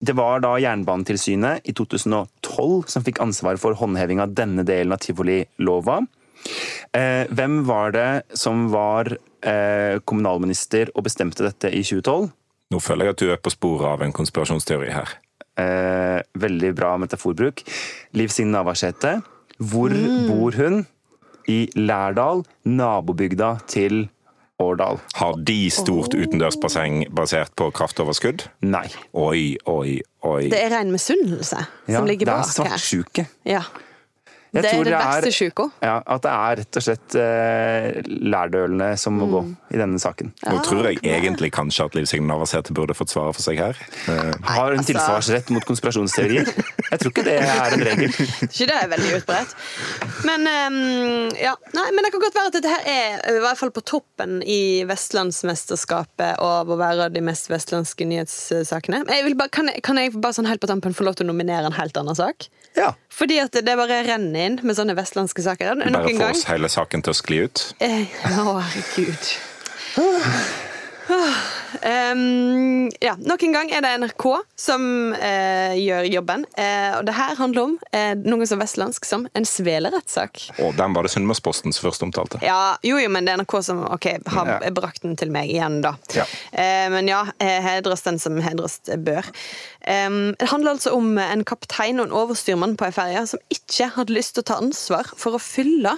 det 0.00 0.16
var 0.16 0.40
da 0.40 0.54
Jernbanetilsynet 0.60 1.66
i 1.68 1.74
2012 1.76 2.88
som 2.88 3.04
fikk 3.04 3.20
ansvar 3.20 3.58
for 3.60 3.76
håndheving 3.76 4.22
av 4.24 4.32
denne 4.36 4.64
delen 4.64 4.94
av 4.96 5.02
tivolilova. 5.04 6.00
Eh, 6.96 7.28
hvem 7.28 7.60
var 7.68 7.92
det 7.92 8.10
som 8.38 8.68
var 8.72 9.12
eh, 9.12 10.00
kommunalminister 10.00 10.92
og 10.94 11.04
bestemte 11.04 11.44
dette 11.44 11.68
i 11.68 11.82
2012? 11.84 12.30
Nå 12.70 12.80
føler 12.80 13.10
jeg 13.10 13.16
at 13.16 13.24
du 13.24 13.32
er 13.34 13.42
på 13.42 13.52
sporet 13.52 13.90
av 13.90 14.04
en 14.06 14.14
konspirasjonsteori 14.14 14.94
her. 14.94 15.12
Eh, 15.60 16.20
veldig 16.40 16.72
bra 16.78 16.94
metaforbruk. 17.02 17.60
Liv 18.16 18.32
Signe 18.32 18.54
Navarsete. 18.54 19.18
Hvor 19.60 19.92
bor 20.30 20.56
hun? 20.56 20.84
I 21.50 21.66
Lærdal, 21.76 22.44
nabobygda 22.64 23.58
til 23.68 24.06
Årdal. 24.60 24.98
Har 25.16 25.36
de 25.46 25.58
stort 25.72 26.14
utendørsbasseng 26.14 27.06
basert 27.14 27.52
på 27.56 27.70
kraftoverskudd? 27.74 28.46
Nei. 28.62 28.86
Oi, 29.12 29.56
oi, 29.66 30.00
oi. 30.26 30.42
Det 30.52 30.60
er 30.64 30.70
ren 30.76 30.92
misunnelse 30.92 31.62
Ja, 31.88 31.98
som 31.98 32.06
ligger 32.10 32.26
det 32.26 32.34
er 32.34 32.42
bak 32.42 32.46
her. 32.46 32.76
svartsjuke. 32.76 33.26
Ja. 33.48 33.62
Jeg 34.50 34.62
det 34.64 34.70
er 34.72 34.78
det 34.82 34.84
det 34.90 34.94
er- 34.98 35.22
verste. 35.22 35.66
Ja, 35.86 35.96
at 36.06 36.22
det 36.24 36.30
er 36.34 36.56
rett 36.58 36.76
og 36.80 36.82
slett 36.82 37.14
uh, 37.14 38.00
lærdølene 38.32 38.88
som 38.98 39.14
må 39.20 39.28
gå 39.30 39.42
i 39.70 39.78
denne 39.78 40.00
saken. 40.02 40.32
Nå 40.42 40.56
tror 40.66 40.88
jeg 40.90 40.98
egentlig 41.06 41.52
kanskje 41.54 41.84
at 41.86 41.94
Liv 41.94 42.08
Signe 42.10 42.26
Navarsete 42.26 42.74
burde 42.74 42.96
fått 42.98 43.12
svaret 43.12 43.36
for 43.38 43.44
seg 43.46 43.60
her. 43.62 43.78
Eh, 44.10 44.32
Har 44.42 44.72
hun 44.72 44.80
altså- 44.80 44.90
tilsvarsrett 44.90 45.50
mot 45.54 45.64
konspirasjonsteorier? 45.68 46.50
Jeg 46.90 46.98
tror 46.98 47.12
ikke 47.14 47.24
det 47.28 47.36
er 47.44 47.76
en 47.76 47.84
regel. 47.86 48.10
Ikke 48.50 48.66
det 48.66 48.74
er 48.80 48.88
veldig 48.90 49.12
utbredt. 49.20 49.54
Men 50.26 50.40
um, 50.50 51.30
ja, 51.38 51.54
nei, 51.76 51.86
men 51.94 52.02
det 52.04 52.10
kan 52.12 52.24
godt 52.26 52.34
være 52.40 52.50
at 52.50 52.56
dette 52.58 52.72
her 52.74 52.90
er 52.90 53.36
i 53.36 53.42
hvert 53.44 53.60
fall 53.60 53.70
på 53.70 53.84
toppen 53.86 54.40
i 54.42 54.82
Vestlandsmesterskapet 54.90 56.38
av 56.42 56.68
å 56.70 56.76
være 56.80 57.06
de 57.14 57.22
mest 57.24 57.46
vestlandske 57.50 58.06
nyhetssakene. 58.10 59.04
Jeg 59.08 59.24
vil 59.28 59.36
bare, 59.38 59.52
kan, 59.54 59.70
jeg, 59.70 59.82
kan 59.86 60.00
jeg 60.00 60.14
bare 60.18 60.36
sånn 60.36 60.48
helt 60.50 60.60
på 60.62 60.70
tampen 60.70 60.96
få 60.96 61.06
lov 61.06 61.16
til 61.18 61.28
å 61.28 61.30
nominere 61.32 61.70
en 61.70 61.76
helt 61.78 61.96
annen 62.00 62.18
sak? 62.18 62.48
Ja. 62.78 62.92
Fordi 63.10 63.38
at 63.42 63.54
det 63.54 63.76
bare 63.78 64.02
renner 64.06 64.39
inn 64.46 64.58
med 64.62 64.78
sånne 64.78 64.96
vestlandske 64.98 65.44
saker. 65.44 65.74
Nok 65.80 65.92
bare 66.08 66.16
få 66.16 66.30
oss 66.32 66.46
hele 66.50 66.70
saken 66.72 67.04
til 67.06 67.14
å 67.14 67.18
skli 67.20 67.42
ut. 67.46 67.64
Eh, 67.82 68.10
Å, 68.40 68.58
herregud. 68.60 69.30
Um, 71.80 72.90
ja, 73.00 73.14
Nok 73.16 73.42
en 73.46 73.54
gang 73.54 73.70
er 73.72 73.82
det 73.84 73.92
NRK 74.02 74.24
som 74.58 74.82
uh, 75.14 75.74
gjør 75.78 76.08
jobben. 76.10 76.42
Uh, 76.58 76.98
og 76.98 77.06
det 77.06 77.14
her 77.16 77.38
handler 77.38 77.68
om 77.68 77.76
uh, 77.94 78.12
noe 78.26 78.48
så 78.48 78.58
vestlandsk 78.60 79.06
som 79.08 79.24
en 79.38 79.46
svelerettssak. 79.48 80.42
Og 80.64 80.74
den 80.76 80.96
var 80.96 81.06
det 81.06 81.12
Sunnmørsposten 81.14 81.72
som 81.72 81.86
først 81.86 82.04
omtalte. 82.04 82.40
Ja, 82.44 82.74
jo, 82.84 82.98
jo, 83.00 83.08
men 83.12 83.24
det 83.24 83.32
er 83.32 83.40
NRK 83.40 83.54
som 83.70 83.84
ok, 83.86 84.08
har 84.34 84.50
Ja. 84.50 84.72
brakt 84.74 85.06
den 85.06 85.16
til 85.20 85.32
meg 85.32 85.52
igjen, 85.54 85.78
da. 85.84 85.94
Ja. 86.16 86.26
Men 86.90 87.08
ja, 87.08 87.22
hedres 87.38 88.02
den 88.04 88.18
som 88.20 88.36
hedres 88.42 88.80
bør. 89.06 89.30
Um, 89.86 90.34
det 90.40 90.50
handler 90.50 90.74
altså 90.74 90.92
om 90.98 91.14
en 91.22 91.46
kaptein 91.48 92.02
og 92.02 92.10
en 92.10 92.18
overstyrmann 92.24 92.76
på 92.80 92.90
ei 92.90 92.94
ferje 92.98 93.24
som 93.32 93.42
ikke 93.54 93.92
hadde 93.94 94.18
lyst 94.18 94.34
til 94.36 94.44
å 94.44 94.50
ta 94.50 94.60
ansvar 94.60 95.14
for 95.16 95.38
å 95.38 95.42
fylle 95.42 95.96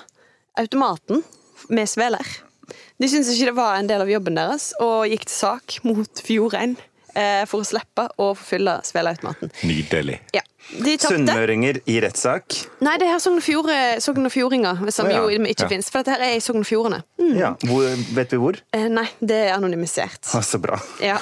automaten 0.61 1.25
med 1.73 1.91
sveler. 1.91 2.37
De 3.03 3.09
syntes 3.11 3.33
ikke 3.35 3.51
det 3.51 3.59
var 3.59 3.81
en 3.81 3.89
del 3.91 4.05
av 4.05 4.11
jobben 4.11 4.37
deres, 4.39 4.69
og 4.79 5.11
gikk 5.11 5.25
til 5.27 5.35
sak 5.35 5.79
mot 5.83 6.21
Fjordrein 6.23 6.77
eh, 7.19 7.43
for 7.51 7.65
å 7.65 7.67
slippe 7.67 8.05
å 8.15 8.29
forfylle 8.39 8.77
sveleautomaten. 8.87 9.51
Nydelig. 9.67 10.21
Ja. 10.37 10.45
De. 10.73 10.95
Sunnmøringer 11.03 11.81
i 11.91 11.99
rettssak. 12.01 12.55
Nei, 12.83 12.95
det 13.01 13.09
er 13.11 13.19
Sogn 13.21 13.41
og 13.41 14.33
Fjordinger, 14.33 14.79
som 14.95 15.11
Ja, 15.11 15.21
jo 15.21 15.43
ikke 15.45 15.67
ja. 15.67 15.69
finnes. 15.69 15.91
For 15.93 16.01
dette 16.03 16.17
er 16.23 16.37
i 16.37 16.41
Sogn 16.41 16.63
og 16.63 16.69
Fjordane. 16.69 17.03
Mm. 17.21 17.35
Ja, 17.37 17.51
hvor, 17.69 17.85
vet 18.17 18.33
vi 18.33 18.39
hvor? 18.41 18.59
Eh, 18.73 18.87
nei, 18.93 19.05
det 19.21 19.39
er 19.49 19.57
anonymisert. 19.57 20.31
Ah, 20.33 20.45
så 20.47 20.61
bra. 20.63 20.79
Ja. 21.03 21.19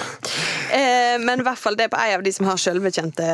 Eh, 0.70 1.16
men 1.24 1.42
i 1.42 1.46
hvert 1.46 1.58
fall, 1.58 1.76
det 1.78 1.88
er 1.88 1.92
på 1.92 1.98
en 1.98 2.18
av 2.18 2.24
de 2.26 2.32
som 2.34 2.46
har 2.46 2.60
selvbekjente 2.60 3.26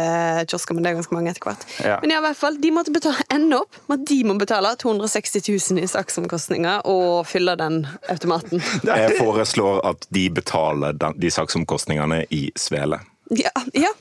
kiosker, 0.48 0.76
men 0.76 0.86
det 0.86 0.92
er 0.92 0.98
ganske 1.00 1.16
mange 1.16 1.34
etter 1.34 1.50
hvert. 1.50 1.66
Ja. 1.84 1.98
Men 2.02 2.14
ja, 2.14 2.22
i 2.22 2.26
hvert 2.28 2.40
fall, 2.40 2.56
de 2.62 2.72
måtte 2.74 2.94
betale, 2.94 3.26
ende 3.34 3.60
opp 3.60 3.82
med 3.90 4.00
at 4.00 4.08
de 4.08 4.20
må 4.30 4.38
betale 4.40 4.72
260 4.80 5.50
000 5.74 5.84
i 5.84 5.90
saksomkostninger 5.90 6.86
og 6.90 7.26
fylle 7.28 7.58
den 7.60 7.82
automaten. 8.12 8.64
Jeg 8.88 9.18
foreslår 9.20 9.82
at 9.92 10.08
de 10.14 10.26
betaler 10.32 10.96
de 10.96 11.30
saksomkostningene 11.34 12.24
i 12.30 12.46
svele. 12.56 13.02
Ja, 13.34 13.50
ja. 13.74 13.92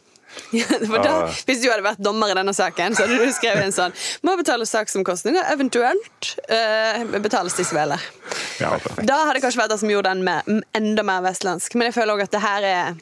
Ja, 0.55 0.65
For 0.67 1.01
da, 1.01 1.13
hvis 1.47 1.61
du 1.63 1.69
hadde 1.71 1.83
vært 1.86 2.01
dommer 2.03 2.31
i 2.31 2.36
denne 2.38 2.53
saken, 2.55 2.95
så 2.95 3.05
hadde 3.05 3.17
du 3.19 3.33
skrevet 3.36 3.65
en 3.65 3.73
sånn 3.75 3.95
Må 4.27 4.36
betale 4.39 4.67
saksomkostninger, 4.69 5.47
eventuelt 5.53 6.31
uh, 6.51 7.03
betales 7.23 7.57
de 7.57 7.65
sveler. 7.67 8.01
Ja, 8.61 8.75
Da 9.01 9.19
hadde 9.25 9.38
det 9.39 9.43
kanskje 9.45 9.63
vært 9.63 9.73
det 9.75 9.81
som 9.81 9.91
gjorde 9.91 10.13
den 10.13 10.23
med, 10.27 10.63
enda 10.77 11.05
mer 11.07 11.25
vestlandsk. 11.25 11.75
Men 11.75 11.89
jeg 11.89 11.97
føler 11.97 12.15
òg 12.15 12.25
at 12.27 12.36
det 12.36 12.43
her 12.43 12.69
er 12.69 12.95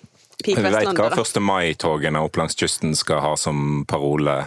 peak 0.44 0.58
Vi 0.58 0.66
vet 0.66 0.90
hva 0.98 1.12
1. 1.14 1.40
mai-togene 1.44 2.24
opp 2.24 2.40
langs 2.40 2.58
kysten 2.60 2.98
skal 2.98 3.24
ha 3.24 3.36
som 3.40 3.84
parole 3.90 4.44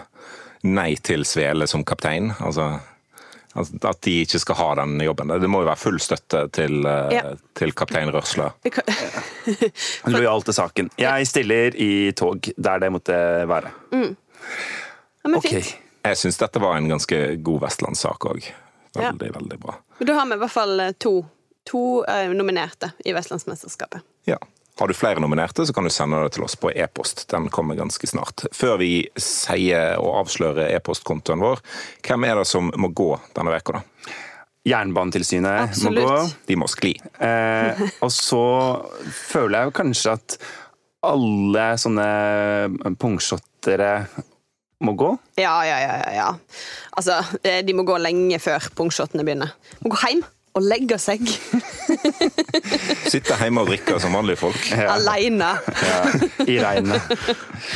'nei 0.66 0.96
til 0.98 1.22
svele 1.28 1.68
som 1.70 1.84
kaptein'. 1.86 2.32
Altså 2.42 2.80
at 3.58 4.00
de 4.04 4.14
ikke 4.24 4.38
skal 4.42 4.54
ha 4.60 4.68
den 4.82 4.98
jobben. 5.00 5.28
Det 5.40 5.48
må 5.50 5.62
jo 5.62 5.68
være 5.70 5.80
full 5.80 5.98
støtte 6.00 6.44
til, 6.52 6.84
eh, 6.86 7.12
Ja. 7.16 7.22
til 7.54 7.72
kaptein 7.72 8.12
kan- 8.12 8.84
Lojal 10.12 10.42
til 10.42 10.54
saken. 10.54 10.90
Jeg 10.98 11.26
stiller 11.26 11.74
i 11.76 12.12
tog 12.12 12.40
der 12.56 12.78
det 12.78 12.92
måtte 12.92 13.16
være. 13.48 13.70
Ja, 13.92 15.28
men 15.28 15.36
Ok. 15.36 15.48
fint. 15.48 15.74
Jeg 16.06 16.16
syns 16.16 16.38
dette 16.38 16.60
var 16.62 16.76
en 16.76 16.88
ganske 16.88 17.42
god 17.42 17.60
vestlandssak 17.60 18.18
òg. 18.30 18.44
Ja. 18.96 19.10
Veldig, 19.10 19.32
veldig 19.34 19.58
bra. 19.60 19.74
Men 19.98 20.06
Da 20.06 20.14
har 20.14 20.26
vi 20.26 20.34
i 20.34 20.38
hvert 20.38 20.50
fall 20.54 20.80
eh, 20.80 20.92
to, 20.92 21.26
to 21.66 22.04
eh, 22.08 22.28
nominerte 22.32 22.92
i 23.04 23.12
Vestlandsmesterskapet. 23.12 24.00
Ja. 24.26 24.36
Har 24.78 24.88
du 24.88 24.94
flere 24.94 25.22
nominerte, 25.24 25.64
så 25.66 25.72
kan 25.72 25.86
du 25.86 25.90
sende 25.90 26.18
det 26.20 26.34
til 26.36 26.44
oss 26.44 26.56
på 26.60 26.68
e-post. 26.68 27.24
Den 27.30 27.48
kommer 27.48 27.78
ganske 27.78 28.08
snart. 28.10 28.44
Før 28.52 28.76
vi 28.82 29.06
sier 29.16 29.96
og 30.02 30.20
avslører 30.20 30.74
e-postkontoen 30.76 31.40
vår, 31.40 31.62
hvem 32.04 32.26
er 32.28 32.36
det 32.42 32.46
som 32.50 32.68
må 32.76 32.92
gå 32.92 33.14
denne 33.36 33.54
veka 33.54 33.78
da? 33.78 33.82
Jernbanetilsynet 34.66 35.70
Absolutt. 35.70 36.02
må 36.02 36.10
gå. 36.10 36.28
De 36.50 36.60
må 36.60 36.68
skli. 36.68 36.92
Eh, 37.22 37.82
og 38.04 38.12
så 38.12 38.44
føler 39.30 39.60
jeg 39.60 39.70
jo 39.70 39.76
kanskje 39.80 40.16
at 40.18 40.38
alle 41.06 41.66
sånne 41.80 42.06
pungshottere 43.00 43.92
må 44.84 44.92
gå. 44.98 45.12
Ja, 45.40 45.56
ja, 45.64 45.78
ja, 45.80 45.94
ja, 46.02 46.14
ja. 46.18 46.30
Altså, 46.98 47.20
eh, 47.46 47.62
de 47.64 47.76
må 47.76 47.86
gå 47.86 47.96
lenge 48.02 48.40
før 48.42 48.68
pungshottene 48.76 49.24
begynner. 49.24 49.54
Må 49.80 49.94
gå 49.94 50.02
hjem 50.04 50.24
og 50.56 50.64
legge 50.66 50.98
seg 51.00 51.22
Sitte 53.12 53.36
hjemme 53.40 53.60
og 53.62 53.68
drikke 53.70 53.98
som 54.02 54.14
vanlige 54.16 54.38
folk. 54.40 54.58
aleine. 54.90 55.50
Ja, 55.86 56.00
I 56.46 56.58
regnet. 56.62 57.02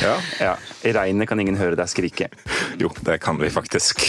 Ja. 0.01 0.13
Ja, 0.39 0.53
I 0.87 0.91
regnet 0.95 1.27
kan 1.27 1.39
ingen 1.41 1.57
høre 1.59 1.75
deg 1.75 1.87
skrike. 1.91 2.27
Jo, 2.79 2.89
det 3.03 3.17
kan 3.23 3.35
vi 3.41 3.49
faktisk. 3.51 3.99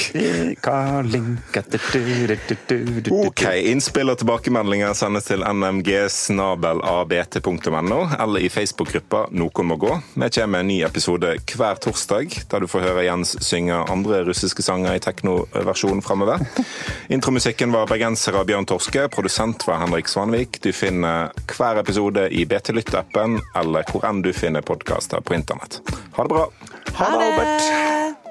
Ok, 3.11 3.43
Innspill 3.73 4.11
og 4.13 4.19
tilbakemeldinger 4.21 4.95
sendes 4.97 5.25
til 5.27 5.43
nmgsnabelabt.no 5.43 7.99
eller 8.23 8.39
i 8.47 8.49
Facebook-gruppa 8.53 9.25
Noen 9.35 9.67
må 9.69 9.77
gå. 9.81 9.93
Vi 10.15 10.29
kommer 10.37 10.53
med 10.53 10.61
en 10.65 10.71
ny 10.71 10.79
episode 10.87 11.29
hver 11.57 11.77
torsdag, 11.83 12.27
der 12.53 12.59
du 12.63 12.67
får 12.71 12.81
høre 12.87 13.05
Jens 13.09 13.31
synge 13.45 13.77
andre 13.93 14.17
russiske 14.29 14.63
sanger 14.65 14.95
i 14.97 15.03
teknoversjon 15.03 16.01
framover. 16.05 16.39
Intromusikken 17.17 17.73
var 17.75 17.91
bergenser 17.91 18.33
av 18.39 18.47
Bjørn 18.49 18.67
Torske, 18.71 19.03
produsent 19.13 19.67
var 19.69 19.77
Henrik 19.83 19.92
Svanvik. 20.09 20.63
Du 20.63 20.73
finner 20.73 21.31
hver 21.53 21.81
episode 21.83 22.29
i 22.33 22.47
BT 22.49 22.73
Lytt-appen 22.73 23.39
eller 23.61 23.85
hvor 23.93 24.09
enn 24.09 24.23
du 24.25 24.33
finner 24.33 24.65
podkaster 24.65 25.21
på 25.21 25.37
internett. 25.37 25.83
Ha 26.17 26.25
det 26.25 26.33
bra! 26.33 26.49
Ha 26.97 27.11
det, 27.13 27.25
Albert. 27.29 28.22